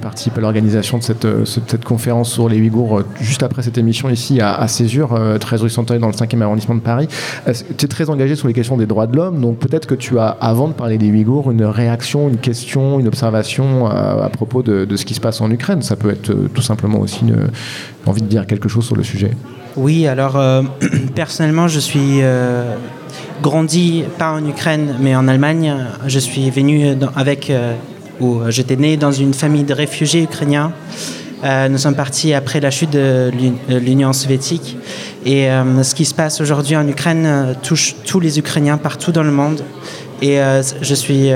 participes 0.00 0.38
à 0.38 0.40
l'organisation 0.40 0.98
de 0.98 1.02
cette, 1.02 1.24
euh, 1.24 1.44
conférence 1.84 2.32
sur 2.32 2.48
les 2.48 2.60
Ouïghours 2.60 2.98
euh, 2.98 3.06
juste 3.20 3.42
après 3.42 3.62
cette 3.62 3.76
émission 3.76 4.08
ici 4.08 4.40
à, 4.40 4.54
à 4.54 4.68
Césure, 4.68 5.18
13 5.40 5.62
rue 5.62 5.70
Santeuil 5.70 5.98
dans 5.98 6.06
le 6.06 6.12
5e 6.12 6.40
arrondissement 6.42 6.76
de 6.76 6.80
Paris. 6.80 7.08
tu 7.76 7.84
es 7.84 7.88
très 7.88 8.08
engagé 8.08 8.36
sur 8.36 8.46
les 8.46 8.54
questions 8.54 8.76
des 8.76 8.86
droits 8.86 9.08
de 9.08 9.16
l'homme, 9.16 9.40
donc 9.40 9.58
peut-être 9.58 9.86
que 9.86 9.96
tu 9.96 10.18
as, 10.18 10.28
avant 10.28 10.68
de 10.68 10.74
parler 10.74 10.96
des 10.96 11.10
Ouïghours, 11.10 11.50
une 11.50 11.64
réaction, 11.64 12.28
une 12.28 12.38
question, 12.38 13.00
une 13.00 13.08
observation 13.08 13.86
à 13.86 14.28
propos 14.28 14.62
de, 14.62 14.86
ce 14.96 15.04
qui 15.04 15.14
se 15.14 15.20
passe 15.20 15.40
en 15.40 15.50
Ukraine. 15.50 15.82
Ça 15.82 15.96
peut 15.96 16.10
être 16.10 16.32
tout 16.54 16.62
simplement 16.62 17.00
aussi 17.00 17.22
une, 17.22 17.48
envie 18.06 18.22
de 18.22 18.28
dire 18.28 18.46
quelque 18.46 18.68
chose 18.68 18.86
sur 18.86 18.96
le 18.96 19.02
sujet. 19.02 19.30
Oui, 19.76 20.06
alors 20.06 20.40
personnellement, 21.14 21.68
je 21.68 21.80
suis 21.80 22.20
grandi 23.42 24.04
pas 24.18 24.32
en 24.32 24.46
Ukraine 24.46 24.96
mais 25.00 25.14
en 25.16 25.28
Allemagne. 25.28 25.74
Je 26.06 26.18
suis 26.18 26.50
venu 26.50 26.96
avec, 27.16 27.50
euh, 27.50 27.74
ou 28.20 28.40
j'étais 28.48 28.76
né 28.76 28.96
dans 28.96 29.12
une 29.12 29.34
famille 29.34 29.64
de 29.64 29.74
réfugiés 29.74 30.22
ukrainiens. 30.22 30.72
Euh, 31.44 31.68
nous 31.68 31.78
sommes 31.78 31.94
partis 31.94 32.34
après 32.34 32.58
la 32.60 32.70
chute 32.70 32.90
de 32.90 32.98
euh, 32.98 33.30
l'Union 33.78 34.12
soviétique. 34.12 34.76
Et 35.24 35.48
ce 35.82 35.94
qui 35.94 36.06
se 36.06 36.14
passe 36.14 36.40
aujourd'hui 36.40 36.76
en 36.76 36.88
Ukraine 36.88 37.54
touche 37.62 37.96
tous 38.06 38.18
les 38.18 38.38
Ukrainiens 38.38 38.78
partout 38.78 39.12
dans 39.12 39.24
le 39.24 39.32
monde. 39.32 39.62
Et 40.22 40.38
je 40.80 40.94
suis 40.94 41.30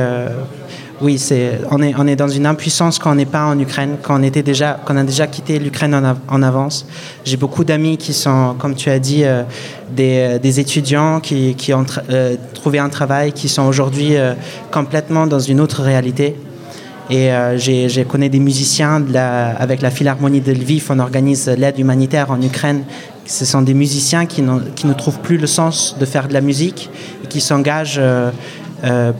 oui, 1.03 1.19
c'est, 1.19 1.59
on, 1.71 1.83
est, 1.83 2.17
dans 2.17 2.29
une 2.29 2.47
impuissance 2.47 2.99
quand 2.99 3.11
on 3.11 3.17
n'est 3.17 3.27
pas 3.27 3.47
en 3.47 3.59
Ukraine, 3.59 3.97
quand 4.01 4.21
on, 4.21 4.23
était 4.23 4.43
déjà, 4.43 4.79
quand 4.85 4.97
a 4.97 5.03
déjà 5.03 5.27
quitté 5.27 5.59
l'Ukraine 5.59 6.17
en, 6.29 6.43
avance. 6.43 6.87
J'ai 7.25 7.37
beaucoup 7.37 7.65
d'amis 7.65 7.97
qui 7.97 8.13
sont, 8.13 8.55
comme 8.59 8.77
tu 8.77 8.89
as 8.89 9.01
dit, 9.01 9.25
euh, 9.25 9.43
des, 9.91 10.39
des, 10.41 10.61
étudiants 10.61 11.19
qui, 11.19 11.75
ont 11.75 11.85
euh, 12.11 12.37
trouvé 12.55 12.79
un 12.79 12.89
travail, 12.89 13.33
qui 13.33 13.49
sont 13.49 13.63
aujourd'hui 13.63 14.17
euh, 14.17 14.35
complètement 14.71 15.27
dans 15.27 15.41
une 15.41 15.61
autre 15.61 15.83
réalité. 15.83 16.37
Et 17.11 17.31
j'ai, 17.57 18.07
connais 18.09 18.31
des 18.31 18.39
musiciens 18.39 19.05
avec 19.59 19.83
la 19.83 19.91
Philharmonie 19.91 20.41
de 20.41 20.53
Lviv, 20.53 20.87
on 20.89 20.99
organise 20.99 21.47
l'aide 21.47 21.79
humanitaire 21.79 22.31
en 22.31 22.41
Ukraine. 22.41 22.85
Ce 23.27 23.45
sont 23.45 23.63
des 23.63 23.75
musiciens 23.75 24.27
qui, 24.27 24.43
ne 24.43 24.93
trouvent 24.95 25.21
plus 25.21 25.37
le 25.37 25.47
sens 25.47 25.97
de 25.99 26.05
faire 26.05 26.27
de 26.27 26.33
la 26.33 26.41
musique 26.41 26.91
et 27.23 27.29
qui 27.29 27.41
s'engagent 27.41 27.99
euh, 27.99 28.31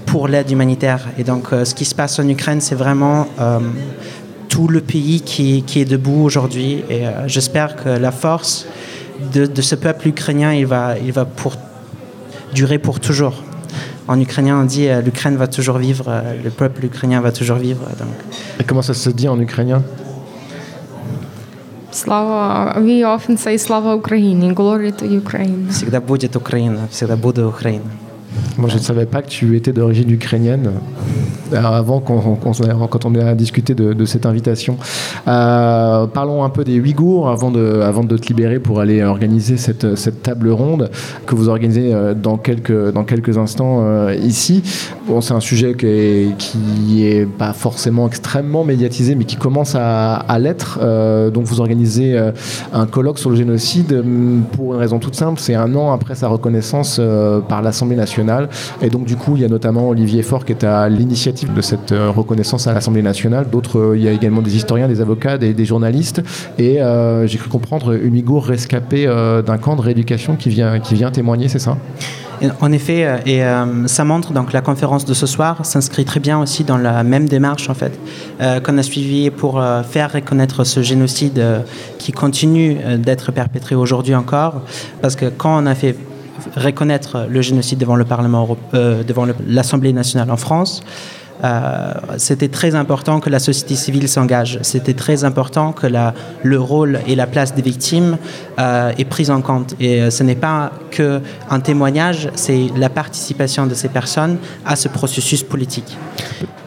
pour 0.06 0.28
l'aide 0.28 0.52
humanitaire. 0.52 1.08
Et 1.18 1.24
donc, 1.24 1.52
euh, 1.52 1.66
ce 1.66 1.74
qui 1.74 1.86
se 1.86 1.96
passe 1.96 2.20
en 2.20 2.28
Ukraine, 2.28 2.62
c'est 2.62 2.76
vraiment 2.76 3.28
euh, 3.40 3.60
tout 4.50 4.68
le 4.68 4.82
pays 4.82 5.22
qui, 5.22 5.64
qui 5.64 5.82
est 5.82 5.86
debout 5.86 6.24
aujourd'hui. 6.24 6.84
Et 6.90 7.04
j'espère 7.26 7.76
que 7.76 7.90
la 7.90 8.12
force 8.12 8.68
de, 9.34 9.46
de, 9.46 9.62
ce 9.62 9.76
peuple 9.76 10.10
ukrainien, 10.10 10.54
il 10.54 10.68
va, 10.68 10.98
il 11.04 11.12
va 11.12 11.26
pour, 11.26 11.56
durer 12.54 12.78
pour 12.78 13.00
toujours. 13.00 13.44
En 14.08 14.20
ukrainien, 14.22 14.60
on 14.62 14.64
dit 14.64 14.88
l'Ukraine 15.04 15.36
va 15.36 15.48
toujours 15.48 15.80
vivre, 15.80 16.24
le 16.42 16.50
peuple 16.50 16.86
ukrainien 16.86 17.20
va 17.20 17.32
toujours 17.32 17.58
vivre. 17.58 17.82
Donc. 18.00 18.16
Et 18.60 18.64
comment 18.64 18.82
ça 18.82 18.94
se 18.94 19.10
dit 19.10 19.28
en 19.28 19.40
ukrainien 19.40 19.84
Slava, 21.92 22.80
we 22.80 23.04
often 23.04 23.38
say 23.38 23.58
Slava 23.58 23.96
Ukraini, 23.96 24.54
glory 24.54 24.94
to 24.94 25.06
Ukraine. 25.06 25.68
Всегда 25.72 26.00
будет 26.00 26.36
Украина, 26.36 26.88
всегда 26.92 27.16
будет 27.16 27.40
Украина. 27.40 27.86
Moi, 28.59 28.69
je 28.69 28.77
ne 28.77 28.81
savais 28.81 29.07
pas 29.07 29.23
que 29.23 29.29
tu 29.29 29.57
étais 29.57 29.73
d'origine 29.73 30.11
ukrainienne. 30.11 30.73
Euh, 31.53 31.63
avant 31.63 32.01
quand 32.01 33.05
on 33.05 33.15
a 33.15 33.35
discuté 33.35 33.75
de, 33.75 34.05
cette 34.05 34.27
invitation. 34.27 34.77
Euh, 35.29 36.07
parlons 36.07 36.45
un 36.45 36.51
peu 36.51 36.65
des 36.65 36.81
Ouïghours 36.81 37.29
avant 37.29 37.51
de, 37.51 37.81
avant 37.81 38.05
de 38.05 38.17
te 38.17 38.29
libérer 38.29 38.59
pour 38.59 38.81
aller 38.81 39.03
organiser 39.03 39.57
cette, 39.57 39.87
table 40.23 40.51
ronde 40.51 40.91
que 41.27 41.35
vous 41.35 41.49
organisez 41.49 41.93
euh, 41.93 42.15
dans 42.15 42.37
quelques, 42.37 42.93
dans 42.93 43.05
quelques 43.05 43.39
instants 43.39 44.09
ici. 44.11 44.63
Bon, 45.07 45.21
c'est 45.21 45.35
un 45.35 45.41
sujet 45.41 45.75
qui 45.75 47.05
est, 47.05 47.27
pas 47.27 47.53
forcément 47.53 48.07
extrêmement 48.07 48.65
médiatisé, 48.65 49.15
mais 49.15 49.25
qui 49.25 49.37
commence 49.37 49.75
à, 49.75 50.39
l'être. 50.39 50.79
donc 51.31 51.45
vous 51.45 51.61
organisez 51.61 52.19
un 52.73 52.87
colloque 52.87 53.19
sur 53.19 53.31
le 53.31 53.37
génocide 53.37 54.03
pour 54.53 54.75
une 54.75 54.81
raison 54.81 54.99
toute 54.99 55.15
simple, 55.15 55.41
c'est 55.41 55.55
un 55.55 55.75
an 55.75 55.93
après 55.93 56.15
sa 56.15 56.29
reconnaissance 56.29 57.01
par 57.49 57.63
l'Assemblée 57.63 57.97
nationale. 57.97 58.42
Et 58.81 58.91
donc 58.91 59.05
du 59.05 59.17
coup, 59.17 59.37
il 59.37 59.43
y 59.43 59.45
a 59.45 59.49
notamment 59.49 59.89
Olivier 59.89 60.23
Faure 60.23 60.45
qui 60.45 60.53
est 60.53 60.65
à 60.65 60.89
l'initiative 60.89 61.53
de 61.53 61.61
cette 61.61 61.93
euh, 61.93 62.11
reconnaissance 62.11 62.67
à 62.67 62.73
l'Assemblée 62.73 63.03
nationale. 63.03 63.47
D'autres, 63.51 63.79
euh, 63.79 63.97
il 63.97 64.03
y 64.03 64.09
a 64.09 64.13
également 64.13 64.43
des 64.43 64.57
historiens, 64.57 64.89
des 64.89 65.01
avocats, 65.01 65.39
des, 65.39 65.65
journalistes. 65.65 66.23
Et 66.59 66.83
euh, 66.83 67.27
j'ai 67.27 67.39
cru 67.39 67.49
comprendre 67.49 67.93
une 67.93 68.15
Ouïghour 68.15 68.45
rescapé 68.45 69.07
d'un 69.47 69.59
camp 69.59 69.77
de 69.77 69.81
rééducation 69.81 70.37
qui 70.37 70.49
vient, 70.49 70.81
qui 70.81 70.95
vient 70.95 71.11
témoigner, 71.11 71.49
c'est 71.49 71.59
ça? 71.59 71.77
En 72.61 72.73
effet, 72.73 73.21
et 73.25 73.43
ça 73.87 74.05
montre 74.05 74.33
donc 74.33 74.53
la 74.53 74.61
conférence 74.61 75.05
de 75.05 75.15
ce 75.15 75.27
soir 75.27 75.65
s'inscrit 75.65 76.05
très 76.05 76.19
bien 76.19 76.41
aussi 76.41 76.65
dans 76.65 76.77
la 76.77 77.05
même 77.05 77.29
démarche 77.29 77.71
en 77.71 77.75
fait 77.75 77.99
qu'on 78.65 78.79
a 78.79 78.83
suivi 78.83 79.31
pour 79.31 79.63
faire 79.89 80.13
reconnaître 80.13 80.65
ce 80.65 80.83
génocide 80.83 81.41
qui 81.99 82.11
continue 82.11 82.79
d'être 82.99 83.31
perpétré 83.31 83.77
aujourd'hui 83.77 84.17
encore, 84.17 84.63
parce 85.01 85.15
que 85.15 85.27
quand 85.27 85.63
on 85.63 85.67
a 85.67 85.75
fait 85.77 85.97
reconnaître 86.57 87.27
le 87.29 87.43
génocide 87.43 87.79
devant 87.79 87.97
le 87.97 88.05
Parlement, 88.05 88.57
devant 88.73 89.27
l'Assemblée 89.47 89.93
nationale 89.93 90.31
en 90.31 90.37
France, 90.37 90.83
euh, 91.45 91.93
c'était 92.19 92.49
très 92.49 92.75
important 92.75 93.19
que 93.21 93.29
la 93.29 93.39
société 93.39 93.75
civile 93.75 94.09
s'engage. 94.09 94.59
C'était 94.63 94.95
très 94.95 95.25
important 95.25 95.73
que 95.73 95.89
le 96.43 96.61
rôle 96.61 97.01
et 97.07 97.17
la 97.17 97.27
place 97.27 97.55
des 97.55 97.63
victimes 97.63 98.17
euh, 98.59 98.93
est 98.97 99.05
pris 99.05 99.31
en 99.31 99.43
compte. 99.43 99.75
Et 99.81 100.03
euh, 100.03 100.11
ce 100.11 100.23
n'est 100.23 100.37
pas 100.37 100.73
qu'un 100.91 101.61
témoignage, 101.61 102.29
c'est 102.35 102.67
la 102.77 102.89
participation 102.89 103.67
de 103.67 103.75
ces 103.75 103.89
personnes 103.89 104.39
à 104.65 104.77
ce 104.77 104.89
processus 104.89 105.43
politique. 105.43 105.97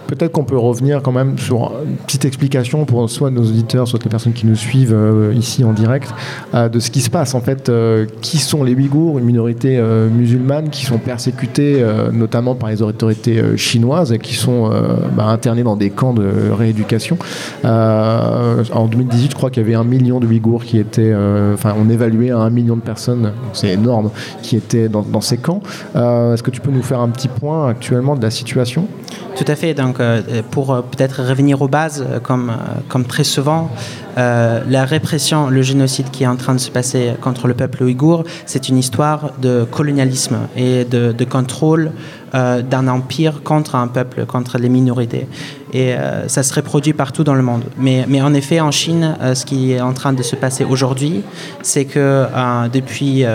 Peut-être 0.07 0.31
qu'on 0.31 0.43
peut 0.43 0.57
revenir 0.57 1.01
quand 1.01 1.11
même 1.11 1.37
sur 1.39 1.71
une 1.85 1.95
petite 1.95 2.25
explication 2.25 2.85
pour 2.85 3.09
soit 3.09 3.31
nos 3.31 3.41
auditeurs, 3.41 3.87
soit 3.87 4.03
les 4.03 4.09
personnes 4.09 4.33
qui 4.33 4.45
nous 4.45 4.55
suivent 4.55 4.93
euh, 4.93 5.33
ici 5.33 5.63
en 5.63 5.73
direct, 5.73 6.13
euh, 6.53 6.69
de 6.69 6.79
ce 6.79 6.91
qui 6.91 7.01
se 7.01 7.09
passe. 7.09 7.33
En 7.33 7.41
fait, 7.41 7.69
euh, 7.69 8.05
qui 8.21 8.37
sont 8.37 8.63
les 8.63 8.75
Ouïghours, 8.75 9.17
une 9.19 9.25
minorité 9.25 9.81
musulmane 10.11 10.69
qui 10.69 10.85
sont 10.85 10.97
persécutées 10.97 11.83
notamment 12.11 12.55
par 12.55 12.69
les 12.69 12.81
autorités 12.81 13.57
chinoises 13.57 14.11
et 14.11 14.19
qui 14.19 14.35
sont 14.35 14.69
bah, 15.15 15.25
internés 15.25 15.63
dans 15.63 15.75
des 15.75 15.89
camps 15.89 16.13
de 16.13 16.29
rééducation. 16.51 17.17
en 17.63 18.88
2018, 18.89 19.32
je 19.32 19.36
crois 19.36 19.49
qu'il 19.49 19.63
y 19.63 19.65
avait 19.65 19.75
un 19.75 19.84
million 19.84 20.19
de 20.19 20.27
Ouïghours 20.27 20.65
qui 20.65 20.77
étaient, 20.77 21.13
enfin, 21.53 21.73
on 21.80 21.89
évaluait 21.89 22.32
à 22.32 22.39
un 22.39 22.49
million 22.49 22.75
de 22.75 22.82
personnes, 22.82 23.32
c'est 23.53 23.69
énorme, 23.69 24.09
qui 24.41 24.55
étaient 24.57 24.89
dans, 24.89 25.21
ces 25.21 25.38
camps. 25.38 25.61
Est-ce 25.95 26.43
que 26.43 26.51
tu 26.51 26.61
peux 26.61 26.71
nous 26.71 26.84
faire 26.84 26.99
un 26.99 27.09
petit 27.09 27.30
point 27.30 27.69
actuellement 27.69 28.15
de 28.15 28.21
la 28.21 28.32
situation? 28.32 28.88
Tout 29.36 29.45
à 29.47 29.55
fait. 29.55 29.73
Euh, 29.99 30.41
pour 30.51 30.73
euh, 30.73 30.81
peut-être 30.81 31.23
revenir 31.23 31.61
aux 31.61 31.67
bases, 31.67 32.05
euh, 32.07 32.19
comme, 32.19 33.05
très 33.05 33.23
souvent, 33.23 33.69
la 34.17 34.85
répression, 34.85 35.49
le 35.49 35.61
génocide 35.61 36.09
qui 36.09 36.23
est 36.23 36.27
en 36.27 36.37
train 36.37 36.53
de 36.53 36.59
se 36.59 36.71
passer 36.71 37.13
contre 37.19 37.47
le 37.47 37.53
peuple 37.53 37.83
ouïghour, 37.83 38.23
c'est 38.45 38.69
une 38.69 38.77
histoire 38.77 39.31
de 39.41 39.65
colonialisme 39.69 40.37
et 40.55 40.85
de, 40.85 41.25
contrôle 41.25 41.91
d'un 42.33 42.87
empire 42.87 43.43
contre 43.43 43.75
un 43.75 43.87
peuple, 43.87 44.25
contre 44.25 44.57
les 44.57 44.69
minorités. 44.69 45.27
Et 45.73 45.95
ça 46.27 46.43
se 46.43 46.53
reproduit 46.53 46.93
partout 46.93 47.25
dans 47.25 47.33
le 47.35 47.41
monde. 47.41 47.65
Mais 47.77 48.21
en 48.21 48.33
effet, 48.33 48.61
en 48.61 48.71
Chine, 48.71 49.17
ce 49.33 49.43
qui 49.43 49.73
est 49.73 49.81
en 49.81 49.91
train 49.91 50.13
de 50.13 50.23
se 50.23 50.37
passer 50.37 50.63
aujourd'hui, 50.63 51.21
c'est 51.61 51.83
que 51.83 52.25
depuis 52.71 53.25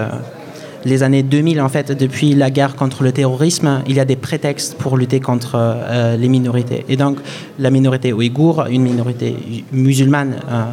les 0.85 1.03
années 1.03 1.23
2000, 1.23 1.61
en 1.61 1.69
fait, 1.69 1.93
depuis 1.93 2.35
la 2.35 2.51
guerre 2.51 2.77
contre 2.77 3.03
le 3.03 3.13
terrorisme, 3.13 3.83
il 3.87 3.97
y 3.97 4.01
a 4.01 4.05
des 4.05 4.17
prétextes 4.17 4.77
pour 4.77 4.97
lutter 4.97 5.21
contre 5.21 5.53
euh, 5.57 6.17
les 6.17 6.29
minorités. 6.29 6.85
Et 6.89 6.97
donc, 6.97 7.19
la 7.59 7.71
minorité 7.71 8.13
ouïghour, 8.13 8.67
une 8.67 8.83
minorité 8.83 9.65
musulmane, 9.73 10.37
euh, 10.49 10.65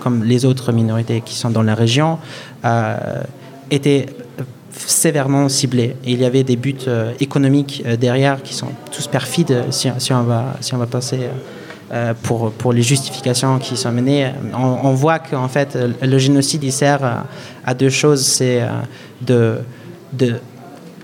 comme 0.00 0.24
les 0.24 0.44
autres 0.44 0.72
minorités 0.72 1.22
qui 1.24 1.34
sont 1.34 1.50
dans 1.50 1.62
la 1.62 1.74
région, 1.74 2.18
euh, 2.64 3.22
était 3.70 4.06
sévèrement 4.72 5.48
ciblée. 5.48 5.96
il 6.06 6.20
y 6.20 6.24
avait 6.24 6.44
des 6.44 6.56
buts 6.56 6.86
économiques 7.20 7.84
derrière 8.00 8.42
qui 8.42 8.54
sont 8.54 8.70
tous 8.90 9.08
perfides, 9.08 9.64
si, 9.70 9.90
on, 10.12 10.22
va, 10.22 10.56
si 10.60 10.74
on 10.74 10.78
va 10.78 10.86
passer 10.86 11.18
euh, 11.92 12.14
pour, 12.22 12.52
pour 12.52 12.72
les 12.72 12.82
justifications 12.82 13.58
qui 13.58 13.76
sont 13.76 13.90
menées. 13.90 14.30
On, 14.54 14.92
voit 14.92 15.18
qu'en 15.18 15.48
fait, 15.48 15.76
le 16.00 16.18
génocide, 16.18 16.70
sert 16.70 17.24
à, 17.64 17.74
deux 17.74 17.88
choses. 17.88 18.24
C'est 18.24 18.62
euh, 18.62 18.68
de, 19.20 19.58
de 20.12 20.36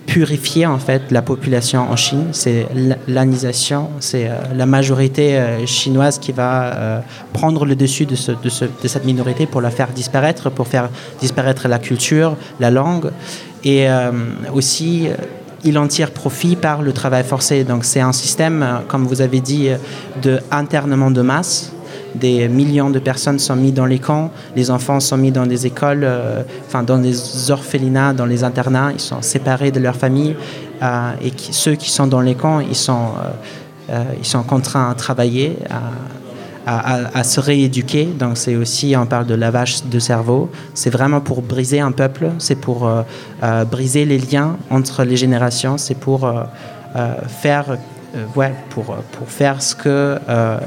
purifier 0.07 0.64
en 0.64 0.78
fait 0.78 1.11
la 1.11 1.22
population 1.22 1.91
en 1.91 1.97
Chine, 1.97 2.26
c'est 2.30 2.68
l'anisation, 3.09 3.91
c'est 3.99 4.28
euh, 4.28 4.34
la 4.55 4.64
majorité 4.64 5.66
chinoise 5.66 6.20
qui 6.20 6.30
va 6.30 7.03
prendre 7.32 7.66
le 7.66 7.74
dessus 7.74 8.07
de, 8.07 8.14
de, 8.14 8.89
cette 8.89 9.05
minorité 9.05 9.47
pour 9.47 9.61
la 9.61 9.70
faire 9.70 9.89
disparaître, 9.89 10.51
pour 10.51 10.68
faire 10.68 10.89
disparaître 11.18 11.66
la 11.66 11.80
culture, 11.80 12.37
la 12.61 12.70
langue, 12.70 13.11
et 13.64 13.89
aussi 14.55 15.09
il 15.67 15.79
en 15.79 15.89
tire 15.89 16.12
profit 16.12 16.57
par 16.57 16.83
le 16.83 16.93
travail 16.93 17.25
forcé. 17.25 17.64
Donc 17.64 17.85
c'est 17.85 18.01
un 18.01 18.12
système, 18.12 18.62
euh, 18.62 18.79
comme 18.89 19.05
vous 19.05 19.21
avez 19.21 19.41
dit, 19.41 19.69
euh, 19.69 19.77
de 20.23 20.41
internement 20.51 21.11
de 21.11 21.23
masse. 21.23 21.73
Des 22.14 22.49
millions 22.49 22.89
de 22.89 22.99
personnes 22.99 23.39
sont 23.39 23.57
mises 23.57 23.75
dans 23.75 23.85
les 23.85 23.99
camps, 23.99 24.31
les 24.55 24.71
enfants 24.71 25.01
sont 25.01 25.19
mis 25.19 25.31
dans 25.31 25.45
des 25.45 25.67
écoles, 25.67 26.03
euh, 26.03 26.43
enfin 26.67 26.83
dans 26.83 26.99
des 26.99 27.51
orphelinats, 27.51 28.14
dans 28.14 28.25
les 28.25 28.43
internats, 28.43 28.93
ils 28.95 29.01
sont 29.01 29.21
séparés 29.21 29.71
de 29.71 29.81
leur 29.81 29.97
famille 29.97 30.35
et 31.23 31.33
ceux 31.51 31.75
qui 31.75 31.91
sont 31.91 32.07
dans 32.07 32.21
les 32.21 32.35
camps, 32.35 32.61
ils 32.61 32.77
sont, 32.77 33.09
ils 34.19 34.27
sont 34.27 34.43
contraints 34.43 34.91
à 34.91 34.95
travailler, 34.95 35.59
à, 36.67 37.23
se 37.23 37.41
rééduquer. 37.41 38.07
Donc 38.07 38.37
c'est 38.37 38.57
aussi, 38.57 38.95
on 38.97 39.07
parle 39.07 39.27
de 39.27 39.35
lavage 39.35 39.85
de 39.85 39.99
cerveau. 39.99 40.51
C'est 40.75 40.91
vraiment 40.91 41.21
pour 41.21 41.43
briser 41.43 41.81
un 41.81 41.93
peuple, 41.93 42.31
c'est 42.39 42.57
pour 42.57 42.87
euh, 42.87 43.03
euh, 43.43 43.64
briser 43.64 44.05
les 44.05 44.19
liens 44.19 44.57
entre 44.71 45.05
les 45.05 45.17
générations, 45.17 45.79
c'est 45.79 45.95
pour 45.95 46.25
euh, 46.25 46.45
faire 47.29 47.79
ouais, 48.35 48.53
pour, 48.71 48.97
pour 49.12 49.29
faire 49.29 49.62
ce 49.62 49.75
que 49.75 50.19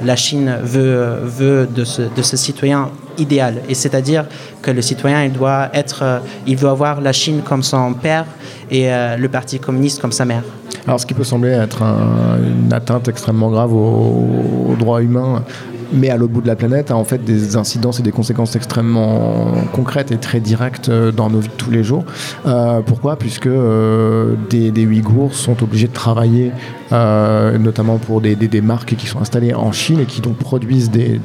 la 0.04 0.16
Chine 0.16 0.58
veut, 0.64 1.18
veut 1.24 1.68
de, 1.68 1.84
ce, 1.84 2.04
de 2.04 2.22
ce 2.22 2.38
citoyen 2.38 2.90
idéal. 3.18 3.62
Et 3.68 3.74
c'est-à-dire 3.74 4.26
que 4.62 4.72
le 4.72 4.82
citoyen, 4.82 5.24
il 5.24 5.34
doit, 5.34 5.70
être, 5.74 6.22
il 6.46 6.56
doit 6.56 6.72
avoir 6.72 7.02
la 7.02 7.12
Chine 7.12 7.42
comme 7.44 7.64
son 7.64 7.94
père 7.94 8.26
et 8.70 8.90
le 9.18 9.28
Parti 9.28 9.60
communiste 9.60 10.00
comme 10.00 10.12
sa 10.12 10.26
mère. 10.26 10.44
Alors, 10.86 11.00
ce 11.00 11.08
qui 11.08 11.16
peut 11.16 11.24
sembler 11.24 11.50
être 11.50 11.82
une 11.82 12.72
atteinte 12.72 13.08
extrêmement 13.08 13.50
grave 13.50 13.74
aux, 13.74 14.70
aux 14.70 14.76
droits 14.78 15.02
humains 15.02 15.44
mais 15.92 16.10
à 16.10 16.18
l'autre 16.18 16.34
bout 16.34 16.42
de 16.42 16.48
la 16.48 16.56
planète 16.56 16.92
a 16.92 16.96
en 16.96 17.04
fait 17.04 17.24
des 17.24 17.56
incidences 17.56 18.00
et 18.00 18.04
des 18.04 18.12
conséquences 18.12 18.56
extrêmement 18.56 19.52
concrètes 19.74 20.12
et 20.12 20.18
très 20.18 20.40
directes 20.40 20.90
euh, 20.90 21.12
dans 21.12 21.30
nos 21.30 21.40
vies 21.40 21.50
de 21.50 21.54
tous 21.54 21.72
les 21.72 21.84
jours. 21.84 22.04
Euh, 22.46 22.82
pourquoi? 22.86 23.18
Puisque 23.18 23.48
euh, 23.48 24.36
des, 24.50 24.72
des, 24.72 24.86
Ouïghours 24.86 25.34
sont 25.34 25.62
obligés 25.64 25.88
de 25.88 25.94
travailler, 25.94 26.52
notamment 26.92 27.98
pour 27.98 28.22
des, 28.22 28.62
marques 28.62 28.96
qui 28.96 29.08
sont 29.08 29.20
installées 29.20 29.54
en 29.54 29.72
Chine 29.72 30.00
et 30.00 30.06
qui 30.06 30.22
donc 30.22 30.38
produisent 30.38 30.90
des, 30.90 31.20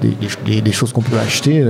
choses 0.73 0.93
qu'on 0.93 1.01
peut 1.01 1.19
acheter 1.19 1.65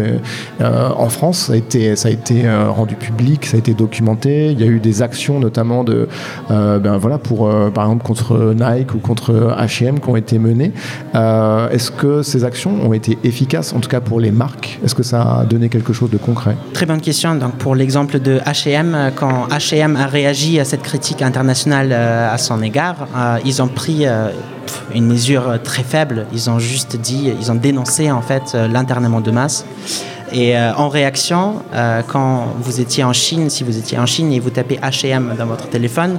en 0.61 1.09
France. 1.09 1.51
Ça 1.95 2.09
a 2.09 2.11
été, 2.11 2.45
rendu 2.69 2.97
public, 2.97 3.47
ça 3.47 3.57
a 3.57 3.59
été 3.59 3.73
documenté. 3.75 4.51
Il 4.51 4.61
y 4.61 4.65
a 4.65 4.67
eu 4.67 4.81
des 4.81 5.03
actions 5.03 5.39
notamment 5.39 5.85
ben 5.85 6.99
pour 7.23 7.49
par 7.73 7.85
exemple 7.85 8.05
contre 8.05 8.55
Nike 8.55 8.95
ou 8.95 8.99
contre 8.99 9.55
H&M 9.57 10.01
qui 10.01 10.09
ont 10.09 10.17
été 10.17 10.41
menées. 10.41 10.73
Est-ce 11.15 11.93
que 11.93 12.23
ces 12.23 12.45
actions 12.45 12.84
ont 12.85 12.93
été 12.93 13.19
efficaces, 13.25 13.73
en 13.73 13.81
tout 13.81 13.89
cas 13.89 14.01
pour 14.01 14.21
les 14.21 14.31
marques 14.31 14.79
Est-ce 14.85 14.95
que 14.95 15.03
ça 15.03 15.41
a 15.41 15.45
donné 15.45 15.69
quelque 15.69 15.93
chose 15.93 16.11
de 16.11 16.17
concret? 16.17 16.57
Très 16.73 16.87
bonne 16.87 17.01
question. 17.01 17.35
Donc 17.35 17.55
pour 17.57 17.75
l'exemple 17.75 18.21
de 18.21 18.39
H&M, 18.39 19.13
quand 19.17 19.49
H&M 19.49 19.97
a 19.97 20.07
réagi 20.07 20.61
à 20.61 20.65
cette 20.65 20.83
critique 20.83 21.23
internationale 21.23 21.91
euh, 21.93 22.33
à 22.33 22.39
son 22.39 22.63
égard, 22.63 23.09
euh, 23.17 23.39
ils 23.45 23.63
ont 23.63 23.69
pris 23.69 24.07
une 24.95 25.07
mesure 25.07 25.59
très 25.63 25.83
faible. 25.83 26.27
Ils 26.33 26.51
ont 26.51 26.59
juste 26.59 26.97
dit, 26.97 27.33
ils 27.41 27.51
ont 27.51 27.55
dénoncé 27.55 28.11
en 28.11 28.23
fait 28.23 28.55
l'internement 28.55 29.21
de 29.21 29.31
masse. 29.31 29.65
Et 30.33 30.57
en 30.59 30.89
réaction, 30.89 31.63
quand 32.09 32.49
vous 32.61 32.81
étiez 32.81 33.05
en 33.05 33.13
Chine, 33.13 33.51
si 33.51 33.63
vous 33.63 33.77
étiez 33.79 33.99
en 33.99 34.07
Chine 34.07 34.33
et 34.33 34.41
vous 34.41 34.51
tapez 34.51 34.77
H&M 34.77 35.35
dans 35.39 35.47
votre 35.47 35.69
téléphone, 35.69 36.19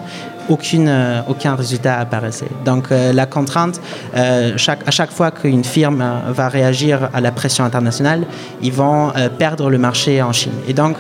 euh, 0.50 1.22
aucun 1.28 1.56
résultat 1.56 2.00
apparaissait. 2.00 2.50
Donc 2.64 2.92
euh, 2.92 3.14
la 3.14 3.26
contrainte, 3.26 3.82
euh, 4.16 4.56
à 4.86 4.92
chaque 4.92 5.12
fois 5.12 5.32
qu'une 5.32 5.64
firme 5.64 6.04
va 6.30 6.50
réagir 6.50 7.10
à 7.14 7.22
la 7.22 7.32
pression 7.32 7.64
internationale, 7.64 8.26
ils 8.62 8.72
vont 8.72 9.12
perdre 9.38 9.70
le 9.70 9.78
marché 9.78 10.22
en 10.22 10.32
Chine. 10.32 10.54
Et 10.68 10.74
donc 10.74 10.98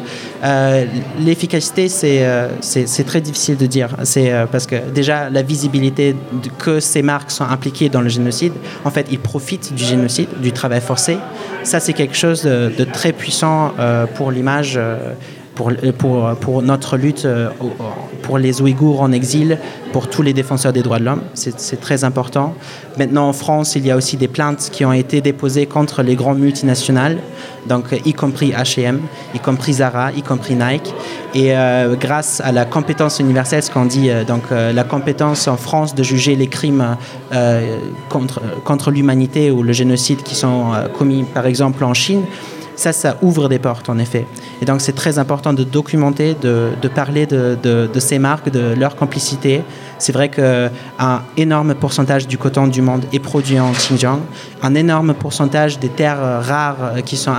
l'efficacité, 1.19 1.89
c'est 1.89 3.03
très 3.05 3.21
difficile 3.21 3.57
de 3.57 3.65
dire. 3.65 3.89
C'est 4.03 4.31
parce 4.51 4.67
que 4.67 4.75
déjà 4.93 5.29
la 5.29 5.41
visibilité 5.41 6.15
que 6.59 6.79
ces 6.79 7.01
marques 7.01 7.31
sont 7.31 7.45
impliquées 7.45 7.89
dans 7.89 8.01
le 8.01 8.09
génocide, 8.09 8.53
en 8.83 8.91
fait, 8.91 9.07
ils 9.11 9.19
profitent 9.19 9.73
du 9.73 9.83
génocide, 9.83 10.29
du 10.41 10.51
travail 10.51 10.81
forcé. 10.81 11.17
Ça, 11.63 11.79
c'est 11.79 11.93
quelque 11.93 12.15
chose 12.15 12.43
de 12.43 12.83
très 12.83 13.11
puissant 13.11 13.73
pour 14.15 14.31
l'image 14.31 14.79
pour, 15.55 15.71
pour, 15.97 16.35
pour, 16.35 16.61
notre 16.61 16.97
lutte 16.97 17.25
euh, 17.25 17.49
pour 18.21 18.37
les 18.37 18.61
Ouïghours 18.61 19.01
en 19.01 19.11
exil, 19.11 19.57
pour 19.93 20.07
tous 20.07 20.21
les 20.21 20.33
défenseurs 20.33 20.73
des 20.73 20.81
droits 20.81 20.99
de 20.99 21.05
l'homme. 21.05 21.21
C'est 21.33 21.79
très 21.79 22.03
important. 22.03 22.53
Maintenant, 22.97 23.29
en 23.29 23.33
France, 23.33 23.75
il 23.75 23.85
y 23.85 23.91
a 23.91 23.95
aussi 23.95 24.17
des 24.17 24.27
plaintes 24.27 24.69
qui 24.71 24.83
ont 24.85 24.93
été 24.93 25.21
déposées 25.21 25.65
contre 25.65 26.03
les 26.03 26.15
grandes 26.15 26.39
multinationales, 26.39 27.17
donc 27.67 27.85
y 28.05 28.13
compris 28.13 28.51
H&M, 28.51 28.99
y 29.33 29.39
compris 29.39 29.73
Zara, 29.73 30.11
y 30.11 30.21
compris 30.21 30.55
Nike. 30.55 30.93
Et 31.33 31.55
euh, 31.55 31.95
grâce 31.95 32.41
à 32.41 32.51
la 32.51 32.65
compétence 32.65 33.19
universelle, 33.19 33.63
ce 33.63 33.71
qu'on 33.71 33.85
dit, 33.85 34.09
euh, 34.09 34.23
donc 34.23 34.43
la 34.51 34.83
compétence 34.83 35.47
en 35.47 35.57
France 35.57 35.95
de 35.95 36.03
juger 36.03 36.35
les 36.35 36.47
crimes 36.47 36.97
contre 38.09 38.91
l'humanité 38.91 39.51
ou 39.51 39.63
le 39.63 39.73
génocide 39.73 40.23
qui 40.23 40.35
sont 40.35 40.71
commis, 40.97 41.23
par 41.23 41.45
exemple, 41.45 41.83
en 41.83 41.93
Chine, 41.93 42.23
ça, 42.75 42.93
ça 42.93 43.17
ouvre 43.21 43.49
des 43.49 43.59
portes, 43.59 43.89
en 43.89 43.97
effet. 43.97 44.25
Et 44.61 44.65
donc, 44.65 44.81
c'est 44.81 44.95
très 44.95 45.19
important 45.19 45.53
de 45.53 45.63
documenter, 45.63 46.35
de, 46.41 46.87
parler 46.93 47.25
de, 47.25 47.99
ces 47.99 48.19
marques, 48.19 48.49
de 48.49 48.73
leur 48.77 48.95
complicité. 48.95 49.61
C'est 49.97 50.11
vrai 50.11 50.29
qu'un 50.29 51.21
énorme 51.37 51.73
pourcentage 51.75 52.27
du 52.27 52.37
coton 52.37 52.67
du 52.67 52.81
monde 52.81 53.05
est 53.13 53.19
produit 53.19 53.59
en 53.59 53.71
Xinjiang. 53.71 54.19
Un 54.61 54.75
énorme 54.75 55.13
pourcentage 55.13 55.79
des 55.79 55.89
terres 55.89 56.41
rares 56.41 56.95
qui 57.05 57.17
sont 57.17 57.33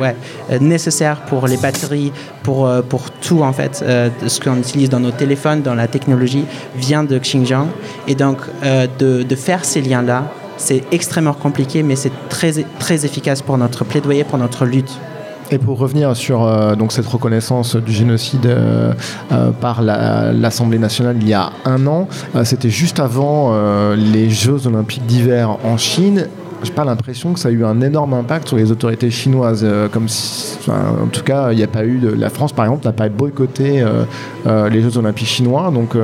ouais, 0.00 0.16
nécessaires 0.60 1.20
pour 1.22 1.46
les 1.46 1.56
batteries, 1.56 2.12
pour, 2.42 2.68
pour 2.88 3.10
tout, 3.10 3.42
en 3.42 3.52
fait, 3.52 3.82
euh, 3.82 4.08
ce 4.26 4.40
qu'on 4.40 4.56
utilise 4.56 4.88
dans 4.88 5.00
nos 5.00 5.10
téléphones, 5.10 5.62
dans 5.62 5.74
la 5.74 5.86
technologie, 5.86 6.44
vient 6.74 7.04
de 7.04 7.18
Xinjiang. 7.18 7.68
Et 8.08 8.14
donc, 8.14 8.38
euh, 8.64 8.86
de 8.98 9.36
faire 9.36 9.64
ces 9.64 9.80
liens-là, 9.80 10.24
c'est 10.56 10.82
extrêmement 10.92 11.34
compliqué, 11.34 11.82
mais 11.82 11.96
c'est 11.96 12.12
très, 12.28 12.58
efficace 13.04 13.42
pour 13.42 13.58
notre 13.58 13.84
plaidoyer, 13.84 14.24
pour 14.24 14.38
notre 14.38 14.64
lutte. 14.64 14.98
Et 15.50 15.58
pour 15.58 15.78
revenir 15.78 16.16
sur 16.16 16.44
euh, 16.44 16.74
cette 16.88 17.06
reconnaissance 17.06 17.76
du 17.76 17.92
génocide 17.92 18.46
euh, 18.46 18.94
euh, 19.32 19.50
par 19.50 19.82
l'Assemblée 19.82 20.78
nationale 20.78 21.16
il 21.20 21.28
y 21.28 21.34
a 21.34 21.52
un 21.66 21.86
an, 21.86 22.08
c'était 22.44 22.70
juste 22.70 23.00
avant 23.00 23.52
les 23.94 24.30
Jeux 24.30 24.66
olympiques 24.66 25.04
d'hiver 25.06 25.58
en 25.64 25.76
Chine 25.76 26.28
j'ai 26.62 26.72
pas 26.72 26.84
l'impression 26.84 27.32
que 27.32 27.40
ça 27.40 27.48
a 27.48 27.52
eu 27.52 27.64
un 27.64 27.80
énorme 27.80 28.14
impact 28.14 28.48
sur 28.48 28.56
les 28.56 28.70
autorités 28.70 29.10
chinoises. 29.10 29.62
Euh, 29.64 29.88
comme 29.88 30.06
en 30.68 31.06
tout 31.08 31.22
cas, 31.22 31.52
il 31.52 31.56
n'y 31.56 31.62
a 31.62 31.68
pas 31.68 31.84
eu 31.84 32.00
la 32.16 32.30
France, 32.30 32.52
par 32.52 32.64
exemple, 32.64 32.84
n'a 32.84 32.92
pas 32.92 33.08
boycotté 33.08 33.80
euh, 33.80 34.04
euh, 34.46 34.68
les 34.68 34.82
Jeux 34.82 34.96
Olympiques 34.96 35.28
chinois. 35.28 35.70
Donc, 35.72 35.96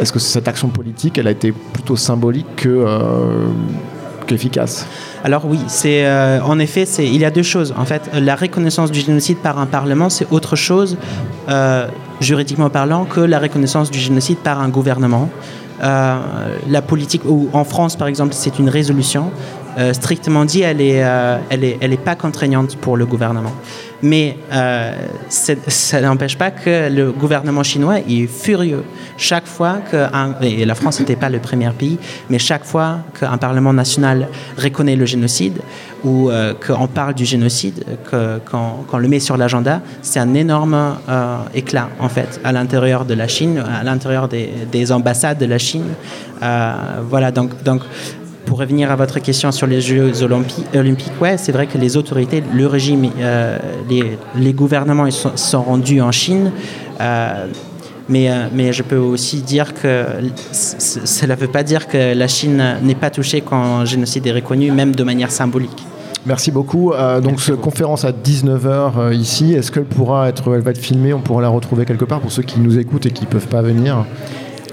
est-ce 0.00 0.12
que 0.12 0.18
cette 0.18 0.48
action 0.48 0.68
politique, 0.68 1.18
elle 1.18 1.26
a 1.26 1.32
été 1.32 1.52
plutôt 1.52 1.96
symbolique 1.96 2.46
que 2.56 2.84
qu'efficace? 4.26 4.86
Alors 5.24 5.46
oui, 5.46 5.58
c'est 5.66 6.08
en 6.40 6.58
effet, 6.58 6.84
il 6.98 7.16
y 7.16 7.24
a 7.24 7.30
deux 7.30 7.42
choses. 7.42 7.74
En 7.76 7.84
fait, 7.84 8.10
la 8.14 8.36
reconnaissance 8.36 8.90
du 8.90 9.00
génocide 9.00 9.38
par 9.38 9.58
un 9.58 9.66
parlement, 9.66 10.10
c'est 10.10 10.26
autre 10.30 10.54
chose, 10.54 10.96
juridiquement 12.20 12.70
parlant, 12.70 13.04
que 13.04 13.20
la 13.20 13.38
reconnaissance 13.38 13.90
du 13.90 13.98
génocide 13.98 14.38
par 14.38 14.60
un 14.60 14.68
gouvernement. 14.68 15.28
La 15.80 16.82
politique, 16.86 17.22
ou 17.24 17.48
en 17.52 17.64
France 17.64 17.96
par 17.96 18.08
exemple, 18.08 18.34
c'est 18.34 18.58
une 18.58 18.68
résolution. 18.68 19.30
Strictement 19.92 20.44
dit, 20.44 20.62
elle 20.62 20.78
n'est 20.78 21.04
elle 21.50 21.64
est, 21.64 21.78
elle 21.80 21.92
est 21.92 22.04
pas 22.04 22.14
contraignante 22.14 22.76
pour 22.76 22.96
le 22.96 23.06
gouvernement. 23.06 23.52
Mais 24.02 24.36
ça 25.28 26.00
n'empêche 26.00 26.38
pas 26.38 26.50
que 26.50 26.88
le 26.88 27.10
gouvernement 27.10 27.62
chinois 27.62 27.98
est 27.98 28.26
furieux. 28.26 28.84
Chaque 29.16 29.46
fois 29.46 29.78
que, 29.90 30.06
et 30.44 30.64
la 30.64 30.74
France 30.74 31.00
n'était 31.00 31.16
pas 31.16 31.28
le 31.28 31.40
premier 31.40 31.70
pays, 31.70 31.98
mais 32.30 32.38
chaque 32.38 32.64
fois 32.64 32.98
qu'un 33.18 33.38
Parlement 33.38 33.72
national 33.72 34.28
reconnaît 34.56 34.94
le 34.94 35.06
génocide, 35.06 35.60
ou 36.04 36.30
euh, 36.30 36.54
qu'on 36.54 36.86
parle 36.86 37.14
du 37.14 37.24
génocide, 37.24 37.84
qu'on 38.10 38.98
le 38.98 39.08
met 39.08 39.20
sur 39.20 39.36
l'agenda, 39.36 39.80
c'est 40.02 40.20
un 40.20 40.34
énorme 40.34 40.96
euh, 41.08 41.38
éclat 41.54 41.88
en 41.98 42.08
fait 42.08 42.40
à 42.44 42.52
l'intérieur 42.52 43.04
de 43.04 43.14
la 43.14 43.28
Chine, 43.28 43.58
à 43.58 43.82
l'intérieur 43.82 44.28
des, 44.28 44.92
ambassades 44.92 45.38
de 45.38 45.46
la 45.46 45.58
Chine. 45.58 45.94
Euh, 46.42 46.74
voilà, 47.08 47.32
donc, 47.32 47.62
donc 47.64 47.82
pour 48.48 48.58
revenir 48.60 48.90
à 48.90 48.96
votre 48.96 49.18
question 49.18 49.52
sur 49.52 49.66
les 49.66 49.82
Jeux 49.82 50.22
olympiques, 50.22 51.20
ouais, 51.20 51.36
c'est 51.36 51.52
vrai 51.52 51.66
que 51.66 51.76
les 51.76 51.98
autorités, 51.98 52.42
le 52.54 52.66
régime, 52.66 53.10
les, 53.90 54.18
les, 54.34 54.52
gouvernements 54.54 55.04
ils 55.04 55.12
sont, 55.12 55.62
rendus 55.62 56.00
en 56.00 56.12
Chine. 56.12 56.50
Mais, 58.08 58.30
mais, 58.54 58.72
je 58.72 58.82
peux 58.82 58.96
aussi 58.96 59.42
dire 59.42 59.74
que 59.74 60.06
cela 60.50 61.36
ne 61.36 61.40
veut 61.40 61.48
pas 61.48 61.62
dire 61.62 61.88
que 61.88 62.14
la 62.14 62.26
Chine 62.26 62.78
n'est 62.82 62.94
pas 62.94 63.10
touchée 63.10 63.42
quand 63.42 63.80
le 63.80 63.86
génocide 63.86 64.26
est 64.26 64.32
reconnu, 64.32 64.72
même 64.72 64.96
de 64.96 65.04
manière 65.04 65.30
symbolique. 65.30 65.84
Merci 66.28 66.50
beaucoup. 66.50 66.92
Euh, 66.92 67.20
donc, 67.20 67.40
cette 67.40 67.60
conférence 67.60 68.04
à 68.04 68.12
19h 68.12 68.92
euh, 68.98 69.14
ici, 69.14 69.54
est-ce 69.54 69.70
qu'elle 69.72 69.84
pourra 69.84 70.28
être, 70.28 70.54
elle 70.54 70.62
va 70.62 70.72
être 70.72 70.78
filmée? 70.78 71.14
On 71.14 71.20
pourra 71.20 71.42
la 71.42 71.48
retrouver 71.48 71.84
quelque 71.84 72.04
part 72.04 72.20
pour 72.20 72.32
ceux 72.32 72.42
qui 72.42 72.60
nous 72.60 72.78
écoutent 72.78 73.06
et 73.06 73.10
qui 73.10 73.24
ne 73.24 73.30
peuvent 73.30 73.48
pas 73.48 73.62
venir 73.62 74.04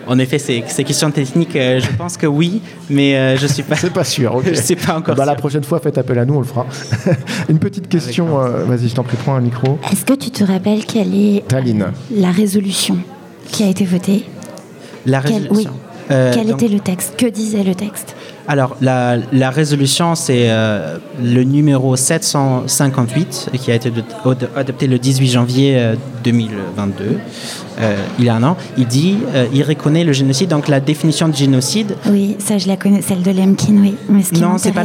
en 0.07 0.19
effet, 0.19 0.37
c'est 0.39 0.61
question 0.83 1.11
technique. 1.11 1.55
Euh, 1.55 1.79
je 1.79 1.95
pense 1.97 2.17
que 2.17 2.27
oui, 2.27 2.61
mais 2.89 3.37
je 3.37 3.47
suis 3.47 3.63
pas. 3.63 3.75
C'est 3.75 3.93
pas 3.93 4.03
sûr. 4.03 4.41
je 4.45 4.53
sais 4.53 4.75
pas 4.75 4.97
encore. 4.97 5.15
Bah, 5.15 5.25
La 5.25 5.35
prochaine 5.35 5.63
fois, 5.63 5.79
faites 5.79 5.97
appel 5.97 6.19
à 6.19 6.25
nous, 6.25 6.35
on 6.35 6.39
le 6.39 6.45
fera. 6.45 6.65
Une 7.49 7.59
petite 7.59 7.87
question. 7.87 8.25
Vas-y, 8.37 8.89
je 8.89 8.95
t'en 8.95 9.03
prie, 9.03 9.17
prends 9.17 9.35
un 9.35 9.41
micro. 9.41 9.77
Est-ce 9.91 10.05
que 10.05 10.13
tu 10.13 10.31
te 10.31 10.43
rappelles 10.43 10.85
quelle 10.85 11.13
est 11.15 11.43
la 12.11 12.31
résolution 12.31 12.97
qui 13.51 13.63
a 13.63 13.67
été 13.67 13.85
votée? 13.85 14.25
La 15.05 15.19
résolution. 15.19 15.71
oui. 16.09 16.15
Quel 16.33 16.49
était 16.51 16.67
le 16.67 16.79
texte? 16.79 17.15
Que 17.17 17.25
disait 17.25 17.63
le 17.63 17.73
texte? 17.75 18.15
Alors, 18.47 18.77
la, 18.81 19.49
résolution, 19.49 20.15
c'est 20.15 20.49
euh, 20.49 20.97
le 21.21 21.43
numéro 21.43 21.95
758 21.95 23.49
qui 23.59 23.71
a 23.71 23.75
été 23.75 23.91
adopté 24.55 24.87
le 24.87 24.99
18 24.99 25.27
janvier 25.27 25.93
2022, 26.23 27.03
euh, 27.03 27.13
euh, 27.79 27.95
il 28.19 28.25
y 28.25 28.29
a 28.29 28.35
un 28.35 28.43
an. 28.43 28.55
Il 28.77 28.85
dit, 28.85 29.17
il 29.53 29.63
reconnaît 29.63 30.03
le 30.03 30.13
génocide, 30.13 30.49
donc 30.49 30.67
la 30.67 30.79
définition 30.79 31.27
de 31.27 31.35
génocide. 31.35 31.95
Oui, 32.07 32.35
ça 32.39 32.57
je 32.57 32.67
la 32.67 32.77
connais, 32.77 33.01
celle 33.01 33.23
de 33.23 33.31
Lemkin, 33.31 33.77
oui. 33.81 33.95
non, 34.39 34.57
c'est 34.57 34.71
pas, 34.71 34.83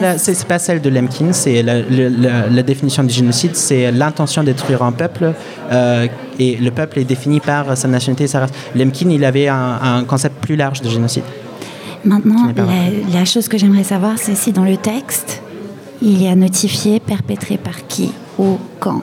pas 0.48 0.58
celle 0.58 0.80
de 0.80 0.88
Lemkin, 0.88 1.32
c'est 1.32 1.62
la, 1.62 2.62
définition 2.62 3.04
du 3.04 3.12
génocide, 3.12 3.56
c'est 3.56 3.92
l'intention 3.92 4.42
de 4.42 4.46
détruire 4.46 4.82
un 4.82 4.92
peuple 4.92 5.32
et 6.38 6.56
le 6.56 6.70
peuple 6.70 7.00
est 7.00 7.04
défini 7.04 7.40
par 7.40 7.76
sa 7.76 7.88
nationalité, 7.88 8.26
sa 8.26 8.40
race. 8.40 8.50
Lemkin, 8.74 9.10
il 9.10 9.24
avait 9.24 9.48
un 9.48 10.04
concept 10.06 10.40
plus 10.40 10.56
large 10.56 10.80
de 10.80 10.88
génocide. 10.88 11.24
Maintenant, 12.04 12.52
la, 13.12 13.24
chose 13.24 13.48
que 13.48 13.58
j'aimerais 13.58 13.84
savoir, 13.84 14.18
c'est 14.18 14.34
si 14.34 14.52
dans 14.52 14.64
le 14.64 14.76
texte, 14.76 15.42
il 16.00 16.22
y 16.22 16.28
a 16.28 16.34
notifié 16.34 16.98
perpétré 16.98 17.58
par 17.58 17.86
qui, 17.86 18.12
ou 18.38 18.58
quand. 18.78 19.02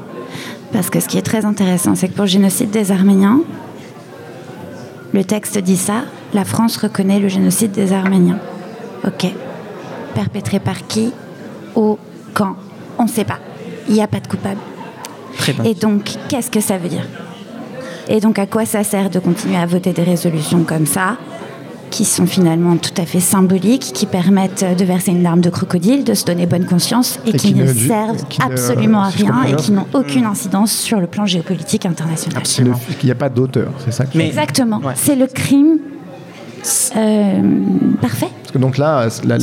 Parce 0.74 0.90
que 0.90 1.00
ce 1.00 1.08
qui 1.08 1.18
est 1.18 1.24
très 1.24 1.46
intéressant, 1.46 1.96
c'est 1.96 2.08
que 2.08 2.14
pour 2.14 2.26
le 2.26 2.30
génocide 2.30 2.72
des 2.72 2.92
Arméniens, 2.92 3.42
le 5.14 5.24
texte 5.24 5.58
dit 5.60 5.78
ça, 5.78 6.06
la 6.34 6.44
France 6.44 6.78
reconnaît 6.78 7.20
le 7.20 7.28
génocide 7.28 7.72
des 7.72 7.94
Arméniens. 7.94 8.40
Ok. 9.06 9.28
Perpétré 10.16 10.60
par 10.60 10.88
qui, 10.88 11.12
ou 11.76 11.98
quand? 12.34 12.56
On 12.98 13.04
ne 13.04 13.10
sait 13.10 13.26
pas. 13.26 13.40
Il 13.88 13.94
n'y 13.94 14.02
a 14.02 14.08
pas 14.08 14.20
de 14.20 14.28
coupable. 14.28 14.60
Et 15.64 15.76
donc, 15.76 16.16
qu'est-ce 16.28 16.52
que 16.52 16.60
ça 16.60 16.78
veut 16.78 16.90
dire? 16.90 17.06
Et 18.10 18.20
donc, 18.20 18.40
à 18.40 18.48
quoi 18.48 18.66
ça 18.66 18.84
sert 18.84 19.10
de 19.10 19.20
continuer 19.20 19.58
à 19.58 19.66
voter 19.66 19.94
des 19.94 20.04
résolutions 20.04 20.64
comme 20.64 20.86
ça? 20.86 21.18
Qui 21.98 22.06
sont 22.06 22.28
finalement 22.28 22.78
tout 22.78 22.94
à 23.02 23.08
fait 23.08 23.20
symboliques, 23.20 23.92
qui 23.92 24.06
permettent 24.06 24.64
de 24.78 24.86
verser 24.86 25.10
une 25.10 25.24
larme 25.24 25.42
de 25.42 25.50
crocodile, 25.50 26.04
de 26.04 26.14
se 26.14 26.26
donner 26.26 26.46
bonne 26.46 26.68
conscience 26.68 27.20
et, 27.26 27.34
qui, 27.34 27.56
ne, 27.56 27.66
servent 27.66 28.24
absolument 28.40 29.02
à 29.02 29.10
rien 29.10 29.46
et 29.46 29.56
qui 29.56 29.72
n'ont 29.72 29.88
aucune 29.96 30.26
incidence 30.26 30.72
sur 30.72 31.00
le 31.00 31.08
plan 31.08 31.26
géopolitique 31.26 31.88
international. 31.88 32.38
Absolument. 32.38 32.80
Il 33.02 33.06
n'y 33.06 33.12
a 33.12 33.16
pas 33.16 33.30
d'auteur, 33.30 33.72
c'est 33.84 33.92
ça 33.92 34.06
que 34.06 34.16
Exactement. 34.20 34.80
C'est 34.94 35.16
le 35.16 35.26
crime 35.26 35.80
euh, 36.98 37.42
parfait. 38.02 38.30
Parce 38.42 38.52
que 38.52 38.58
donc 38.58 38.78
là, 38.78 39.08
la, 39.26 39.40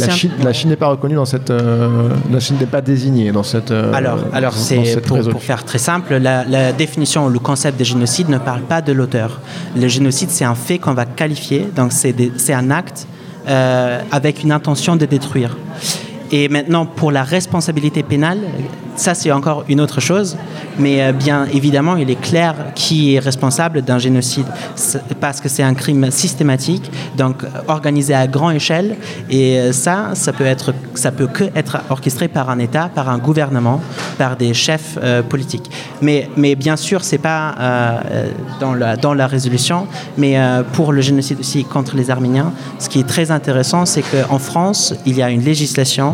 Chine, 0.52 0.70
n'est 0.70 0.76
pas 0.76 0.88
reconnue 0.88 1.14
dans 1.14 1.24
cette, 1.24 1.50
euh, 1.50 2.08
la 2.32 2.40
Chine 2.40 2.56
n'est 2.58 2.66
pas 2.66 2.80
désignée 2.80 3.30
dans 3.32 3.42
cette. 3.42 3.70
Euh, 3.70 3.92
alors, 3.92 4.18
alors 4.32 4.54
c'est 4.54 5.00
pour, 5.02 5.20
pour, 5.20 5.42
faire 5.42 5.64
très 5.64 5.78
simple, 5.78 6.16
la, 6.16 6.44
la, 6.44 6.72
définition, 6.72 7.28
le 7.28 7.38
concept 7.38 7.78
de 7.78 7.84
génocide 7.84 8.28
ne 8.28 8.38
parle 8.38 8.62
pas 8.62 8.80
de 8.80 8.92
l'auteur. 8.92 9.40
Le 9.76 9.86
génocide, 9.88 10.30
c'est 10.30 10.44
un 10.44 10.54
fait 10.54 10.78
qu'on 10.78 10.94
va 10.94 11.06
qualifier, 11.06 11.68
donc 11.76 11.92
c'est 11.92 12.54
un 12.54 12.70
acte 12.70 13.06
avec 13.46 14.42
une 14.42 14.52
intention 14.52 14.96
de 14.96 15.06
détruire. 15.06 15.56
Et 16.32 16.48
maintenant, 16.48 16.86
pour 16.86 17.12
la 17.12 17.22
responsabilité 17.22 18.02
pénale, 18.02 18.38
ça 18.96 19.14
c'est 19.14 19.32
encore 19.32 19.64
une 19.68 19.80
autre 19.80 20.00
chose, 20.00 20.36
mais 20.78 21.02
euh, 21.02 21.12
bien 21.12 21.46
évidemment, 21.52 21.96
il 21.96 22.10
est 22.10 22.20
clair 22.20 22.54
qui 22.74 23.14
est 23.14 23.18
responsable 23.18 23.82
d'un 23.82 23.98
génocide, 23.98 24.46
parce 25.20 25.40
que 25.40 25.48
c'est 25.48 25.62
un 25.62 25.74
crime 25.74 26.10
systématique, 26.10 26.90
donc 27.16 27.44
organisé 27.68 28.14
à 28.14 28.26
grande 28.26 28.54
échelle, 28.54 28.96
et 29.30 29.58
euh, 29.58 29.72
ça, 29.72 30.10
ça 30.14 30.32
peut 30.32 30.46
être, 30.46 30.74
ça 30.94 31.10
peut 31.10 31.26
que 31.26 31.44
être 31.54 31.78
orchestré 31.90 32.28
par 32.28 32.50
un 32.50 32.58
État, 32.58 32.90
par 32.94 33.08
un 33.08 33.18
gouvernement, 33.18 33.80
par 34.18 34.36
des 34.36 34.54
chefs 34.54 34.98
euh, 35.02 35.22
politiques. 35.22 35.70
Mais, 36.00 36.28
mais 36.36 36.54
bien 36.54 36.76
sûr, 36.76 37.04
c'est 37.04 37.18
pas 37.18 37.54
dans 38.60 38.74
la 38.74 38.96
dans 38.96 39.14
la 39.14 39.26
résolution, 39.26 39.86
mais 40.18 40.36
pour 40.72 40.92
le 40.92 41.00
génocide 41.00 41.40
aussi 41.40 41.64
contre 41.64 41.96
les 41.96 42.10
Arméniens, 42.10 42.52
ce 42.78 42.88
qui 42.88 43.00
est 43.00 43.08
très 43.08 43.30
intéressant, 43.30 43.86
c'est 43.86 44.02
qu'en 44.02 44.38
France, 44.38 44.94
il 45.06 45.16
y 45.16 45.22
a 45.22 45.30
une 45.30 45.42
législation 45.42 46.13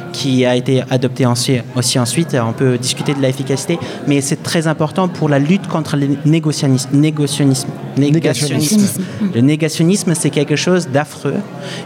qui 0.11 0.45
a 0.45 0.55
été 0.55 0.83
adoptée 0.89 1.25
aussi 1.25 1.99
ensuite 1.99 2.35
on 2.35 2.53
peut 2.53 2.77
discuter 2.77 3.13
de 3.13 3.19
l'efficacité, 3.19 3.79
mais 4.07 4.21
c'est 4.21 4.43
très 4.43 4.67
important 4.67 5.07
pour 5.07 5.29
la 5.29 5.39
lutte 5.39 5.67
contre 5.67 5.97
le 5.97 6.17
négationnisme. 6.25 6.89
négationnisme. 6.93 7.67
Le 9.33 9.41
négationnisme, 9.41 10.13
c'est 10.15 10.29
quelque 10.29 10.55
chose 10.55 10.87
d'affreux. 10.89 11.35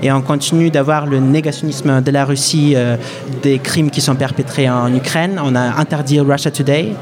Et 0.01 0.11
on 0.11 0.21
continue 0.21 0.69
d'avoir 0.69 1.05
le 1.05 1.19
négationnisme 1.19 2.01
de 2.01 2.11
la 2.11 2.26
Russie, 2.26 2.73
euh, 2.76 2.97
des 3.43 3.59
crimes 3.59 3.89
qui 3.89 4.01
sont 4.01 4.15
perpétrés 4.15 4.69
en 4.69 4.93
Ukraine. 4.93 5.39
On 5.43 5.55
a 5.55 5.80
interdit 5.80 6.19
Russia 6.19 6.51
Today. 6.51 6.93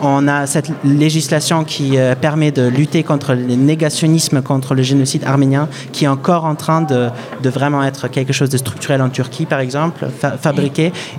On 0.00 0.26
a 0.28 0.46
cette 0.46 0.70
législation 0.84 1.64
qui 1.64 1.98
euh, 1.98 2.14
permet 2.14 2.50
de 2.50 2.66
lutter 2.66 3.02
contre 3.02 3.34
le 3.34 3.54
négationnisme, 3.54 4.42
contre 4.42 4.74
le 4.74 4.82
génocide 4.82 5.24
arménien, 5.24 5.68
qui 5.92 6.04
est 6.04 6.08
encore 6.08 6.44
en 6.44 6.54
train 6.54 6.82
de, 6.82 7.08
de 7.42 7.50
vraiment 7.50 7.82
être 7.84 8.08
quelque 8.08 8.32
chose 8.32 8.50
de 8.50 8.58
structurel 8.58 9.02
en 9.02 9.10
Turquie, 9.10 9.46
par 9.46 9.60
exemple, 9.60 10.06
fabriqué. 10.40 10.71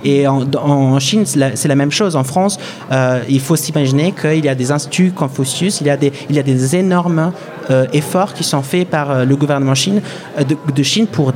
Et 0.04 0.26
en, 0.26 0.98
Chine, 0.98 1.24
c'est 1.26 1.68
la, 1.68 1.74
même 1.74 1.90
chose. 1.90 2.16
En 2.16 2.24
France, 2.24 2.58
euh, 2.92 3.20
il 3.28 3.40
faut 3.40 3.56
s'imaginer 3.56 4.12
qu'il 4.12 4.44
y 4.44 4.48
a 4.48 4.54
des 4.54 4.70
instituts 4.70 5.12
Confucius, 5.12 5.80
il 5.80 5.86
y 5.86 5.90
a 5.90 5.96
des, 5.96 6.12
il 6.28 6.36
y 6.36 6.38
a 6.38 6.42
des 6.42 6.76
énormes 6.76 7.32
euh, 7.70 7.86
efforts 7.92 8.34
qui 8.34 8.44
sont 8.44 8.62
faits 8.62 8.88
par 8.88 9.10
euh, 9.10 9.24
le 9.24 9.36
gouvernement 9.36 9.74
Chine, 9.74 10.00
de, 10.38 10.82
Chine 10.82 11.06
pour 11.06 11.32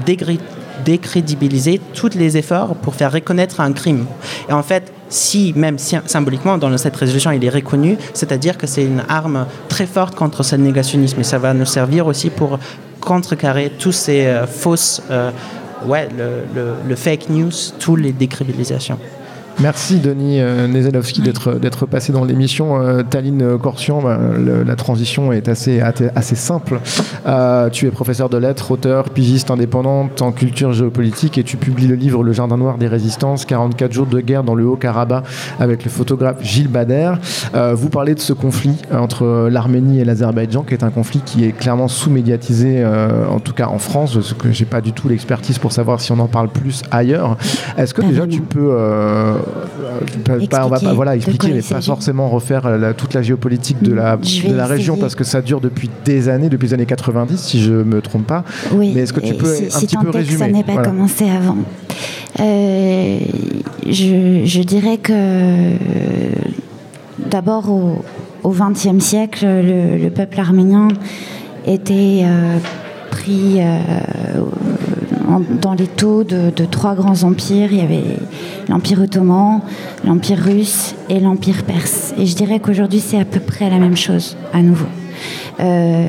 décrédibiliser 0.85 1.81
tous 1.95 2.11
les 2.14 2.37
efforts 2.37 2.75
pour 2.77 2.95
faire 2.95 3.12
reconnaître 3.12 3.61
un 3.61 3.73
crime. 3.73 4.07
Et 4.49 4.53
en 4.53 4.62
fait, 4.62 4.93
si 5.09 5.55
même 5.57 5.79
symboliquement 5.79 6.59
dans 6.59 6.77
cette 6.77 6.97
résolution 6.97 7.31
il 7.31 7.43
est 7.43 7.51
reconnu, 7.51 7.97
c'est-à-dire 8.12 8.59
que 8.59 8.66
c'est 8.66 8.85
une 8.85 9.03
arme 9.09 9.47
très 9.69 9.87
forte 9.87 10.14
contre 10.14 10.43
ce 10.43 10.57
négationnisme 10.57 11.21
et 11.21 11.25
ça 11.25 11.39
va 11.39 11.55
nous 11.55 11.64
servir 11.64 12.07
aussi 12.07 12.29
pour 12.29 12.59
contrecarrer 13.01 13.73
tous 13.79 13.93
ces 13.93 14.31
fausses, 14.47 15.03
ouais, 15.87 16.09
le, 16.16 16.74
le, 16.87 16.97
fake 16.97 17.29
news, 17.31 17.53
toutes 17.79 18.01
les 18.01 18.12
décrédibilisations. 18.12 18.99
Merci 19.61 19.99
Denis 19.99 20.41
euh, 20.41 20.69
Nezelowski 20.69 21.21
d'être 21.21 21.87
passé 21.87 22.13
dans 22.13 22.25
l'émission. 22.25 22.81
Euh, 22.81 23.03
Taline 23.03 23.59
Corsian, 23.59 24.01
bah, 24.01 24.17
la 24.65 24.77
transition 24.77 25.33
est 25.33 25.49
assez, 25.49 25.81
assez 25.81 26.37
simple. 26.37 26.79
Euh, 27.27 27.69
tu 27.69 27.87
es 27.89 27.91
professeur 27.91 28.29
de 28.29 28.39
lettres, 28.39 28.71
auteur, 28.71 29.11
pigiste 29.11 29.51
indépendante 29.51 30.23
en 30.23 30.31
culture 30.31 30.73
géopolitique 30.73 31.39
et 31.39 31.43
tu 31.43 31.57
publies 31.57 31.89
le 31.89 31.97
livre 31.97 32.23
Le 32.23 32.33
Jardin 32.33 32.57
Noir 32.57 32.79
des 32.79 32.87
Résistances, 32.87 33.45
44 33.47 33.93
jours 33.93 34.07
de 34.07 34.21
guerre 34.21 34.45
dans 34.45 34.55
le 34.55 34.65
Haut-Karabakh 34.65 35.25
avec 35.59 35.85
le 35.85 35.91
photographe 35.91 36.37
Gilles 36.41 36.69
Bader. 36.69 37.15
vous 37.75 37.89
parlez 37.89 38.15
de 38.15 38.21
ce 38.21 38.33
conflit 38.33 38.77
entre 38.93 39.49
l'Arménie 39.51 40.01
et 40.01 40.05
l'Azerbaïdjan 40.05 40.63
qui 40.63 40.75
est 40.75 40.85
un 40.85 40.91
conflit 40.91 41.21
qui 41.25 41.45
est 41.45 41.53
clairement 41.53 41.89
sous-médiatisé, 41.89 42.87
en 43.29 43.41
tout 43.41 43.55
cas 43.55 43.67
en 43.67 43.79
France, 43.79 44.15
parce 44.15 44.35
que 44.35 44.53
j'ai 44.53 44.67
pas 44.67 44.81
du 44.81 44.93
tout 44.93 45.09
l'expertise 45.09 45.59
pour 45.59 45.73
savoir 45.73 46.01
si 46.01 46.13
on 46.13 46.19
en 46.21 46.29
parle 46.29 46.49
plus 46.49 46.83
ailleurs. 46.93 47.37
Est-ce 47.77 47.93
que 47.93 48.03
déjà 48.03 48.27
tu 48.27 48.41
peux 48.41 48.77
pas- 50.51 50.66
on 50.66 50.68
va 50.68 50.78
pas 50.80 50.92
voilà, 50.94 51.16
expliquer, 51.16 51.53
mais 51.53 51.62
pas 51.62 51.80
forcément 51.80 52.28
refaire 52.28 52.66
euh, 52.66 52.78
la- 52.78 52.94
toute 52.94 53.14
la 53.14 53.22
géopolitique 53.22 53.82
de 53.82 53.92
la, 53.92 54.16
de 54.16 54.55
la 54.55 54.66
région 54.66 54.96
parce 54.96 55.14
que 55.14 55.24
ça 55.24 55.40
dure 55.42 55.61
depuis 55.61 55.90
des 56.05 56.28
années, 56.28 56.49
depuis 56.49 56.68
les 56.68 56.74
années 56.74 56.86
90, 56.86 57.36
si 57.38 57.61
je 57.62 57.72
me 57.72 58.01
trompe 58.01 58.26
pas. 58.26 58.44
Oui, 58.72 58.92
Mais 58.94 59.03
est-ce 59.03 59.12
que 59.12 59.20
tu 59.20 59.34
et 59.34 59.38
peux 59.38 59.55
si, 59.55 59.66
un 59.66 59.70
si 59.70 59.86
petit 59.86 59.96
peu 59.96 60.07
que 60.07 60.12
ça 60.12 60.18
résumer 60.18 60.53
n'est 60.53 60.64
pas 60.64 60.72
Voilà. 60.72 60.88
commencé 60.88 61.24
avant. 61.28 61.57
Euh, 62.40 63.18
je, 63.86 64.42
je 64.44 64.62
dirais 64.62 64.99
que 64.99 65.12
euh, 65.12 65.74
d'abord 67.30 67.68
au 67.70 68.51
XXe 68.51 69.03
siècle, 69.05 69.44
le, 69.46 69.99
le 70.03 70.11
peuple 70.11 70.38
arménien 70.40 70.88
était 71.66 72.22
euh, 72.24 72.59
pris 73.11 73.57
euh, 73.59 73.78
en- 75.29 75.43
dans 75.61 75.74
les 75.74 75.87
taux 75.87 76.24
de, 76.24 76.51
de 76.55 76.64
trois 76.64 76.95
grands 76.95 77.22
empires. 77.22 77.68
Il 77.72 77.79
y 77.79 77.83
avait 77.83 78.03
l'Empire 78.68 79.01
ottoman, 79.03 79.61
l'Empire 80.05 80.39
russe 80.39 80.95
et 81.09 81.20
l'Empire 81.20 81.62
perse. 81.64 82.14
Et 82.18 82.26
je 82.26 82.35
dirais 82.35 82.59
qu'aujourd'hui, 82.61 83.01
c'est 83.01 83.20
à 83.20 83.24
peu 83.24 83.41
près 83.41 83.70
la 83.70 83.79
même 83.79 83.97
chose, 83.97 84.37
à 84.53 84.62
nouveau. 84.62 84.87
Euh, 85.61 86.07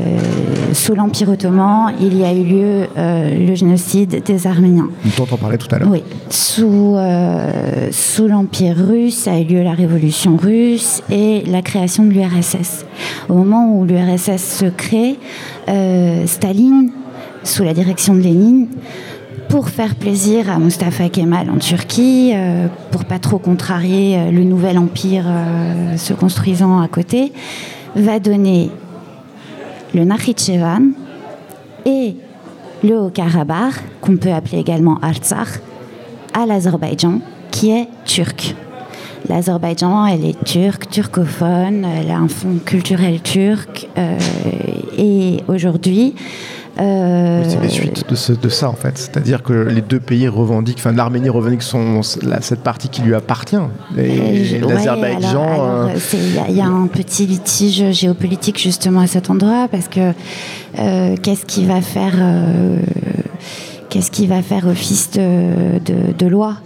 sous 0.73 0.93
l'Empire 0.93 1.29
ottoman, 1.29 1.93
il 1.99 2.15
y 2.15 2.23
a 2.23 2.31
eu 2.31 2.43
lieu 2.43 2.87
euh, 2.97 3.47
le 3.47 3.55
génocide 3.55 4.21
des 4.23 4.45
Arméniens. 4.45 4.89
Dont 5.17 5.25
on 5.31 5.37
parlait 5.37 5.57
tout 5.57 5.73
à 5.73 5.79
l'heure. 5.79 5.89
Oui. 5.89 6.03
Sous, 6.29 6.93
euh, 6.95 7.87
sous 7.91 8.27
l'Empire 8.27 8.75
russe 8.77 9.27
a 9.27 9.39
eu 9.39 9.45
lieu 9.45 9.63
la 9.63 9.73
révolution 9.73 10.37
russe 10.37 11.01
et 11.09 11.41
la 11.47 11.63
création 11.63 12.03
de 12.03 12.09
l'URSS. 12.11 12.85
Au 13.27 13.33
moment 13.33 13.73
où 13.75 13.85
l'URSS 13.85 14.37
se 14.59 14.65
crée, 14.65 15.17
Staline, 16.27 16.91
sous 17.43 17.63
la 17.63 17.73
direction 17.73 18.13
de 18.13 18.21
Lénine, 18.21 18.67
pour 19.49 19.69
faire 19.69 19.95
plaisir 19.95 20.49
à 20.49 20.59
Mustafa 20.59 21.09
Kemal 21.09 21.49
en 21.49 21.57
Turquie, 21.57 22.31
euh, 22.35 22.67
pour 22.91 23.05
pas 23.05 23.17
trop 23.19 23.39
contrarier 23.39 24.17
euh, 24.17 24.31
le 24.31 24.43
nouvel 24.43 24.77
empire 24.77 25.25
euh, 25.27 25.97
se 25.97 26.13
construisant 26.13 26.79
à 26.79 26.87
côté, 26.87 27.33
va 27.95 28.19
donner 28.19 28.69
le 29.95 30.05
Nakhichevan 30.05 30.91
et 31.85 32.15
le 32.83 32.97
Haut-Karabakh, 32.97 33.73
qu'on 34.01 34.17
peut 34.17 34.31
appeler 34.31 34.59
également 34.59 34.99
Artsakh, 35.01 35.61
à 36.33 36.45
l'Azerbaïdjan, 36.45 37.19
qui 37.51 37.71
est 37.71 37.87
turc. 38.05 38.55
L'Azerbaïdjan, 39.27 40.05
elle 40.05 40.25
est 40.25 40.43
turque, 40.43 40.89
turcophone, 40.89 41.85
elle 41.85 42.09
a 42.09 42.17
un 42.17 42.27
fond 42.27 42.57
culturel 42.63 43.21
turc, 43.21 43.87
euh, 43.97 44.17
et 44.97 45.37
aujourd'hui, 45.47 46.15
euh, 46.79 47.41
Oui, 47.43 47.49
c'est 47.51 47.61
les 47.61 47.69
suites 47.69 48.09
de, 48.09 48.15
ce- 48.15 48.33
de 48.33 48.49
ça 48.49 48.69
en 48.69 48.73
fait. 48.73 48.97
C'est-à-dire 48.97 49.43
que 49.43 49.53
les 49.53 49.81
deux 49.81 49.99
pays 49.99 50.27
revendiquent, 50.27 50.77
enfin 50.79 50.91
l'Arménie 50.93 51.29
revendique 51.29 51.61
son, 51.63 52.01
la- 52.23 52.41
cette 52.41 52.61
partie 52.61 52.89
qui 52.89 53.01
lui 53.01 53.13
appartient. 53.15 53.55
Et, 53.97 53.99
Euh, 53.99 54.65
ouais, 54.65 54.73
l'Azerbaïdjan. 54.73 55.45
euh, 55.59 55.87
Il 56.13 56.35
y, 56.35 56.39
a- 56.39 56.45
il 56.49 56.55
y 56.55 56.61
a 56.61 56.67
un 56.67 56.87
petit 56.87 57.25
litige 57.25 57.91
géopolitique 57.91 58.59
justement 58.61 59.01
à 59.01 59.07
cet 59.07 59.29
endroit 59.29 59.67
parce 59.69 59.87
que 59.87 60.11
euh, 60.79 61.15
qu'est-ce 61.21 61.45
qui 61.45 61.65
va 61.65 61.81
faire 61.81 62.13
euh, 62.17 62.77
Qu'est-ce 63.89 64.11
qui 64.11 64.27
va 64.27 64.43
faire 64.43 64.67
office 64.67 65.09
de, 65.11 65.79
de- 65.83 66.13
de 66.15 66.25
loi? 66.27 66.57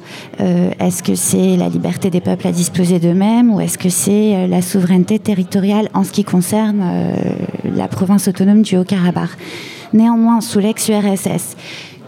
Euh, 0.42 0.72
Est-ce 0.82 1.02
que 1.02 1.16
c'est 1.16 1.56
la 1.56 1.70
liberté 1.70 2.10
des 2.10 2.20
peuples 2.20 2.46
à 2.46 2.52
disposer 2.52 3.00
d'eux-mêmes 3.00 3.50
ou 3.54 3.62
est-ce 3.62 3.78
que 3.78 3.88
c'est 3.88 4.36
euh, 4.36 4.48
la 4.48 4.62
souveraineté 4.62 5.20
territoriale 5.20 5.88
en 5.94 6.04
ce 6.04 6.12
qui 6.12 6.26
concerne 6.26 6.82
euh, 6.84 7.16
la 7.78 7.88
province 7.88 8.28
autonome 8.28 8.62
du 8.62 8.76
Haut-Karabakh? 8.76 9.30
Néanmoins, 9.94 10.42
sous 10.42 10.60
l'ex-URSS, 10.60 11.56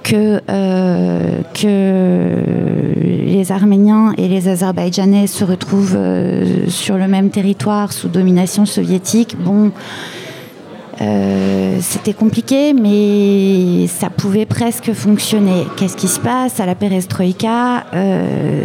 que, 0.06 0.40
euh, 0.50 1.42
que 1.54 3.26
les 3.26 3.52
Arméniens 3.52 4.14
et 4.18 4.28
les 4.28 4.48
Azerbaïdjanais 4.48 5.26
se 5.26 5.44
retrouvent 5.44 5.96
euh, 5.98 6.68
sur 6.70 6.98
le 6.98 7.08
même 7.08 7.30
territoire 7.30 7.92
sous 7.92 8.08
domination 8.08 8.68
soviétique, 8.68 9.36
bon, 9.40 9.72
euh, 11.02 11.78
c'était 11.82 12.14
compliqué, 12.14 12.74
mais 12.74 13.88
ça 13.88 14.12
pouvait 14.12 14.46
presque 14.46 14.94
fonctionner. 14.94 15.66
Qu'est-ce 15.76 15.98
qui 15.98 16.08
se 16.08 16.20
passe 16.20 16.60
à 16.60 16.68
la 16.68 16.76
perestroïka? 16.76 17.86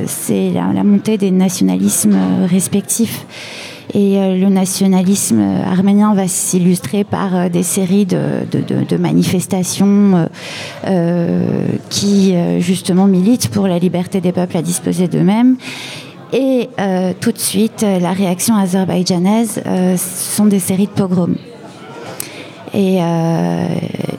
C'est 0.07 0.51
la 0.51 0.85
montée 0.85 1.16
des 1.16 1.31
nationalismes 1.31 2.18
respectifs. 2.49 3.27
Et 3.95 4.18
euh, 4.18 4.36
le 4.36 4.49
nationalisme 4.49 5.41
arménien 5.66 6.14
va 6.14 6.28
s'illustrer 6.28 7.05
par 7.05 7.34
euh, 7.34 7.49
des 7.49 7.62
séries 7.62 8.07
de, 8.07 8.97
manifestations 8.97 10.16
euh, 10.16 10.26
euh, 10.86 11.66
qui 11.88 12.34
euh, 12.34 12.61
justement 12.61 13.07
militent 13.07 13.49
pour 13.49 13.66
la 13.66 13.78
liberté 13.78 14.20
des 14.20 14.32
peuples 14.32 14.57
à 14.57 14.62
disposer 14.62 15.09
d'eux-mêmes. 15.09 15.57
Et 16.32 16.68
euh, 16.78 17.12
tout 17.18 17.32
de 17.32 17.38
suite, 17.38 17.82
euh, 17.82 17.99
la 17.99 18.12
réaction 18.12 18.55
azerbaïdjanaise 18.55 19.62
euh, 19.66 19.97
sont 19.97 20.47
des 20.47 20.61
séries 20.61 20.86
de 20.86 20.93
pogroms. 20.93 21.36
Et, 22.73 22.99
euh, 23.01 23.66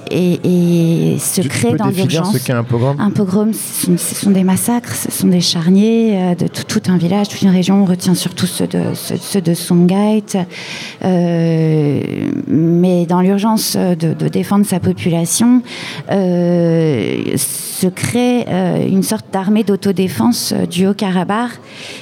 et, 0.10 1.14
et 1.14 1.20
se 1.20 1.41
tu, 1.41 1.47
crée 1.47 1.74
dans 1.74 1.88
l'urgence. 1.88 2.38
ce 2.38 2.52
un 2.52 2.64
pogrom 2.64 2.99
Un 2.99 3.10
pogrom, 3.12 3.54
ce 3.54 3.86
sont, 3.86 3.97
ce 3.97 4.16
sont 4.16 4.32
des 4.32 4.43
massacres, 4.43 4.93
ce 4.93 5.12
sont 5.12 5.28
des 5.28 5.39
charniers 5.41 6.18
euh, 6.18 6.36
de 6.36 6.47
tout, 6.47 6.64
tout 6.64 6.91
un 6.91 6.97
village, 6.97 7.30
toute 7.30 7.41
une 7.41 7.49
région. 7.49 7.82
On 7.82 7.86
retient 7.86 8.16
surtout 8.16 8.47
ceux 8.47 8.68
de, 8.68 8.93
ceux, 8.93 9.18
ceux 9.18 9.41
de 9.41 9.54
Songait. 9.54 10.24
Euh, 11.04 12.02
mais 12.47 13.06
dans 13.06 13.22
l'urgence 13.22 13.76
de, 13.78 14.14
de 14.14 14.28
défendre 14.28 14.66
sa 14.66 14.80
population, 14.80 15.62
euh, 16.12 17.38
se 17.38 17.88
crée 17.88 18.45
euh, 18.47 18.88
une 18.88 19.04
sorte 19.04 19.26
d'armée 19.32 19.64
d'autodéfense 19.64 20.54
du 20.70 20.86
Haut-Karabakh 20.86 21.52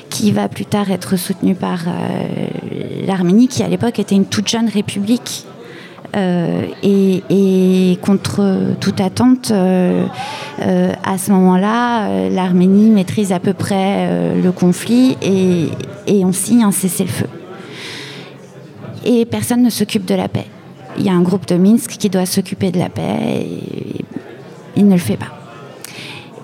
qui 0.10 0.32
va 0.32 0.50
plus 0.50 0.66
tard 0.66 0.92
être 0.92 1.16
soutenue 1.16 1.56
par 1.56 1.88
euh, 1.88 2.48
l'Arménie, 3.06 3.48
qui 3.48 3.64
à 3.64 3.68
l'époque 3.68 4.00
était 4.00 4.16
une 4.16 4.26
toute 4.26 4.48
jeune 4.48 4.68
république. 4.68 5.46
Euh, 6.16 6.66
et, 6.82 7.98
contre 8.02 8.76
toute 8.80 9.02
attente, 9.02 9.52
euh, 9.52 10.06
euh, 10.62 10.92
à 11.04 11.18
ce 11.18 11.32
moment-là, 11.32 12.30
l'Arménie 12.30 12.90
maîtrise 12.90 13.32
à 13.32 13.40
peu 13.40 13.54
près 13.54 14.36
le 14.36 14.52
conflit 14.52 15.18
et, 15.22 16.26
on 16.26 16.32
signe 16.32 16.64
un 16.64 16.72
cessez-le-feu. 16.72 17.28
Et 19.06 19.26
personne 19.26 19.62
ne 19.62 19.70
s'occupe 19.70 20.06
de 20.06 20.16
la 20.16 20.28
paix. 20.28 20.46
Il 20.98 21.06
y 21.06 21.10
a 21.10 21.14
un 21.14 21.22
groupe 21.22 21.46
de 21.48 21.56
Minsk 21.56 21.92
qui 21.92 22.10
doit 22.10 22.26
s'occuper 22.26 22.72
de 22.72 22.80
la 22.80 22.90
paix 22.90 23.18
et 23.42 24.06
il 24.76 24.88
ne 24.88 24.94
le 24.94 25.00
fait 25.00 25.18
pas. 25.18 25.34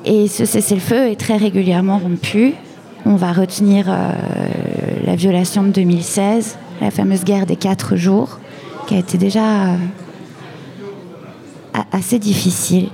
Et 0.06 0.28
ce 0.28 0.46
cessez-le-feu 0.46 1.10
est 1.10 1.20
très 1.20 1.38
régulièrement 1.38 1.98
rompu. 1.98 2.54
On 3.06 3.16
va 3.16 3.34
retenir 3.34 3.88
la 5.06 5.16
violation 5.16 5.64
de 5.64 5.70
2016, 5.70 6.58
la 6.82 6.92
fameuse 6.92 7.24
guerre 7.24 7.46
des 7.46 7.56
quatre 7.56 7.96
jours 7.96 8.40
qui 8.86 8.96
a 8.96 9.00
été 9.00 9.18
déjà 9.18 9.66
euh, 9.66 9.78
assez 11.92 12.20
difficile, 12.20 12.90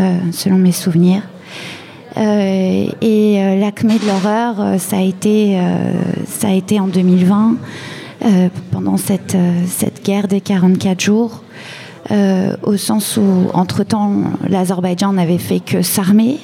euh, 0.00 0.18
selon 0.32 0.56
mes 0.56 0.72
souvenirs. 0.72 1.22
Euh, 2.16 2.86
et 3.00 3.58
l'acmé 3.58 3.98
de 3.98 4.06
l'horreur, 4.06 4.78
ça, 4.78 4.98
a 4.98 5.02
été, 5.02 5.58
ça 6.26 6.48
a 6.48 6.52
été 6.52 6.78
en 6.78 6.86
2020, 6.86 7.56
euh, 8.24 8.48
pendant 8.70 8.96
cette, 8.96 9.36
cette 9.66 10.04
guerre 10.04 10.28
des 10.28 10.40
44 10.40 11.00
jours, 11.00 11.42
au 12.62 12.76
sens 12.76 13.16
où, 13.16 13.48
entre-temps, 13.54 14.24
l'Azerbaïdjan 14.48 15.12
n'avait 15.14 15.38
fait 15.38 15.60
que 15.60 15.82
s'armer. 15.82 16.38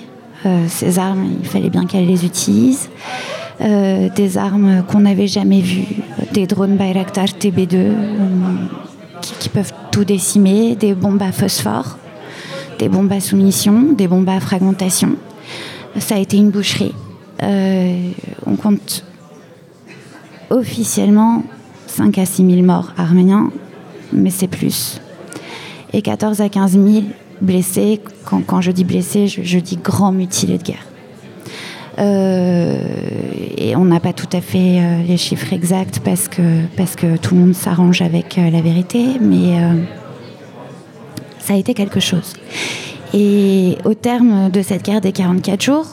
Ces 0.68 0.98
armes, 0.98 1.26
il 1.42 1.46
fallait 1.46 1.68
bien 1.68 1.84
qu'elle 1.84 2.06
les 2.06 2.24
utilise. 2.24 2.88
Euh, 3.60 4.08
des 4.08 4.38
armes 4.38 4.82
qu'on 4.88 5.00
n'avait 5.00 5.26
jamais 5.26 5.60
vues, 5.60 5.84
des 6.32 6.46
drones 6.46 6.76
Bayraktar 6.76 7.26
TB2 7.26 7.74
euh, 7.74 7.92
qui, 9.20 9.50
peuvent 9.50 9.74
tout 9.92 10.04
décimer, 10.04 10.76
des 10.76 10.94
bombes 10.94 11.20
à 11.20 11.30
phosphore, 11.30 11.98
des 12.78 12.88
bombes 12.88 13.12
à 13.12 13.20
soumission, 13.20 13.92
des 13.92 14.08
bombes 14.08 14.30
à 14.30 14.40
fragmentation. 14.40 15.16
Ça 15.98 16.14
a 16.14 16.18
été 16.18 16.38
une 16.38 16.48
boucherie. 16.48 16.94
Euh, 17.42 18.10
on 18.46 18.56
compte 18.56 19.04
officiellement 20.48 21.42
5 21.86 22.16
à 22.16 22.24
6 22.24 22.50
000 22.50 22.62
morts 22.62 22.92
arméniens, 22.96 23.50
mais 24.10 24.30
c'est 24.30 24.48
plus. 24.48 25.02
Et 25.92 26.00
14 26.00 26.40
à 26.40 26.48
15 26.48 26.72
000 26.72 27.04
blessés. 27.42 28.00
Quand, 28.24 28.40
quand 28.40 28.62
je 28.62 28.70
dis 28.70 28.84
blessés, 28.84 29.28
je, 29.28 29.42
je 29.42 29.58
dis 29.58 29.76
grands 29.76 30.12
mutilés 30.12 30.56
de 30.56 30.62
guerre. 30.62 30.89
Euh, 32.00 32.78
et 33.56 33.76
on 33.76 33.84
n'a 33.84 34.00
pas 34.00 34.12
tout 34.12 34.28
à 34.32 34.40
fait 34.40 34.80
euh, 34.80 35.02
les 35.02 35.16
chiffres 35.16 35.52
exacts 35.52 36.00
parce 36.00 36.28
que, 36.28 37.16
tout 37.16 37.34
le 37.34 37.40
monde 37.40 37.54
s'arrange 37.54 38.00
avec 38.00 38.38
euh, 38.38 38.50
la 38.50 38.62
vérité, 38.62 39.18
mais 39.20 39.58
ça 41.38 41.54
a 41.54 41.56
été 41.56 41.74
quelque 41.74 42.00
chose. 42.00 42.34
Et 43.12 43.76
au 43.84 43.94
terme 43.94 44.50
de 44.50 44.62
cette 44.62 44.84
guerre 44.84 45.00
des 45.00 45.12
44 45.12 45.62
jours, 45.62 45.86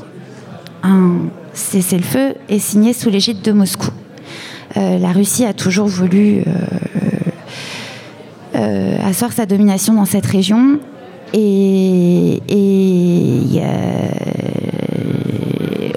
un 0.83 1.29
cessez-le-feu 1.53 2.35
est 2.49 2.59
signé 2.59 2.93
sous 2.93 3.09
l'égide 3.09 3.41
de 3.41 3.51
Moscou. 3.51 3.89
La 4.75 5.11
Russie 5.11 5.43
a 5.43 5.53
toujours 5.53 5.87
voulu 5.87 6.43
euh, 8.57 8.97
asseoir 9.03 9.33
sa 9.33 9.45
domination 9.45 9.93
dans 9.93 10.05
cette 10.05 10.25
région 10.25 10.79
et, 11.33 12.41
et, 12.49 13.61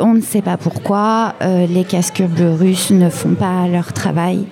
on 0.01 0.14
ne 0.14 0.20
sait 0.20 0.42
pas 0.42 0.57
pourquoi 0.57 1.34
les 1.40 1.84
casques 1.84 2.22
bleus 2.22 2.55
russes 2.55 2.90
ne 2.90 3.11
font 3.11 3.34
pas 3.34 3.68
leur 3.68 3.92
travail. 3.92 4.46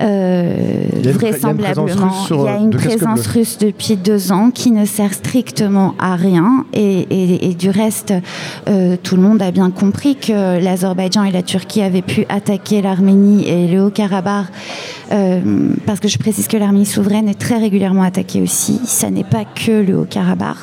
vraisemblablement, 0.00 2.26
il 2.30 2.36
y 2.36 2.48
a 2.48 2.56
une 2.56 2.70
présence, 2.70 3.26
russe 3.26 3.58
depuis 3.58 3.96
deux 3.96 4.32
ans 4.32 4.50
qui 4.50 4.70
ne 4.70 4.84
sert 4.84 5.14
strictement 5.14 5.94
à 5.98 6.16
rien. 6.16 6.64
Et, 6.72 7.54
du 7.58 7.70
reste, 7.70 8.14
tout 8.66 9.16
le 9.16 9.22
monde 9.22 9.42
a 9.42 9.50
bien 9.50 9.70
compris 9.70 10.16
que 10.16 10.62
l'Azerbaïdjan 10.62 11.24
et 11.24 11.30
la 11.30 11.42
Turquie 11.42 11.82
avaient 11.82 12.02
pu 12.02 12.26
attaquer 12.28 12.82
l'Arménie 12.82 13.48
et 13.48 13.68
le 13.68 13.84
Haut-Karabakh. 13.84 14.46
parce 15.86 16.00
que 16.00 16.08
je 16.08 16.18
précise 16.18 16.48
que 16.48 16.56
l'Arménie 16.56 16.86
souveraine 16.86 17.28
est 17.28 17.38
très 17.38 17.58
régulièrement 17.58 18.02
attaquée 18.02 18.42
aussi. 18.42 18.80
Ça 18.84 19.10
n'est 19.10 19.24
pas 19.24 19.44
que 19.44 19.72
le 19.72 19.98
Haut-Karabakh. 19.98 20.56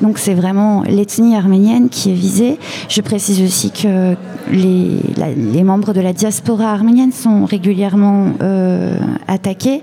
Donc 0.00 0.18
c'est 0.18 0.34
vraiment 0.34 0.82
l'ethnie 0.82 1.34
arménienne 1.36 1.88
qui 1.88 2.10
est 2.10 2.14
visée. 2.14 2.58
Je 2.88 3.00
précise 3.00 3.42
aussi 3.42 3.70
que 3.70 4.14
les, 4.50 5.62
membres 5.62 5.92
de 5.92 6.00
la 6.00 6.12
diaspora 6.12 6.72
arménienne 6.72 7.12
sont 7.12 7.44
régulièrement 7.44 8.32
euh, 8.40 8.96
attaqués, 9.26 9.82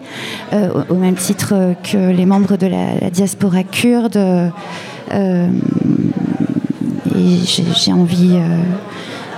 euh, 0.54 0.84
au, 0.90 0.96
même 0.96 1.16
titre 1.16 1.74
que 1.84 2.12
les 2.12 2.26
membres 2.26 2.58
de 2.58 2.68
la, 2.68 3.10
diaspora 3.10 3.64
kurde. 3.64 4.18
Euh, 4.18 5.50
et 7.16 7.40
j'ai 7.76 7.94
envie 7.94 8.38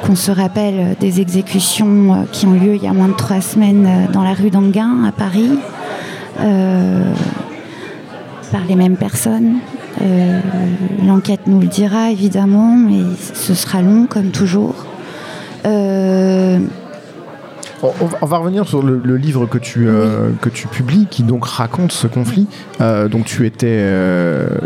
qu'on 0.06 0.16
se 0.16 0.32
rappelle 0.32 0.96
des 1.00 1.22
exécutions 1.22 2.26
qui 2.32 2.46
ont 2.48 2.54
lieu 2.54 2.76
il 2.76 2.84
y 2.84 2.88
a 2.88 2.94
moins 2.94 3.10
de 3.10 3.14
trois 3.14 3.42
semaines 3.42 4.08
dans 4.14 4.24
la 4.24 4.34
rue 4.34 4.50
d'Anguin 4.50 5.04
à 5.08 5.12
Paris 5.12 5.60
par 8.52 8.62
les 8.68 8.76
mêmes 8.76 8.98
personnes. 8.98 9.58
Euh, 10.02 10.40
l'enquête 11.06 11.42
nous 11.48 11.60
le 11.60 11.68
dira 11.68 12.12
évidemment, 12.12 12.76
mais 12.76 13.04
ce 13.34 13.54
sera 13.54 13.82
long 13.82 14.06
comme 14.08 14.32
toujours. 14.32 14.76
Euh, 15.66 16.60
on, 17.84 18.26
va 18.26 18.38
revenir 18.38 18.68
sur 18.68 18.82
le, 18.82 19.18
livre 19.18 19.46
que 19.46 19.58
tu, 19.58 19.88
euh, 19.88 20.32
que 20.42 20.50
tu 20.50 20.68
publies, 20.68 21.08
qui 21.10 21.24
donc 21.24 21.46
raconte 21.46 21.92
ce 21.92 22.08
conflit. 22.08 22.48
donc 22.80 23.26
tu 23.26 23.46
étais, 23.46 23.84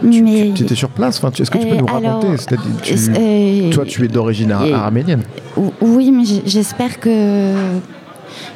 tu, 0.10 0.64
étais 0.64 0.76
sur 0.76 0.90
place. 0.90 1.22
Est-ce 1.40 1.52
que 1.52 1.58
tu 1.58 1.68
peux 1.68 1.76
nous 1.76 1.86
raconter 1.86 2.28
Toi, 3.72 3.86
tu 3.86 4.06
es 4.06 4.08
d'origine 4.08 4.52
arménienne. 4.52 5.24
Oui, 5.82 6.12
mais 6.12 6.24
j'espère 6.46 7.00
que 7.00 7.54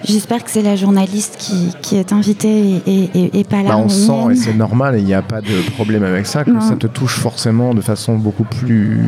J'espère 0.04 0.44
que 0.44 0.52
c'est 0.52 0.62
la 0.62 0.76
journaliste 0.76 1.38
qui, 1.38 1.96
est 1.96 2.14
invitée 2.14 2.82
et, 2.86 3.44
pas 3.44 3.64
la 3.64 3.70
bah 3.70 3.78
On 3.78 3.90
sent, 3.90 4.32
et 4.32 4.36
c'est 4.36 4.54
normal, 4.54 4.96
il 4.98 5.06
n'y 5.06 5.14
a 5.14 5.22
pas 5.22 5.42
de 5.42 5.72
problème 5.72 6.04
avec 6.04 6.26
ça, 6.26 6.44
que 6.44 6.60
ça 6.62 6.76
te 6.76 6.88
touche 6.88 7.18
forcément 7.18 7.74
de 7.74 7.82
façon 7.82 8.16
beaucoup 8.16 8.44
plus 8.44 9.00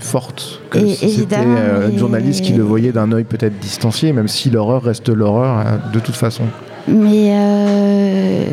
forte 0.00 0.60
que 0.70 0.86
si 0.86 1.10
c'était 1.10 1.36
euh, 1.38 1.90
une 1.90 1.98
journaliste 1.98 2.42
qui 2.42 2.52
le 2.52 2.62
voyait 2.62 2.92
d'un 2.92 3.12
œil 3.12 3.24
peut-être 3.24 3.58
distancié, 3.58 4.12
même 4.12 4.28
si 4.28 4.50
l'horreur 4.50 4.82
reste 4.82 5.08
l'horreur 5.08 5.58
hein, 5.58 5.80
de 5.92 6.00
toute 6.00 6.16
façon. 6.16 6.44
Mais 6.88 7.32
euh, 7.32 8.44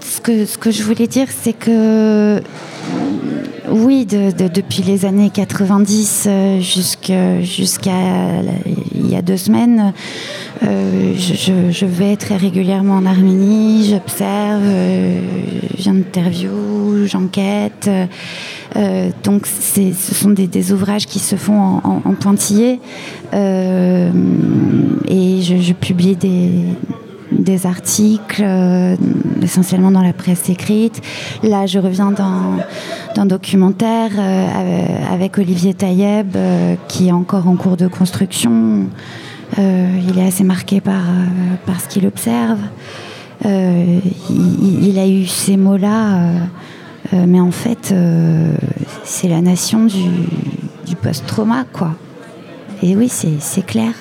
ce, 0.00 0.20
que, 0.20 0.44
ce 0.44 0.58
que 0.58 0.70
je 0.70 0.82
voulais 0.82 1.06
dire, 1.06 1.28
c'est 1.30 1.54
que 1.54 2.42
oui, 3.72 4.06
depuis 4.06 4.82
les 4.82 5.04
années 5.06 5.30
90 5.30 6.24
euh, 6.26 6.60
jusqu'à 6.60 7.92
y 9.12 9.16
a 9.16 9.22
deux 9.22 9.36
semaines, 9.36 9.92
euh, 10.62 11.14
je, 11.16 11.86
vais 11.86 12.16
très 12.16 12.36
régulièrement 12.36 12.94
en 12.94 13.06
Arménie, 13.06 13.88
j'observe, 13.90 14.62
euh, 14.64 15.20
j'interview, 15.78 17.06
j'enquête. 17.06 17.90
donc 19.24 19.46
ce 19.46 19.92
sont 19.92 20.30
des, 20.30 20.72
ouvrages 20.72 21.06
qui 21.06 21.18
se 21.18 21.36
font 21.36 21.80
en, 21.84 22.14
pointillé 22.14 22.80
et 23.32 24.08
je 25.42 25.72
publie 25.72 26.16
des, 26.16 26.50
des 27.38 27.66
articles, 27.66 28.42
euh, 28.42 28.96
essentiellement 29.42 29.90
dans 29.90 30.02
la 30.02 30.12
presse 30.12 30.48
écrite. 30.48 31.00
Là, 31.42 31.66
je 31.66 31.78
reviens 31.78 32.12
d'un 32.12 33.26
documentaire 33.26 34.10
euh, 34.18 34.46
avec 35.10 35.38
Olivier 35.38 35.74
Taïeb, 35.74 36.36
euh, 36.36 36.74
qui 36.88 37.08
est 37.08 37.12
encore 37.12 37.48
en 37.48 37.56
cours 37.56 37.76
de 37.76 37.88
construction. 37.88 38.86
il 39.58 40.18
est 40.18 40.26
assez 40.26 40.44
marqué 40.44 40.80
par, 40.80 41.02
ce 41.80 41.88
qu'il 41.88 42.06
observe. 42.06 42.60
Il, 43.44 44.98
a 44.98 45.06
eu 45.06 45.26
ces 45.26 45.56
mots-là, 45.56 46.30
mais 47.12 47.40
en 47.40 47.50
fait, 47.50 47.94
c'est 49.04 49.28
la 49.28 49.40
nation 49.42 49.84
du, 49.84 50.04
du 50.86 50.96
post-trauma, 50.96 51.64
quoi. 51.72 51.94
Et 52.82 52.96
oui, 52.96 53.08
c'est 53.10 53.66
clair. 53.66 53.92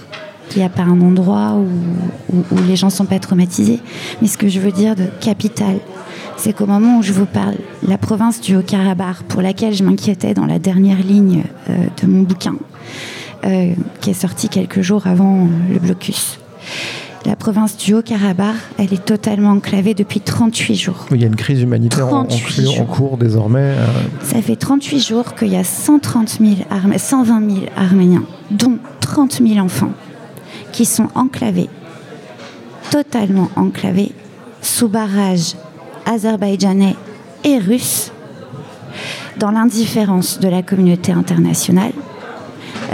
Il 0.55 0.59
n'y 0.59 0.65
a 0.65 0.69
pas 0.69 0.83
un 0.83 0.99
endroit 1.01 1.55
où, 1.55 2.55
les 2.67 2.75
gens 2.75 2.87
ne 2.87 2.91
sont 2.91 3.05
pas 3.05 3.19
traumatisés. 3.19 3.79
Mais 4.21 4.27
ce 4.27 4.37
que 4.37 4.47
je 4.47 4.59
veux 4.59 4.71
dire 4.71 4.95
de 4.95 5.05
capital, 5.19 5.77
c'est 6.37 6.53
qu'au 6.53 6.65
moment 6.65 6.99
où 6.99 7.03
je 7.03 7.13
vous 7.13 7.25
parle, 7.25 7.55
la 7.87 7.97
province 7.97 8.41
du 8.41 8.55
Haut-Karabakh, 8.55 9.23
pour 9.27 9.41
laquelle 9.41 9.73
je 9.73 9.83
m'inquiétais 9.83 10.33
dans 10.33 10.45
la 10.45 10.59
dernière 10.59 10.99
ligne 10.99 11.43
euh, 11.69 11.85
de 12.01 12.07
mon 12.07 12.23
bouquin, 12.23 12.55
euh, 13.45 13.73
qui 14.01 14.09
est 14.09 14.13
sorti 14.13 14.49
quelques 14.49 14.81
jours 14.81 15.07
avant 15.07 15.47
le 15.71 15.79
blocus, 15.79 16.39
la 17.25 17.35
province 17.35 17.77
du 17.77 17.93
Haut-Karabakh, 17.93 18.55
elle 18.79 18.93
est 18.93 19.05
totalement 19.05 19.51
enclavée 19.51 19.93
depuis 19.93 20.21
38 20.21 20.75
jours. 20.75 21.05
Il 21.11 21.21
y 21.21 21.23
a 21.23 21.27
une 21.27 21.35
crise 21.35 21.61
humanitaire 21.61 22.11
en, 22.11 22.25
cours 22.85 23.17
désormais. 23.17 23.75
Euh. 23.77 23.85
Ça 24.23 24.41
fait 24.41 24.55
38 24.55 24.99
jours 24.99 25.35
qu'il 25.35 25.49
y 25.49 25.55
a 25.55 25.63
130 25.63 26.39
000 26.39 26.55
120 26.97 27.49
000 27.49 27.65
Arméniens, 27.77 28.23
dont 28.49 28.77
30 29.01 29.41
000 29.45 29.59
enfants, 29.59 29.91
qui 30.71 30.85
sont 30.85 31.09
enclavés, 31.15 31.69
totalement 32.89 33.49
enclavés, 33.55 34.11
sous 34.61 34.87
barrage 34.87 35.55
azerbaïdjanais 36.05 36.95
et 37.43 37.57
russe, 37.57 38.11
dans 39.37 39.51
l'indifférence 39.51 40.39
de 40.39 40.47
la 40.47 40.61
communauté 40.61 41.11
internationale. 41.11 41.93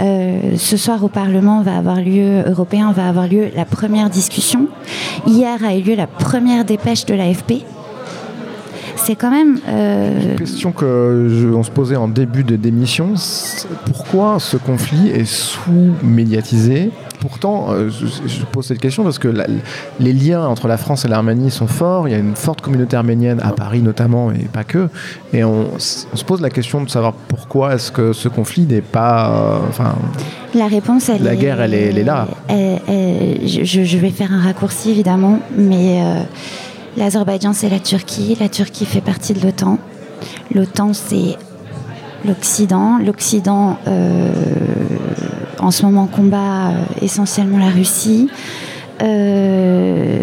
Euh, 0.00 0.56
ce 0.56 0.76
soir 0.76 1.02
au 1.02 1.08
Parlement 1.08 1.62
va 1.62 1.76
avoir 1.76 1.96
lieu 1.96 2.44
européen 2.46 2.92
va 2.92 3.08
avoir 3.08 3.26
lieu 3.26 3.48
la 3.54 3.64
première 3.64 4.10
discussion. 4.10 4.68
Hier 5.26 5.62
a 5.64 5.74
eu 5.74 5.82
lieu 5.82 5.96
la 5.96 6.06
première 6.06 6.64
dépêche 6.64 7.04
de 7.04 7.14
l'AFP. 7.14 7.64
C'est 8.98 9.16
quand 9.16 9.30
même. 9.30 9.58
Euh... 9.68 10.32
Une 10.32 10.36
question 10.36 10.72
que 10.72 11.52
on 11.54 11.62
se 11.62 11.70
posait 11.70 11.96
en 11.96 12.08
début 12.08 12.44
de 12.44 12.56
démission. 12.56 13.14
Pourquoi 13.86 14.38
ce 14.40 14.56
conflit 14.56 15.08
est 15.08 15.24
sous-médiatisé? 15.24 16.90
Pourtant, 17.20 17.68
euh, 17.70 17.90
je, 17.90 18.44
pose 18.44 18.66
cette 18.66 18.78
question 18.78 19.02
parce 19.02 19.18
que 19.18 19.32
les 19.98 20.12
liens 20.12 20.46
entre 20.46 20.68
la 20.68 20.76
France 20.76 21.04
et 21.04 21.08
l'Arménie 21.08 21.50
sont 21.50 21.66
forts. 21.66 22.06
Il 22.06 22.12
y 22.12 22.14
a 22.14 22.18
une 22.18 22.36
forte 22.36 22.60
communauté 22.60 22.96
arménienne 22.96 23.40
à 23.42 23.52
Paris 23.52 23.82
notamment, 23.82 24.30
et 24.30 24.44
pas 24.52 24.62
que. 24.62 24.88
Et 25.32 25.42
on, 25.42 25.78
se 25.78 26.24
pose 26.24 26.40
la 26.40 26.50
question 26.50 26.82
de 26.82 26.88
savoir 26.88 27.14
pourquoi 27.14 27.74
est-ce 27.74 27.90
que 27.90 28.12
ce 28.12 28.28
conflit 28.28 28.66
n'est 28.66 28.82
pas. 28.82 29.30
Euh, 29.30 29.58
enfin, 29.68 29.96
la 30.54 30.68
réponse, 30.68 31.08
elle 31.08 31.22
la 31.22 31.34
guerre, 31.34 31.60
elle 31.60 31.74
est, 31.74 32.04
là. 32.04 32.28
je, 32.48 33.98
vais 33.98 34.10
faire 34.10 34.32
un 34.32 34.40
raccourci 34.40 34.90
évidemment, 34.90 35.40
mais 35.56 36.00
euh, 36.02 36.22
l'Azerbaïdjan, 36.98 37.52
c'est 37.52 37.68
la 37.68 37.80
Turquie. 37.80 38.36
La 38.40 38.48
Turquie 38.48 38.84
fait 38.84 39.00
partie 39.00 39.32
de 39.32 39.40
l'OTAN. 39.40 39.78
L'OTAN, 40.54 40.92
c'est 40.92 41.36
l'Occident. 42.24 42.98
L'Occident 42.98 43.78
en 45.60 45.70
ce 45.70 45.84
moment 45.84 46.06
combat 46.06 46.68
euh, 46.68 46.84
essentiellement 47.02 47.58
la 47.58 47.70
Russie. 47.70 48.28
Euh, 49.02 50.22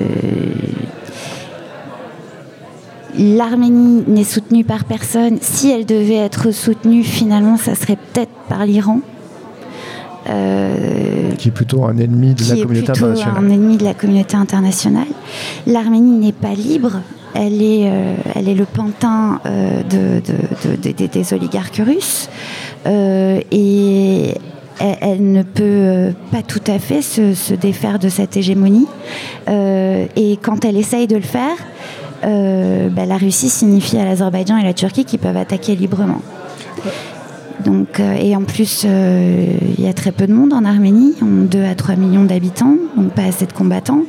L'Arménie 3.17 4.03
n'est 4.07 4.26
soutenue 4.26 4.65
par 4.65 4.84
personne. 4.84 5.38
Si 5.41 5.71
elle 5.71 5.86
devait 5.86 6.15
être 6.15 6.51
soutenue, 6.51 7.03
finalement, 7.03 7.55
ça 7.55 7.73
serait 7.73 7.95
peut-être 7.95 8.32
par 8.49 8.65
l'Iran. 8.65 8.99
Euh, 10.28 11.32
qui 11.38 11.49
est 11.49 11.51
plutôt 11.51 11.86
un 11.86 11.97
ennemi 11.97 12.34
de 12.34 12.43
la 12.49 12.61
communauté 12.61 12.89
internationale. 12.89 13.36
Un 13.38 13.49
ennemi 13.49 13.78
de 13.78 13.84
la 13.84 13.93
communauté 13.93 14.36
internationale. 14.36 15.07
L'Arménie 15.67 16.17
n'est 16.17 16.32
pas 16.32 16.53
libre. 16.53 17.01
Elle 17.34 17.61
est, 17.61 17.91
elle 18.34 18.47
est 18.47 18.53
le 18.55 18.63
pantin 18.63 19.41
de, 19.43 20.21
des 20.82 21.34
oligarques 21.34 21.82
russes. 21.86 22.30
et 22.86 24.34
elle, 24.80 25.32
ne 25.32 25.43
peut 25.43 25.63
euh, 25.63 26.11
pas 26.32 26.41
tout 26.41 26.61
à 26.67 26.80
fait 26.80 27.01
se, 27.01 27.53
défaire 27.53 27.99
de 27.99 28.09
cette 28.09 28.36
hégémonie. 28.38 28.88
Euh, 29.47 30.05
et 30.15 30.38
quand 30.38 30.65
elle 30.65 30.78
essaye 30.78 31.07
de 31.07 31.15
le 31.15 31.21
faire, 31.21 31.55
euh, 32.23 32.89
bah, 32.89 33.05
la 33.05 33.17
Russie 33.17 33.49
signifie 33.49 33.97
à 33.97 34.05
l'Azerbaïdjan 34.05 34.57
et 34.57 34.63
la 34.63 34.73
Turquie 34.73 35.05
qu'ils 35.05 35.19
peuvent 35.19 35.38
attaquer 35.38 35.76
librement. 35.76 36.21
Donc, 37.64 37.99
et 37.99 38.36
en 38.36 38.43
plus, 38.43 38.84
il 38.84 39.84
y 39.84 39.88
a 39.88 39.93
très 39.93 40.12
peu 40.12 40.28
de 40.28 40.34
monde 40.34 40.53
en 40.53 40.66
Arménie, 40.66 41.14
on 41.22 41.45
2 41.45 41.64
à 41.64 41.76
3 41.76 41.95
millions 41.95 42.26
d'habitants, 42.26 42.76
donc 42.97 43.12
pas 43.12 43.24
assez 43.24 43.45
de 43.45 43.53
combattants. 43.53 44.03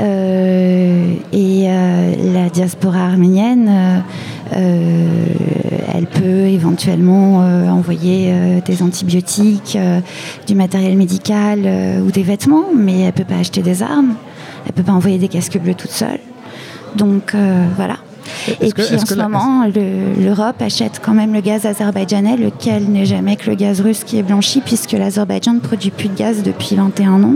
et 0.00 1.68
la 2.32 2.50
diaspora 2.52 3.00
arménienne, 3.00 4.02
elle 4.52 6.06
peut 6.06 6.46
éventuellement 6.48 7.38
envoyer 7.70 8.60
des 8.64 8.82
antibiotiques, 8.82 9.78
du 10.46 10.54
matériel 10.54 10.96
médical 10.96 11.60
ou 12.06 12.10
des 12.10 12.22
vêtements, 12.22 12.66
mais 12.76 13.00
elle 13.00 13.06
ne 13.06 13.10
peut 13.12 13.24
pas 13.24 13.38
acheter 13.38 13.62
des 13.62 13.82
armes, 13.82 14.14
elle 14.64 14.72
ne 14.72 14.76
peut 14.76 14.82
pas 14.82 14.92
envoyer 14.92 15.18
des 15.18 15.28
casques 15.28 15.58
bleus 15.58 15.74
toute 15.74 15.90
seule. 15.90 16.20
Donc 16.96 17.34
voilà. 17.76 17.96
Et 18.60 18.72
puis 18.72 18.84
en 18.94 19.04
ce 19.04 19.14
moment, 19.14 19.66
l'Europe 19.66 20.60
achète 20.60 21.00
quand 21.04 21.14
même 21.14 21.32
le 21.32 21.40
gaz 21.40 21.66
azerbaïdjanais, 21.66 22.36
lequel 22.36 22.84
n'est 22.84 23.06
jamais 23.06 23.36
que 23.36 23.50
le 23.50 23.56
gaz 23.56 23.80
russe 23.80 24.04
qui 24.04 24.18
est 24.18 24.22
blanchi, 24.22 24.60
puisque 24.60 24.92
l'Azerbaïdjan 24.92 25.54
ne 25.54 25.60
produit 25.60 25.90
plus 25.90 26.08
de 26.08 26.16
gaz 26.16 26.42
depuis 26.42 26.76
21 26.76 27.22
ans 27.22 27.34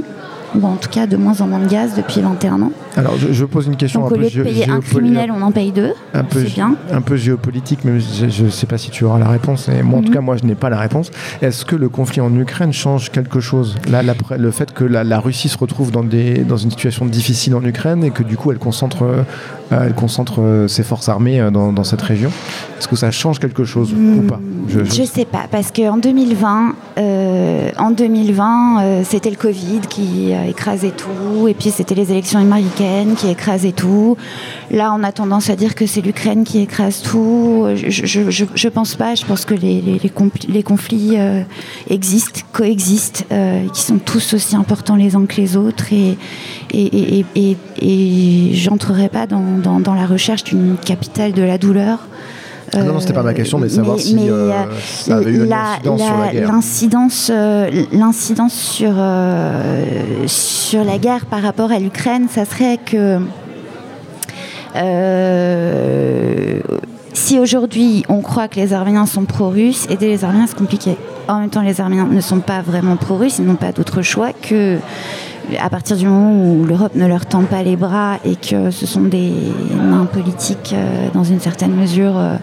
ou 0.55 0.67
en 0.67 0.77
tout 0.77 0.89
cas 0.89 1.07
de 1.07 1.17
moins 1.17 1.41
en 1.41 1.47
moins 1.47 1.61
de 1.61 1.69
gaz 1.69 1.95
depuis 1.97 2.21
21 2.21 2.63
ans. 2.63 2.73
Alors 2.97 3.15
je, 3.17 3.45
pose 3.45 3.67
une 3.67 3.77
question 3.77 4.01
Donc, 4.01 4.13
un 4.13 4.15
au 4.15 4.19
lieu 4.19 4.31
de 4.31 4.43
payer 4.43 4.69
un 4.69 4.81
criminel, 4.81 5.31
on 5.31 5.43
en 5.43 5.53
paye 5.53 5.73
deux. 5.73 5.93
Un 6.15 6.25
peu, 6.25 6.43
bien. 6.43 6.75
un 6.93 7.01
peu 7.01 7.17
géopolitique, 7.17 7.81
mais 7.85 8.01
je 8.01 8.45
ne 8.45 8.51
sais 8.51 8.67
pas 8.67 8.79
si 8.79 8.91
tu 8.91 9.05
auras 9.05 9.19
la 9.19 9.29
réponse. 9.29 9.69
Et 9.69 9.83
moi, 9.83 10.01
en 10.01 10.03
tout 10.03 10.09
mhm. 10.09 10.15
cas, 10.15 10.21
moi, 10.21 10.37
je 10.37 10.45
n'ai 10.45 10.55
pas 10.55 10.71
la 10.71 10.79
réponse. 10.79 11.11
Est-ce 11.43 11.65
que 11.65 11.77
le 11.77 11.89
conflit 11.89 12.21
en 12.21 12.35
Ukraine 12.37 12.73
change 12.73 13.11
quelque 13.11 13.41
chose? 13.41 13.77
Là, 13.91 14.03
le 14.37 14.51
fait 14.51 14.73
que 14.73 14.85
la, 14.85 15.21
Russie 15.21 15.49
se 15.49 15.59
retrouve 15.59 15.91
dans, 15.91 16.03
des, 16.03 16.39
dans 16.39 16.57
une 16.57 16.71
situation 16.71 17.07
difficile 17.07 17.55
en 17.55 17.65
Ukraine 17.65 18.05
et 18.05 18.11
que 18.11 18.23
du 18.23 18.37
coup, 18.37 18.51
elle 18.51 18.59
concentre, 18.59 19.03
euh, 19.03 19.23
elle 19.71 19.95
concentre 19.95 20.41
euh, 20.41 20.69
ses 20.69 20.83
forces 20.83 21.09
armées 21.09 21.41
euh, 21.41 21.51
dans, 21.51 21.73
dans 21.73 21.85
cette 21.85 22.03
région, 22.03 22.31
est-ce 22.79 22.89
que 22.89 22.97
ça 22.97 23.11
change 23.11 23.39
quelque 23.39 23.65
chose 23.65 23.93
ou 23.93 24.23
pas? 24.23 24.41
Je 24.69 24.81
ne 24.81 25.07
sais 25.07 25.25
pas, 25.25 25.47
parce 25.51 25.71
qu'en 25.71 25.99
2020, 25.99 26.75
en 27.79 27.91
2020 27.91 29.05
c'était 29.05 29.31
le 29.31 29.37
Covid 29.37 29.81
qui 29.89 30.33
écrasait 30.49 30.93
tout, 30.93 31.49
et 31.49 31.55
puis 31.55 31.71
c'était 31.71 31.95
les 31.95 32.11
élections 32.13 32.39
américaines 32.39 32.80
qui 33.17 33.29
écrasaient 33.29 33.73
tout. 33.73 34.17
Là, 34.71 34.95
on 34.97 35.03
a 35.03 35.13
tendance 35.13 35.51
à 35.51 35.57
dire 35.57 35.75
que 35.75 35.87
c'est 35.87 36.01
l'Ukraine 36.01 36.45
qui 36.45 36.61
écrase 36.61 37.03
tout. 37.03 37.67
Je 37.75 38.21
ne 38.21 38.69
pense 38.71 38.95
pas, 38.95 39.15
je 39.15 39.25
pense 39.25 39.45
que 39.45 39.55
les, 39.55 40.63
conflits 40.63 41.19
euh, 41.19 41.43
existent, 41.89 42.41
coexistent, 42.53 43.27
euh, 43.33 43.67
qui 43.69 43.83
sont 43.83 43.99
tous 43.99 44.35
aussi 44.35 44.57
importants 44.57 44.97
les 44.97 45.17
uns 45.17 45.27
que 45.27 45.37
les 45.37 45.57
autres, 45.57 45.93
et, 45.93 46.17
et, 46.73 47.25
et, 47.35 47.57
et, 47.83 48.55
j'entrerai 48.55 49.09
pas 49.09 49.27
dans, 49.27 49.95
la 49.95 50.07
recherche 50.07 50.45
d'une 50.45 50.77
capitale 50.77 51.33
de 51.33 51.43
la 51.43 51.59
douleur. 51.59 52.07
Ah 52.73 52.83
non, 52.83 52.93
non, 52.95 53.01
c'était 53.01 53.13
pas 53.13 53.23
ma 53.23 53.35
question, 53.35 53.59
mais 53.59 53.69
savoir 53.69 53.99
si 53.99 54.17
euh, 54.31 54.53
ça 54.81 55.17
avait 55.17 55.31
eu 55.33 55.45
une 55.45 55.53
incidence 55.53 56.01
sur 56.01 56.19
la 56.19 56.33
guerre. 56.33 56.53
L'incidence, 56.53 57.31
euh, 57.33 57.85
l'incidence 57.93 58.55
sur, 58.55 58.93
euh, 58.97 59.85
sur 60.27 60.85
la 60.85 60.99
guerre 60.99 61.27
par 61.27 61.43
rapport 61.43 61.73
à 61.73 61.79
l'Ukraine, 61.79 62.27
ça 62.31 62.45
serait 62.45 62.79
que 62.79 63.19
si 67.13 67.41
aujourd'hui 67.41 68.05
on 68.09 68.21
croit 68.21 68.47
que 68.47 68.57
les 68.57 68.73
Arméniens 68.73 69.07
sont 69.07 69.25
pro-russes, 69.25 69.87
aider 69.91 70.07
les 70.07 70.25
Arméniens 70.25 70.47
c'est 70.47 70.57
compliqué. 70.57 70.97
En 71.27 71.41
même 71.41 71.51
temps, 71.51 71.63
les 71.63 71.81
Arméniens 71.81 72.07
ne 72.07 72.21
sont 72.21 72.41
pas 72.41 72.61
vraiment 72.63 72.97
pro-russes, 72.97 73.39
ils 73.39 73.47
n'ont 73.47 73.57
pas 73.57 73.73
d'autre 73.73 74.03
choix 74.03 74.31
que 74.33 74.79
à 75.59 75.71
partir 75.71 75.97
du 75.97 76.07
moment 76.07 76.33
où 76.33 76.65
l'Europe 76.65 76.95
ne 76.95 77.07
leur 77.07 77.27
tend 77.27 77.43
pas 77.43 77.63
les 77.63 77.77
bras 77.77 78.19
et 78.25 78.37
que 78.37 78.71
ce 78.71 78.87
sont 78.87 79.03
des 79.03 79.33
mains 79.75 80.07
politiques 80.07 80.73
euh, 80.73 81.09
dans 81.15 81.25
une 81.25 81.41
certaine 81.41 81.75
mesure, 81.75 82.17
euh, 82.17 82.37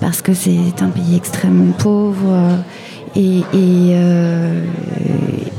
parce 0.00 0.22
que 0.22 0.34
c'est 0.34 0.80
un 0.80 0.88
pays 0.88 1.16
extrêmement 1.16 1.72
pauvre 1.72 2.32
euh, 3.16 4.60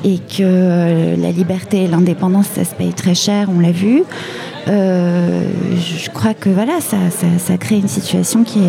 et, 0.03 0.20
que 0.38 1.22
la 1.22 1.32
liberté 1.32 1.84
et 1.84 1.88
l'indépendance, 1.88 2.47
ça 2.47 2.66
se 2.66 2.76
paye 2.76 2.93
très 2.93 3.16
cher, 3.16 3.47
on 3.55 3.59
l'a 3.59 3.72
vu. 3.72 4.03
je 4.68 6.09
crois 6.09 6.34
que 6.34 6.49
voilà, 6.49 6.80
ça, 6.82 7.57
crée 7.57 7.78
une 7.78 7.88
situation 7.88 8.43
qui 8.43 8.59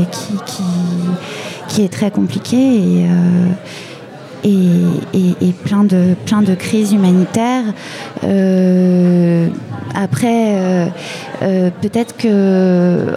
est, 1.82 1.88
très 1.88 2.10
compliquée 2.10 3.04
et, 4.46 5.52
plein, 5.64 5.84
de, 5.84 6.14
plein 6.24 6.42
de 6.42 6.54
crises 6.54 6.92
humanitaires. 6.92 7.64
Euh, 8.24 9.48
après, 9.94 10.54
euh, 10.54 10.86
euh, 11.42 11.70
peut-être 11.80 12.16
que 12.16 13.14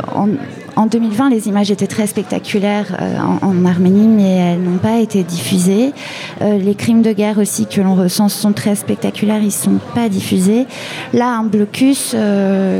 en, 0.75 0.85
2020, 0.85 1.29
les 1.29 1.47
images 1.49 1.71
étaient 1.71 1.87
très 1.87 2.07
spectaculaires 2.07 2.97
en, 3.41 3.65
Arménie, 3.65 4.07
mais 4.07 4.53
elles 4.53 4.61
n'ont 4.61 4.77
pas 4.77 4.99
été 4.99 5.23
diffusées. 5.23 5.91
les 6.39 6.73
crimes 6.73 7.01
de 7.01 7.11
guerre 7.11 7.37
aussi 7.37 7.65
que 7.65 7.81
l'on 7.81 7.95
ressent 7.95 8.29
sont 8.29 8.53
très 8.53 8.75
spectaculaires, 8.75 9.41
ils 9.41 9.47
ne 9.47 9.51
sont 9.51 9.79
pas 9.93 10.07
diffusés. 10.07 10.67
Là, 11.13 11.35
un 11.37 11.43
blocus, 11.43 12.15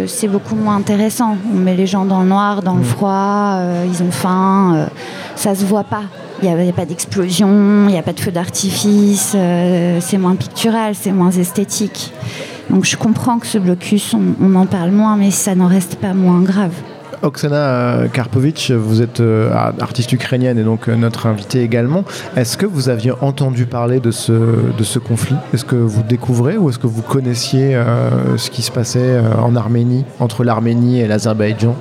c'est 0.08 0.28
beaucoup 0.30 0.56
moins 0.56 0.78
intéressant. 0.78 1.36
On 1.54 1.58
met 1.58 1.76
les 1.76 1.88
gens 1.88 2.06
dans 2.06 2.22
le 2.22 2.30
noir, 2.30 2.62
dans 2.62 2.76
le 2.76 2.82
mmh. 2.82 2.86
froid, 2.86 3.60
ils 3.92 4.02
ont 4.02 4.12
faim, 4.12 4.88
ça 5.36 5.54
se 5.54 5.66
voit 5.66 5.84
pas. 5.84 6.04
Il 6.42 6.50
n'y 6.50 6.70
a, 6.70 6.74
pas 6.74 6.86
d'explosion, 6.86 7.88
il 7.88 7.92
n'y 7.92 7.98
a 7.98 8.02
pas 8.02 8.14
de 8.14 8.20
feu 8.20 8.32
d'artifice, 8.32 9.34
euh, 9.36 9.98
c'est 10.00 10.18
moins 10.18 10.36
pictural, 10.36 10.96
c'est 10.96 11.12
moins 11.12 11.32
esthétique. 11.32 12.14
Donc 12.70 12.86
je 12.86 12.96
comprends 12.96 13.40
que 13.40 13.48
ce 13.48 13.58
blocus, 13.58 14.16
on, 14.16 14.56
en 14.56 14.66
parle 14.66 14.92
moins, 14.92 15.18
mais 15.18 15.32
ça 15.32 15.54
n'en 15.54 15.68
reste 15.68 15.96
pas 15.96 16.14
moins 16.14 16.42
grave. 16.42 16.72
Oksana 17.24 17.56
euh, 17.58 18.08
Karpovitch, 18.08 18.72
vous 18.72 19.02
êtes 19.02 19.20
euh, 19.20 19.52
artiste 19.82 20.14
ukrainienne 20.14 20.58
et 20.58 20.64
donc 20.64 20.88
notre 20.88 21.28
invitée 21.28 21.62
également. 21.62 22.06
Est-ce 22.38 22.56
que 22.56 22.66
vous 22.66 22.88
aviez 22.88 23.12
entendu 23.20 23.66
parler 23.66 24.00
de 24.00 24.12
ce, 24.12 24.32
de 24.32 24.84
ce 24.84 24.98
conflit? 24.98 25.36
Est-ce 25.54 25.66
que 25.66 25.76
vous 25.76 26.04
découvrez 26.04 26.58
ou 26.58 26.70
est-ce 26.70 26.80
que 26.80 26.88
vous 26.88 27.02
connaissiez 27.02 27.78
ce 28.38 28.50
qui 28.50 28.62
se 28.62 28.72
passait 28.72 29.20
en 29.38 29.58
Arménie, 29.58 30.06
entre 30.20 30.46
l'Arménie 30.46 31.02
et 31.02 31.08
l'Azerbaïdjan? 31.08 31.76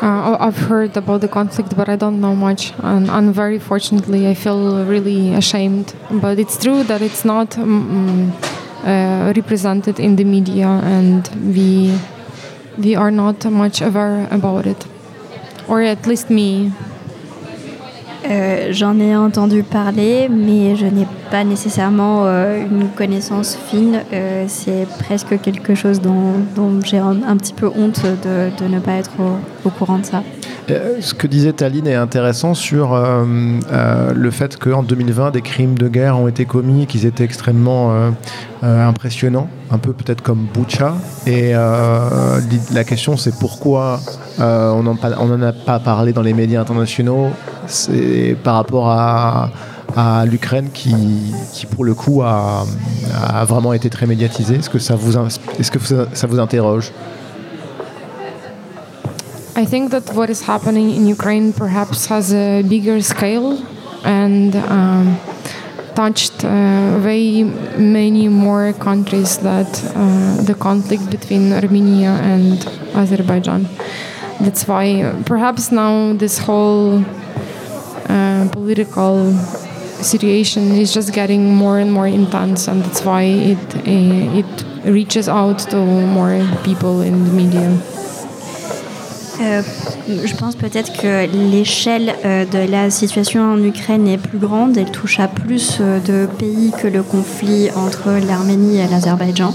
Uh, 0.00 0.36
I've 0.38 0.56
heard 0.56 0.96
about 0.96 1.22
the 1.22 1.28
conflict, 1.28 1.76
but 1.76 1.88
I 1.88 1.96
don't 1.96 2.20
know 2.20 2.36
much. 2.36 2.72
And, 2.78 3.10
and, 3.10 3.34
very 3.34 3.58
fortunately, 3.58 4.28
I 4.28 4.34
feel 4.34 4.84
really 4.84 5.34
ashamed. 5.34 5.92
But 6.10 6.38
it's 6.38 6.56
true 6.56 6.84
that 6.84 7.02
it's 7.02 7.24
not 7.24 7.58
um, 7.58 8.32
uh, 8.84 9.32
represented 9.34 9.98
in 9.98 10.14
the 10.14 10.24
media, 10.24 10.68
and 10.68 11.28
we 11.54 11.98
we 12.78 12.94
are 12.94 13.10
not 13.10 13.44
much 13.44 13.80
aware 13.80 14.28
about 14.30 14.66
it, 14.66 14.86
or 15.66 15.82
at 15.82 16.06
least 16.06 16.30
me. 16.30 16.72
Euh, 18.30 18.68
j'en 18.72 18.98
ai 19.00 19.16
entendu 19.16 19.62
parler, 19.62 20.28
mais 20.28 20.76
je 20.76 20.84
n'ai 20.84 21.06
pas 21.30 21.44
nécessairement 21.44 22.26
euh, 22.26 22.60
une 22.60 22.88
connaissance 22.90 23.56
fine. 23.70 24.02
Euh, 24.12 24.44
c'est 24.48 24.86
presque 24.98 25.40
quelque 25.40 25.74
chose 25.74 26.00
dont, 26.02 26.34
j'ai 26.84 26.98
un, 26.98 27.36
petit 27.38 27.54
peu 27.54 27.68
honte 27.68 28.02
de, 28.02 28.68
ne 28.68 28.80
pas 28.80 28.92
être 28.92 29.12
au, 29.64 29.70
courant 29.70 29.98
de 29.98 30.04
ça. 30.04 30.22
Ce 31.00 31.14
que 31.14 31.26
disait 31.26 31.52
Taline 31.52 31.86
est 31.86 31.94
intéressant 31.94 32.54
sur 32.54 32.94
le 32.96 34.30
fait 34.30 34.56
qu'en 34.56 34.82
2020, 34.82 35.30
des 35.30 35.42
crimes 35.42 35.78
de 35.78 35.88
guerre 35.88 36.18
ont 36.18 36.28
été 36.28 36.44
commis, 36.44 36.86
qu'ils 36.86 37.06
étaient 37.06 37.24
extrêmement 37.24 38.12
impressionnants, 38.62 39.48
un 39.70 39.78
peu 39.78 39.92
peut-être 39.92 40.22
comme 40.22 40.46
Boucha. 40.52 40.94
Et 41.26 41.52
la 41.52 42.84
question, 42.84 43.16
c'est 43.16 43.38
pourquoi 43.38 44.00
on 44.38 44.82
n'en 44.82 45.42
a 45.42 45.52
pas 45.52 45.78
parlé 45.78 46.12
dans 46.12 46.22
les 46.22 46.34
médias 46.34 46.60
internationaux 46.60 47.30
c'est 47.68 48.36
par 48.42 48.54
rapport 48.54 48.90
à, 48.90 49.50
l'Ukraine 50.26 50.68
qui, 50.72 51.34
pour 51.74 51.84
le 51.84 51.94
coup, 51.94 52.22
a, 52.22 52.64
vraiment 53.46 53.72
été 53.72 53.90
très 53.90 54.06
médiatisée. 54.06 54.56
Est-ce 54.56 54.70
que 54.70 54.78
ça 54.78 54.96
vous 54.96 56.38
interroge? 56.38 56.92
I 59.58 59.64
think 59.64 59.90
that 59.90 60.14
what 60.14 60.30
is 60.30 60.42
happening 60.42 60.88
in 60.94 61.08
Ukraine 61.08 61.52
perhaps 61.52 62.06
has 62.06 62.32
a 62.32 62.62
bigger 62.62 63.02
scale 63.02 63.58
and 64.04 64.54
um, 64.54 65.18
touched 65.96 66.44
uh, 66.44 66.96
very 67.00 67.42
many 67.98 68.28
more 68.28 68.72
countries 68.74 69.38
that 69.38 69.70
uh, 69.96 70.40
the 70.42 70.54
conflict 70.54 71.10
between 71.10 71.52
Armenia 71.52 72.12
and 72.32 72.54
Azerbaijan. 72.94 73.66
That's 74.40 74.68
why 74.68 74.86
perhaps 75.26 75.72
now 75.72 76.12
this 76.12 76.38
whole 76.38 77.04
uh, 78.08 78.48
political 78.52 79.34
situation 80.12 80.62
is 80.82 80.94
just 80.94 81.12
getting 81.12 81.52
more 81.52 81.80
and 81.80 81.90
more 81.92 82.06
intense, 82.06 82.68
and 82.68 82.84
that's 82.84 83.02
why 83.08 83.22
it 83.52 83.66
it 83.84 84.50
reaches 84.98 85.28
out 85.28 85.58
to 85.72 85.78
more 86.18 86.34
people 86.62 87.02
in 87.02 87.24
the 87.26 87.32
media. 87.42 87.97
Euh, 89.40 89.62
je 90.08 90.34
pense 90.34 90.56
peut-être 90.56 90.92
que 91.00 91.26
l'échelle 91.50 92.14
euh, 92.24 92.44
de 92.44 92.70
la 92.70 92.90
situation 92.90 93.52
en 93.52 93.62
Ukraine 93.62 94.08
est 94.08 94.18
plus 94.18 94.38
grande. 94.38 94.76
Elle 94.76 94.90
touche 94.90 95.20
à 95.20 95.28
plus 95.28 95.78
euh, 95.80 96.00
de 96.00 96.26
pays 96.26 96.72
que 96.76 96.88
le 96.88 97.02
conflit 97.02 97.70
entre 97.76 98.10
l'Arménie 98.26 98.78
et 98.78 98.88
l'Azerbaïdjan. 98.88 99.54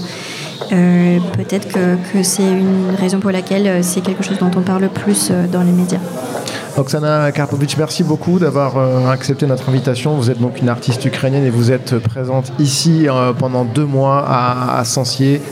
Peut-être 0.70 1.68
que 1.68 2.22
c'est 2.22 2.42
une 2.42 2.94
raison 2.98 3.20
pour 3.20 3.30
laquelle 3.30 3.84
c'est 3.84 4.00
quelque 4.00 4.24
chose 4.24 4.38
dont 4.38 4.50
on 4.56 4.62
parle 4.62 4.88
plus 4.88 5.30
dans 5.52 5.62
les 5.62 5.70
médias. 5.70 6.00
Oksana 6.76 7.30
Karpovic, 7.30 7.76
merci 7.78 8.02
beaucoup 8.02 8.40
d'avoir 8.40 8.76
euh, 8.76 9.08
accepté 9.08 9.46
notre 9.46 9.68
invitation. 9.68 10.16
Vous 10.16 10.28
êtes 10.32 10.40
donc 10.40 10.60
une 10.60 10.68
artiste 10.68 11.04
ukrainienne 11.04 11.44
et 11.44 11.50
vous 11.50 11.70
êtes 11.70 11.96
présente 11.98 12.52
ici 12.58 13.06
euh, 13.08 13.32
pendant 13.32 13.64
deux 13.64 13.84
mois 13.84 14.24
à, 14.26 14.80
à 14.80 14.84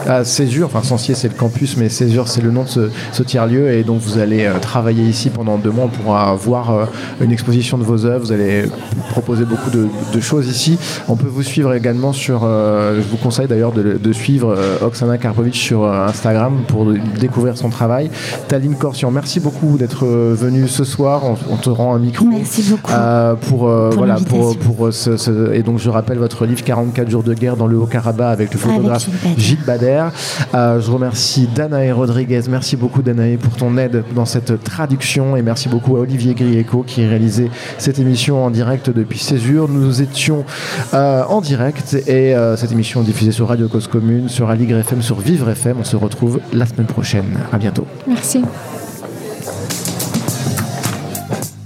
à 0.09 0.25
Césure. 0.25 0.67
Enfin, 0.67 0.83
Sancier, 0.83 1.15
c'est 1.15 1.29
le 1.29 1.35
campus, 1.35 1.77
mais 1.77 1.89
Césure, 1.89 2.27
c'est 2.27 2.41
le 2.41 2.51
nom 2.51 2.65
de 2.65 2.91
ce, 3.13 3.23
tiers-lieu. 3.23 3.71
Et 3.71 3.85
donc, 3.85 4.01
vous 4.01 4.19
allez 4.19 4.47
euh, 4.47 4.59
travailler 4.59 5.05
ici 5.05 5.31
pendant 5.31 5.59
deux 5.59 5.71
mois. 5.71 5.85
On 5.85 6.03
pourra 6.03 6.35
voir 6.35 6.89
une 7.21 7.31
exposition 7.31 7.79
de 7.79 7.85
vos 7.85 8.05
œuvres. 8.05 8.25
Vous 8.25 8.33
allez 8.33 8.65
proposer 9.11 9.45
beaucoup 9.45 9.71
de, 9.71 10.21
choses 10.21 10.49
ici. 10.49 10.77
On 11.09 11.15
peut 11.15 11.29
vous 11.29 11.45
suivre 11.45 11.73
également 11.73 12.13
sur. 12.13 12.41
je 12.43 13.09
vous 13.09 13.17
conseille 13.17 13.47
d'ailleurs 13.47 13.73
de, 13.73 14.13
suivre 14.13 14.57
Oksana 14.83 15.19
Karpovic 15.19 15.55
sur 15.55 15.87
Instagram 15.87 16.63
pour 16.67 16.93
découvrir 17.21 17.57
son 17.57 17.71
travail. 17.71 18.11
Taline 18.49 18.75
Corsian, 18.77 19.11
merci 19.11 19.39
beaucoup 19.41 19.79
d'être 19.79 20.05
venue 20.07 20.69
ce 20.69 20.85
soir. 20.85 21.12
On, 21.25 21.37
on 21.53 21.57
te 21.57 21.69
rend 21.71 21.95
un 21.95 21.99
micro. 21.99 22.25
Merci 22.27 22.63
beaucoup. 22.71 22.91
Euh, 22.93 23.35
pour, 23.35 23.69
euh, 23.69 23.89
Pour 23.91 23.99
voilà 23.99 24.17
pour, 24.17 24.57
pour 24.59 24.87
euh, 24.87 24.91
ce, 24.93 25.17
ce- 25.17 25.53
et 25.53 25.63
donc 25.63 25.79
je 25.79 25.91
rappelle 25.91 26.19
votre 26.19 26.47
livre 26.47 26.63
44 26.65 27.11
jours 27.11 27.23
de 27.23 27.35
guerre 27.35 27.57
dans 27.57 27.67
le 27.67 27.77
Haut-Karabakh 27.79 28.33
avec 28.33 28.53
le 28.53 28.59
photographe 28.59 29.07
Gilles 29.07 29.15
Bader. 29.23 29.41
Gilles 29.41 29.65
Bader. 29.67 30.81
Je 30.81 30.91
remercie 30.91 31.49
Danae 31.55 31.93
Rodriguez. 31.93 32.41
Merci 32.49 32.77
beaucoup 32.77 33.03
Danae 33.03 33.37
pour 33.37 33.55
ton 33.57 33.77
aide 33.77 34.05
dans 34.15 34.25
cette 34.27 34.63
traduction 34.63 35.37
et 35.37 35.43
merci 35.43 35.69
beaucoup 35.69 35.97
à 35.97 36.01
Olivier 36.01 36.35
Grieco 36.35 36.85
qui 36.87 37.05
a 37.05 37.09
réalisé 37.09 37.51
cette 37.79 37.99
émission 37.99 38.45
en 38.45 38.51
direct 38.51 38.91
depuis 38.91 39.19
Césure. 39.19 39.69
Nous 39.69 40.03
étions 40.03 40.45
en 40.93 41.41
direct 41.41 41.95
et 42.07 42.35
cette 42.57 42.73
émission 42.73 43.03
est 43.03 43.05
diffusée 43.05 43.33
sur 43.33 43.49
Radio 43.49 43.69
Cause 43.69 43.87
Commune, 43.89 44.29
sur 44.29 44.51
Aligre 44.51 44.79
FM, 44.79 45.03
sur 45.03 45.19
Vivre 45.21 45.49
FM. 45.51 45.77
On 45.81 45.85
se 45.85 45.97
retrouve 45.97 46.41
la 46.53 46.67
semaine 46.67 46.87
prochaine. 46.87 47.39
À 47.53 47.59
bientôt. 47.59 47.87
Merci. 48.07 48.43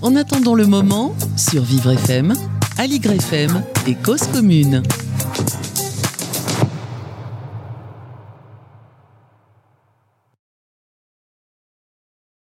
En 0.06 0.14
attendant 0.14 0.54
le 0.54 0.66
moment, 0.66 1.16
sur 1.36 1.64
Vivre 1.64 1.90
FM, 1.90 2.32
Aligre 2.78 3.10
FM 3.10 3.60
et 3.88 3.96
Cause 3.96 4.22
Commune. 4.32 4.84